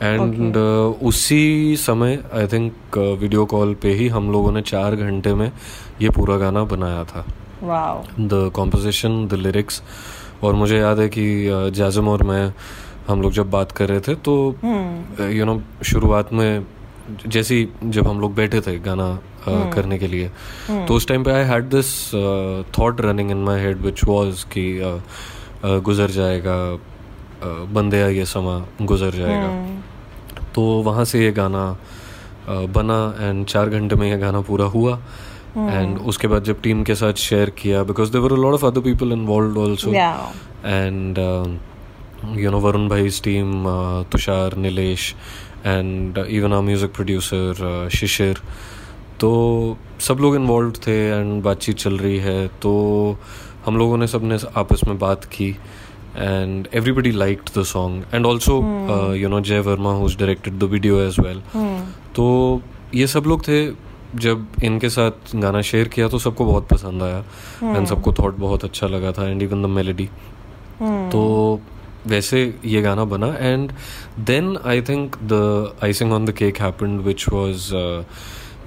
एंड 0.02 0.20
okay. 0.22 0.52
uh, 0.52 1.08
उसी 1.08 1.76
समय 1.76 2.18
आई 2.34 2.46
थिंक 2.46 2.98
वीडियो 3.20 3.44
कॉल 3.44 3.74
पे 3.74 3.92
ही 3.92 4.08
हम 4.08 4.30
लोगों 4.32 4.52
ने 4.52 4.62
चार 4.62 4.96
घंटे 4.96 5.34
में 5.34 5.50
ये 6.02 6.10
पूरा 6.10 6.36
गाना 6.36 6.64
बनाया 6.64 7.04
था. 7.04 7.24
द 8.20 8.50
कॉम्पोजिशन 8.54 9.26
द 9.28 9.34
लिरिक्स 9.34 9.82
और 10.44 10.54
मुझे 10.54 10.78
याद 10.78 10.98
है 11.00 11.08
कि 11.08 11.26
जाजम 11.74 12.08
और 12.08 12.22
मैं 12.22 12.54
हम 13.08 13.22
लोग 13.22 13.32
जब 13.32 13.50
बात 13.50 13.72
कर 13.72 13.88
रहे 13.88 14.00
थे 14.00 14.14
तो 14.28 14.34
यू 15.32 15.44
नो 15.44 15.60
शुरुआत 15.84 16.32
में 16.32 16.66
जैसी 17.26 17.68
जब 17.84 18.08
हम 18.08 18.20
लोग 18.20 18.34
बैठे 18.34 18.60
थे 18.60 18.78
गाना 18.78 19.08
uh, 19.16 19.74
करने 19.74 19.98
के 19.98 20.06
लिए 20.06 20.30
तो 20.88 20.94
उस 20.94 21.06
टाइम 21.08 21.24
पे 21.24 21.30
I 21.30 21.44
had 21.44 21.64
this 21.74 21.92
thought 22.78 23.00
running 23.00 23.30
in 23.30 23.44
my 23.44 23.60
head 23.60 23.80
which 23.82 24.04
was 24.04 24.44
कि 24.52 24.64
uh, 24.80 24.96
uh, 25.64 25.80
गुजर 25.82 26.10
जाएगा 26.10 26.56
बंदे 27.72 27.98
ये 28.16 28.24
समा 28.24 28.58
गुजर 28.82 29.10
जाएगा। 29.10 29.48
तो 30.54 30.62
वहाँ 30.62 31.04
से 31.04 31.20
ये 31.24 31.32
गाना 31.32 31.64
बना 32.48 32.98
एंड 33.20 33.46
चार 33.46 33.68
घंटे 33.68 33.96
में 33.96 34.08
ये 34.10 34.18
गाना 34.18 34.40
पूरा 34.40 34.64
हुआ। 34.64 34.98
एंड 35.58 35.98
उसके 35.98 36.28
बाद 36.28 36.44
जब 36.44 36.60
टीम 36.62 36.82
के 36.84 36.94
साथ 36.94 37.24
शेयर 37.28 37.50
किया 37.58 37.82
because 37.84 38.12
there were 38.12 38.32
a 38.32 38.36
lot 38.36 38.54
of 38.54 38.66
other 38.66 38.80
people 38.80 39.12
involve 39.12 39.58
also 39.60 39.92
Yeah. 39.92 40.20
and 40.66 41.18
you 42.34 42.50
know 42.50 42.60
Varun 42.60 42.88
Bhai's 42.88 43.20
team, 43.20 43.66
uh, 43.66 44.04
Tushar, 44.04 44.52
Nilesh, 44.54 45.14
and 45.64 46.18
uh, 46.18 46.24
even 46.28 46.52
our 46.52 46.62
music 46.62 46.92
producer 46.92 47.50
uh, 47.50 47.88
Shishir. 47.90 48.36
तो 49.20 49.28
सब 50.00 50.18
लोग 50.20 50.34
involve 50.36 50.72
थे 50.86 50.96
and 51.10 51.42
बातचीत 51.42 51.76
चल 51.76 51.96
रही 51.98 52.18
है 52.18 52.46
तो 52.62 52.72
हम 53.66 53.76
लोगों 53.78 53.96
ने 53.98 54.06
सबने 54.06 54.38
आपस 54.56 54.80
में 54.88 54.98
बात 54.98 55.24
की 55.34 55.48
and 56.16 56.68
everybody 56.74 57.10
liked 57.12 57.50
the 57.58 57.62
song 57.64 58.14
and 58.14 58.26
also 58.26 58.56
you 59.14 59.28
know 59.28 59.40
Jay 59.40 59.60
Verma 59.68 59.92
who's 59.98 60.16
directed 60.18 60.58
the 60.58 60.64
video 60.72 61.00
as 61.02 61.18
well 61.20 61.40
तो 62.16 62.26
ये 62.94 63.06
सब 63.06 63.24
लोग 63.26 63.46
थे 63.48 63.64
जब 64.14 64.46
इनके 64.64 64.88
साथ 64.90 65.36
गाना 65.36 65.62
शेयर 65.62 65.88
किया 65.88 66.08
तो 66.08 66.18
सबको 66.18 66.44
बहुत 66.44 66.68
पसंद 66.68 67.02
आया। 67.02 67.18
एंड 67.76 67.86
सबको 67.86 68.12
थॉट 68.12 68.36
बहुत 68.38 68.64
अच्छा 68.64 68.86
लगा 68.86 69.12
था 69.12 69.28
एंड 69.28 69.42
इवन 69.42 69.62
द 69.62 69.66
मेलेडी 69.66 70.08
तो 71.12 71.60
वैसे 72.06 72.54
ये 72.64 72.82
गाना 72.82 73.04
बना 73.04 73.26
and 73.26 73.72
then 74.26 74.56
I 74.66 74.82
think 74.88 75.16
the 75.32 75.72
icing 75.84 76.12
on 76.12 76.24
the 76.24 76.32
cake 76.32 76.60
happened 76.60 77.00
which 77.00 77.28
was 77.28 77.70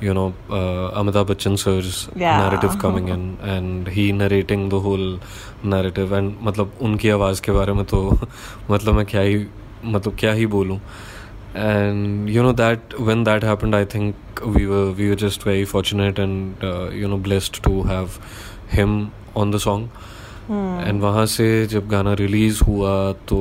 you 0.02 0.14
know 0.16 0.28
uh, 0.58 1.00
Amitabh 1.00 1.26
Bachchan 1.30 1.58
sir's 1.62 1.98
Yeah. 2.16 2.38
narrative 2.42 2.76
coming 2.80 3.10
in 3.16 3.24
and 3.54 3.88
he 3.96 4.06
narrating 4.14 4.62
the 4.74 4.80
whole 4.86 5.20
narrative 5.74 6.14
and 6.20 6.38
मतलब 6.42 6.72
उनकी 6.82 7.10
आवाज़ 7.10 7.42
के 7.42 7.52
बारे 7.52 7.74
में 7.74 7.84
तो 7.86 8.00
मतलब 8.72 8.96
मैं 8.96 9.06
क्या 9.06 9.22
ही 9.22 9.46
मतलब 9.86 10.16
क्या 10.20 10.32
ही 10.34 10.46
बोलूँ। 10.56 10.80
And 11.56 12.30
you 12.30 12.44
know 12.44 12.52
that 12.54 12.94
when 13.00 13.24
that 13.24 13.44
happened 13.44 13.76
I 13.76 13.86
think 13.86 14.16
we 14.56 14.68
were 14.68 14.92
we 14.92 15.10
were 15.10 15.16
just 15.16 15.44
very 15.44 15.66
fortunate 15.66 16.20
and 16.20 16.64
uh, 16.64 16.90
you 16.92 17.08
know 17.08 17.18
blessed 17.18 17.64
to 17.64 17.84
have 17.84 18.20
him 18.78 19.12
on 19.36 19.52
the 19.52 19.60
song. 19.60 19.90
And 20.52 21.02
वहाँ 21.02 21.26
से 21.32 21.46
जब 21.72 21.88
गाना 21.88 22.14
रिलीज़ 22.20 22.64
हुआ 22.64 22.92
तो 23.30 23.38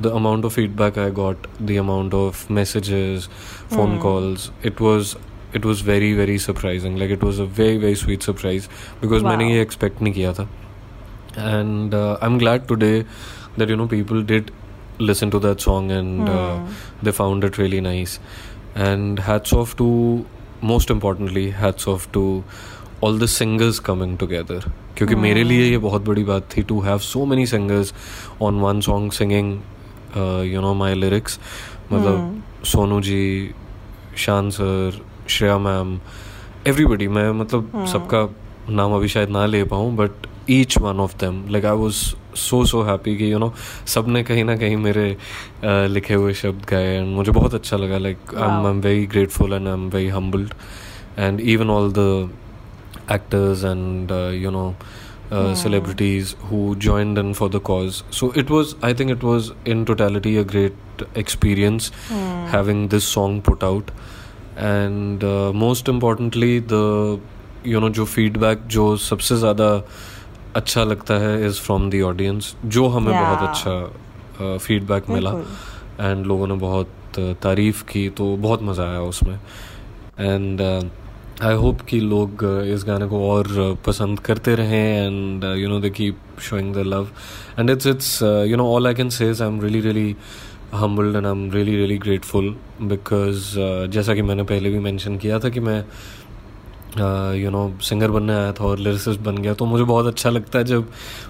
the 0.00 0.06
amount 0.06 0.44
of 0.44 0.54
feedback 0.54 0.98
I 0.98 1.10
got 1.10 1.46
the 1.62 1.76
amount 1.78 2.14
of 2.14 2.52
messages 2.52 3.28
phone 3.72 3.98
calls 3.98 4.50
it 4.66 4.80
was 4.80 5.16
it 5.56 5.66
was 5.66 5.82
very 5.86 6.12
very 6.14 6.38
surprising 6.38 6.98
like 6.98 7.10
it 7.12 7.24
was 7.24 7.40
a 7.40 7.44
very 7.58 7.78
very 7.78 7.94
sweet 7.94 8.22
surprise 8.22 8.68
because 9.00 9.24
मैंने 9.24 9.44
Wow. 9.44 9.52
ये 9.54 9.62
expect 9.62 10.02
नहीं 10.02 10.12
किया 10.14 10.32
था. 10.32 10.48
And 11.38 11.94
I 11.94 12.26
am 12.26 12.38
glad 12.38 12.66
today 12.66 12.92
that 13.58 13.70
you 13.70 13.76
know 13.76 13.86
people 13.86 14.22
did 14.26 14.50
listen 14.98 15.30
to 15.30 15.38
that 15.38 15.60
song 15.60 15.90
and 15.90 16.28
mm. 16.28 16.34
uh, 16.34 16.72
they 17.02 17.12
found 17.12 17.44
it 17.44 17.58
really 17.58 17.80
nice 17.80 18.18
and 18.74 19.18
hats 19.20 19.52
off 19.52 19.76
to 19.76 20.24
most 20.60 20.90
importantly 20.90 21.50
hats 21.50 21.86
off 21.86 22.10
to 22.12 22.44
all 23.00 23.12
the 23.12 23.28
singers 23.28 23.80
coming 23.80 24.16
together 24.24 24.60
क्योंकि 24.96 25.14
मेरे 25.14 25.42
लिए 25.44 25.68
ये 25.70 25.78
बहुत 25.78 26.02
बड़ी 26.04 26.24
बात 26.24 26.48
थी 26.56 26.62
to 26.68 26.80
have 26.80 26.98
so 26.98 27.24
many 27.26 27.46
singers 27.46 27.92
on 28.42 28.58
one 28.60 28.80
song 28.86 29.12
singing 29.12 29.52
you 30.52 30.60
know 30.60 30.72
my 30.74 30.94
lyrics 30.94 31.38
मतलब 31.92 32.64
Sonu 32.66 33.00
ji 33.00 33.20
Shaan 34.24 34.50
sir 34.50 35.00
Shreya 35.30 35.58
ma'am 35.58 35.98
everybody 36.66 37.08
मैं 37.08 37.30
मतलब 37.40 37.84
सबका 37.92 38.28
नाम 38.70 38.92
अभी 38.94 39.08
शायद 39.08 39.30
ना 39.30 39.44
ले 39.46 39.62
पाऊँ 39.64 39.94
but 39.96 40.26
each 40.50 40.78
one 40.78 41.00
of 41.00 41.16
them 41.20 41.44
like 41.50 41.64
I 41.64 41.76
was 41.76 41.96
so 42.38 42.64
so 42.66 42.82
happy 42.82 43.16
कि 43.16 43.32
यू 43.32 43.38
नो 43.38 43.52
सबने 43.94 44.22
कहीं 44.22 44.44
ना 44.44 44.56
कहीं 44.56 44.76
मेरे 44.76 45.16
लिखे 45.64 46.14
हुए 46.14 46.34
शब्द 46.34 46.64
गाए 46.70 46.94
एंड 46.96 47.14
मुझे 47.16 47.32
बहुत 47.32 47.54
अच्छा 47.54 47.76
लगा 47.76 47.98
like 47.98 48.34
I 48.36 48.58
am 48.58 48.66
am 48.66 48.80
very 48.80 49.06
grateful 49.06 49.52
and 49.52 49.66
I 49.68 49.72
am 49.72 49.88
very 49.90 50.08
humbled 50.08 50.54
and 51.18 51.40
even 51.40 51.70
all 51.70 51.92
the 51.92 52.30
actors 53.12 53.64
and 53.64 54.10
you 54.42 54.50
know 54.50 54.74
celebrities 55.32 56.34
who 56.50 56.74
join 56.80 57.16
in 57.18 57.32
for 57.32 57.50
the 57.50 57.60
cause 57.64 58.02
so 58.18 58.32
it 58.36 58.50
was 58.50 58.74
I 58.84 58.94
think 58.94 59.10
it 59.10 59.24
was 59.24 59.50
in 59.70 59.84
totality 59.84 60.36
a 60.36 60.42
great 60.52 61.06
experience 61.18 61.92
having 62.52 62.88
this 62.90 63.12
song 63.14 63.42
put 63.42 63.64
out 63.64 63.90
and 64.58 65.24
most 65.56 65.88
importantly 65.88 66.60
the 66.72 67.20
you 67.66 67.80
know 67.80 67.88
जो 67.90 68.04
feedback 68.04 68.66
जो 68.66 68.96
सबसे 68.96 69.36
ज़्यादा 69.36 69.70
अच्छा 70.58 70.84
लगता 70.84 71.14
है 71.22 71.46
is 71.46 71.60
from 71.60 71.88
the 71.90 72.00
audience 72.04 72.54
जो 72.66 72.86
हमें 72.88 73.12
Yeah. 73.12 73.24
बहुत 73.24 73.48
अच्छा 73.48 74.58
फीडबैक 74.58 75.04
uh, 75.04 75.10
मिला। 75.10 75.30
एंड 76.00 76.26
लोगों 76.26 76.46
ने 76.46 76.54
बहुत 76.54 77.18
uh, 77.18 77.34
तारीफ़ 77.42 77.82
की 77.92 78.08
तो 78.18 78.24
बहुत 78.36 78.62
मज़ा 78.62 78.88
आया 78.90 79.00
उसमें। 79.12 79.38
एंड 80.20 80.60
आई 81.42 81.54
होप 81.54 81.80
कि 81.88 82.00
लोग 82.00 82.44
uh, 82.44 82.62
इस 82.74 82.84
गाने 82.86 83.06
को 83.06 83.22
और 83.30 83.46
uh, 83.46 83.86
पसंद 83.86 84.20
करते 84.28 84.54
रहें 84.54 85.06
and 85.06 85.44
you 85.58 85.68
know 85.68 85.80
they 85.80 85.90
keep 85.90 86.40
showing 86.48 86.74
the 86.74 86.84
love 86.86 87.08
and 87.58 87.70
it's 87.70 87.86
it's 87.86 88.18
you 88.22 88.56
know 88.56 88.68
all 88.74 88.86
I 88.86 88.94
can 88.94 89.08
say 89.18 89.30
I 89.30 89.46
am 89.46 89.60
really 89.60 89.80
really 89.80 90.14
humbled 90.74 91.16
and 91.16 91.26
I 91.26 91.32
am 91.32 91.50
really 91.52 91.76
really 91.76 91.96
grateful 91.98 92.54
because 92.82 93.44
जैसा 93.92 94.14
कि 94.14 94.22
मैंने 94.22 94.42
पहले 94.50 94.70
भी 94.70 94.78
मेंशन 94.78 95.16
किया 95.18 95.38
था 95.38 95.48
कि 95.48 95.60
मैं 95.60 95.84
यू 97.34 97.50
नो 97.50 97.78
सिंगर 97.82 98.10
बनने 98.10 98.32
आया 98.32 98.52
था 98.52 98.64
और 98.64 98.78
लिरिसिस्ट 98.78 99.20
बन 99.20 99.38
गया 99.38 99.54
तो 99.54 99.66
मुझे 99.66 99.84
बहुत 99.84 100.06
अच्छा 100.06 100.30
लगता 100.30 100.58
है 100.58 100.64
जब 100.64 100.88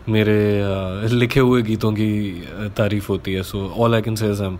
मेरे 0.08 0.62
uh, 1.06 1.12
लिखे 1.12 1.40
हुए 1.40 1.62
गीतों 1.62 1.92
की 1.92 2.42
तारीफ़ 2.76 3.08
होती 3.08 3.32
है। 3.32 3.42
सो 3.42 3.74
all 3.78 3.94
I 3.94 4.02
can 4.02 4.14
say 4.14 4.26
I 4.26 4.32
am 4.32 4.58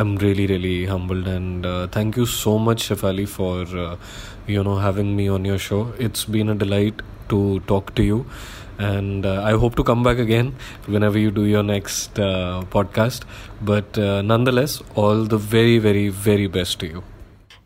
am 0.00 0.18
really 0.18 0.46
really 0.46 0.84
humbled 0.84 1.28
and 1.28 1.66
thank 1.96 2.18
you 2.18 2.26
so 2.26 2.58
much 2.58 2.80
Shifali 2.80 3.26
for 3.26 3.98
you 4.50 4.62
know 4.62 4.76
having 4.76 5.16
me 5.16 5.28
on 5.28 5.46
your 5.46 5.58
show 5.58 5.94
it's 6.00 6.30
been 6.30 6.50
a 6.50 6.54
delight 6.54 7.02
to 7.30 7.60
talk 7.68 7.90
to 7.96 8.02
you 8.02 8.24
and 8.80 9.26
I 9.26 9.52
hope 9.52 9.76
to 9.76 9.82
come 9.82 10.04
back 10.04 10.18
again 10.18 10.52
whenever 11.02 11.18
you 11.18 11.30
do 11.30 11.44
your 11.44 11.64
next 11.64 12.10
podcast 12.72 13.24
but 13.62 13.98
nonetheless 14.48 14.82
all 14.98 15.28
the 15.28 15.34
very 15.34 15.78
very 15.78 16.08
very 16.08 16.48
best 16.48 16.80
to 16.80 16.86
you 16.86 17.02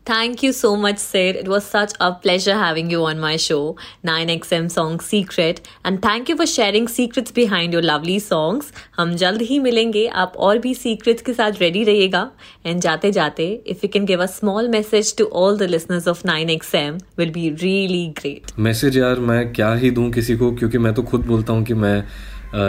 Thank 0.07 0.43
you 0.43 0.53
so 0.53 0.75
much, 0.77 0.99
Sid. 0.99 1.35
It 1.35 1.47
was 1.47 1.65
such 1.65 1.93
a 1.99 2.11
pleasure 2.13 2.53
having 2.53 2.91
you 2.91 3.05
on 3.05 3.19
my 3.19 3.37
show, 3.37 3.75
9XM 4.05 4.69
song 4.69 4.99
Secret. 4.99 5.61
And 5.83 5.99
thank 5.99 6.29
you 6.29 6.35
for 6.37 6.45
sharing 6.45 6.87
secrets 6.87 7.31
behind 7.31 7.73
your 7.73 7.81
lovely 7.81 8.17
songs. 8.25 8.67
हम 8.97 9.15
जल्द 9.21 9.41
ही 9.51 9.57
मिलेंगे 9.59 10.05
आप 10.23 10.33
और 10.47 10.57
भी 10.65 10.73
secrets 10.75 11.21
के 11.21 11.33
साथ 11.33 11.57
ready 11.63 11.83
रहिएगा 11.87 12.29
and 12.67 12.81
जाते 12.81 13.11
जाते 13.11 13.47
if 13.73 13.83
you 13.85 13.89
can 13.95 14.05
give 14.11 14.25
a 14.25 14.27
small 14.35 14.69
message 14.75 15.11
to 15.21 15.27
all 15.41 15.57
the 15.63 15.69
listeners 15.73 16.11
of 16.13 16.23
9XM 16.31 17.01
will 17.17 17.33
be 17.39 17.47
really 17.63 18.05
great. 18.21 18.53
Message 18.59 18.97
यार 18.97 19.19
मैं 19.31 19.41
क्या 19.53 19.73
ही 19.85 19.91
दूँ 19.97 20.09
किसी 20.11 20.37
को 20.37 20.51
क्योंकि 20.59 20.77
मैं 20.85 20.93
तो 20.93 21.03
खुद 21.13 21.25
बोलता 21.33 21.53
हूँ 21.53 21.63
कि 21.65 21.73
मैं 21.87 21.97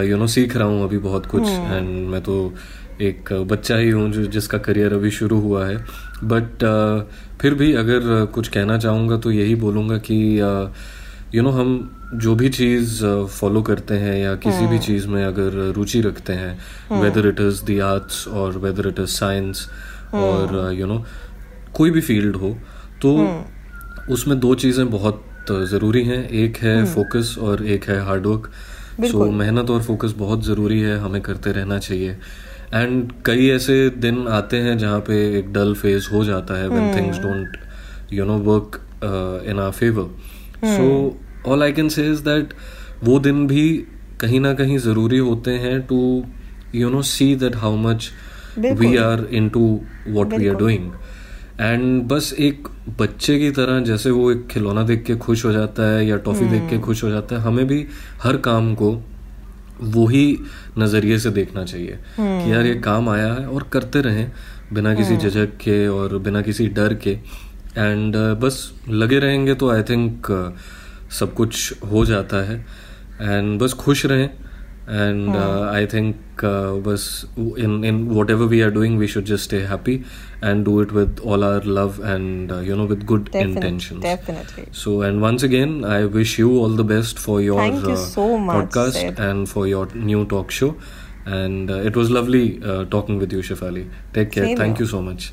यू 0.09 0.16
नो 0.16 0.26
सीख 0.39 0.57
रहा 0.57 0.68
हूँ 0.68 0.82
अभी 0.84 0.99
बहुत 1.11 1.26
कुछ 1.37 1.49
एंड 1.49 1.89
मैं 2.09 2.22
तो 2.22 2.41
एक 3.03 3.32
बच्चा 3.49 3.76
ही 3.76 3.89
हूँ 3.91 4.11
जो 4.12 4.26
जिसका 4.34 4.59
करियर 4.66 4.93
अभी 4.95 5.11
शुरू 5.11 5.41
हुआ 5.41 5.66
है 5.66 5.76
बट 6.24 6.64
फिर 7.40 7.54
भी 7.54 7.72
अगर 7.74 8.24
कुछ 8.34 8.48
कहना 8.48 8.78
चाहूँगा 8.78 9.16
तो 9.16 9.30
यही 9.30 9.54
बोलूँगा 9.54 9.98
कि 10.10 10.16
यू 11.34 11.42
नो 11.42 11.50
हम 11.50 11.68
जो 12.14 12.34
भी 12.34 12.48
चीज़ 12.48 13.04
फॉलो 13.30 13.62
करते 13.62 13.94
हैं 13.94 14.16
या 14.18 14.34
किसी 14.34 14.66
भी 14.66 14.78
चीज़ 14.78 15.06
में 15.08 15.24
अगर 15.24 15.52
रुचि 15.76 16.00
रखते 16.00 16.32
हैं 16.32 17.00
whether 17.00 17.26
it 17.28 17.40
is 17.40 17.64
the 17.64 17.80
arts 17.84 18.26
और 18.28 18.58
वेदर 18.58 18.88
इट 18.88 18.98
इज़ 19.00 19.10
साइंस 19.10 19.68
और 20.14 20.72
यू 20.74 20.86
नो 20.86 21.04
कोई 21.74 21.90
भी 21.90 22.00
फ़ील्ड 22.00 22.36
हो 22.36 22.56
तो 23.02 23.16
उसमें 24.10 24.38
दो 24.40 24.54
चीज़ें 24.54 24.90
बहुत 24.90 25.24
ज़रूरी 25.70 26.02
हैं। 26.04 26.28
एक 26.28 26.56
है 26.56 26.84
फोकस 26.84 27.36
और 27.38 27.64
एक 27.66 27.84
है 27.84 28.00
हार्डवर्क 28.04 28.50
सो 29.10 29.24
मेहनत 29.32 29.70
और 29.70 29.82
फोकस 29.82 30.14
बहुत 30.18 30.44
ज़रूरी 30.44 30.80
है 30.80 30.98
हमें 30.98 31.20
करते 31.22 31.52
रहना 31.52 31.78
चाहिए। 31.78 32.16
एंड 32.74 33.12
कई 33.26 33.48
ऐसे 33.50 33.88
दिन 33.98 34.26
आते 34.30 34.56
हैं 34.58 34.76
जहाँ 34.78 35.00
पे 35.00 35.16
एक 35.38 35.52
डल 35.52 35.74
फ़ेज़ 35.74 36.08
हो 36.12 36.24
जाता 36.24 36.58
है 36.58 36.68
when 36.68 36.96
things 36.96 37.18
don't 37.18 37.56
you 38.12 38.24
know 38.24 38.38
work 38.44 38.80
in 39.48 39.58
our 39.58 39.70
favour 39.72 40.66
so 40.66 41.50
all 41.50 41.62
I 41.62 41.72
can 41.72 41.88
say 41.88 42.08
is 42.10 42.22
that 42.22 42.54
वो 43.04 43.18
दिन 43.18 43.46
भी 43.46 43.66
कहीं 44.20 44.40
ना 44.40 44.52
कहीं 44.54 44.78
ज़रूरी 44.78 45.18
होते 45.20 45.50
हैं 45.58 45.80
to 45.86 46.00
you 46.74 46.90
know 46.90 47.02
see 47.06 47.34
that 47.36 47.56
how 47.56 47.76
much 47.80 48.10
we 48.58 48.96
are 48.96 49.26
into 49.48 49.68
what 50.08 50.34
we 50.34 50.48
are 50.48 50.54
doing 50.54 50.90
and 51.60 52.02
बस 52.08 52.32
एक 52.38 52.68
बच्चे 52.98 53.38
की 53.38 53.50
तरह 53.50 53.80
जैसे 53.80 54.10
वो 54.10 54.30
एक 54.30 54.46
खिलौना 54.46 54.82
देख 54.82 55.04
के 55.04 55.14
खुश 55.16 55.44
हो 55.44 55.52
जाता 55.52 55.90
है 55.90 56.06
या 56.06 56.16
टॉफी 56.24 56.44
देख 56.48 56.68
के 56.70 56.78
खुश 56.78 57.02
हो 57.04 57.10
जाता 57.10 57.36
है 57.36 57.42
हमें 57.42 57.66
भी 57.66 57.86
हर 58.22 58.36
काम 58.46 58.74
को 58.74 58.90
वही 59.80 60.38
नज़रिए 60.78 61.18
से 61.18 61.30
देखना 61.30 61.64
चाहिए 61.64 61.98
कि 62.20 62.52
यार 62.52 62.66
ये 62.66 62.74
काम 62.74 63.08
आया 63.08 63.32
है 63.34 63.46
और 63.48 63.62
करते 63.72 64.00
रहें 64.00 64.32
बिना 64.72 64.94
किसी 64.94 65.16
झिझक 65.16 65.56
के 65.62 65.86
और 65.88 66.18
बिना 66.18 66.42
किसी 66.42 66.66
डर 66.68 66.94
के। 66.94 67.10
एंड 67.78 68.16
बस 68.40 68.72
लगे 68.88 69.18
रहेंगे 69.18 69.54
तो 69.54 69.70
आई 69.70 69.82
थिंक 69.82 70.26
सब 71.20 71.34
कुछ 71.34 71.72
हो 71.92 72.04
जाता 72.04 72.36
है। 72.36 72.58
एंड 73.20 73.58
बस 73.60 73.72
खुश 73.72 74.06
रहें। 74.06 74.30
and 74.87 75.30
mm. 75.30 75.34
uh, 75.34 75.70
i 75.72 75.84
think 75.84 76.16
uh, 76.45 76.78
was 76.84 77.26
in 77.37 77.82
in 77.84 78.14
whatever 78.14 78.47
we 78.47 78.62
are 78.62 78.70
doing 78.70 78.97
we 78.97 79.07
should 79.07 79.24
just 79.24 79.45
stay 79.45 79.62
happy 79.62 80.05
and 80.43 80.64
do 80.64 80.80
it 80.80 80.93
with 80.93 81.18
all 81.20 81.43
our 81.43 81.61
love 81.61 81.99
and 81.99 82.53
uh, 82.53 82.59
you 82.59 82.76
know 82.76 82.84
with 82.84 83.05
good 83.05 83.24
Definite, 83.24 83.57
intentions 83.57 84.03
definitely 84.03 84.66
so 84.70 85.03
and 85.03 85.20
once 85.20 85.43
again 85.43 85.84
i 85.84 86.05
wish 86.05 86.39
you 86.39 86.59
all 86.59 86.68
the 86.68 86.84
best 86.84 87.18
for 87.18 87.41
your 87.41 87.59
Thank 87.59 87.84
you 87.84 87.93
uh, 87.93 87.97
so 87.97 88.39
much, 88.39 88.57
podcast 88.57 88.93
Sid. 88.93 89.18
and 89.18 89.49
for 89.49 89.66
your 89.66 89.87
new 89.95 90.24
talk 90.24 90.51
show 90.51 90.76
and 91.24 91.68
uh, 91.68 91.80
it 91.80 91.97
was 91.97 92.11
lovely 92.11 92.62
uh, 92.62 92.84
talking 92.84 93.18
with 93.18 93.32
you 93.32 93.41
shefali 93.41 93.89
take 94.12 94.30
care 94.30 94.45
Same 94.45 94.57
thank 94.57 94.78
you. 94.78 94.84
you 94.84 94.91
so 94.91 95.03
much 95.03 95.32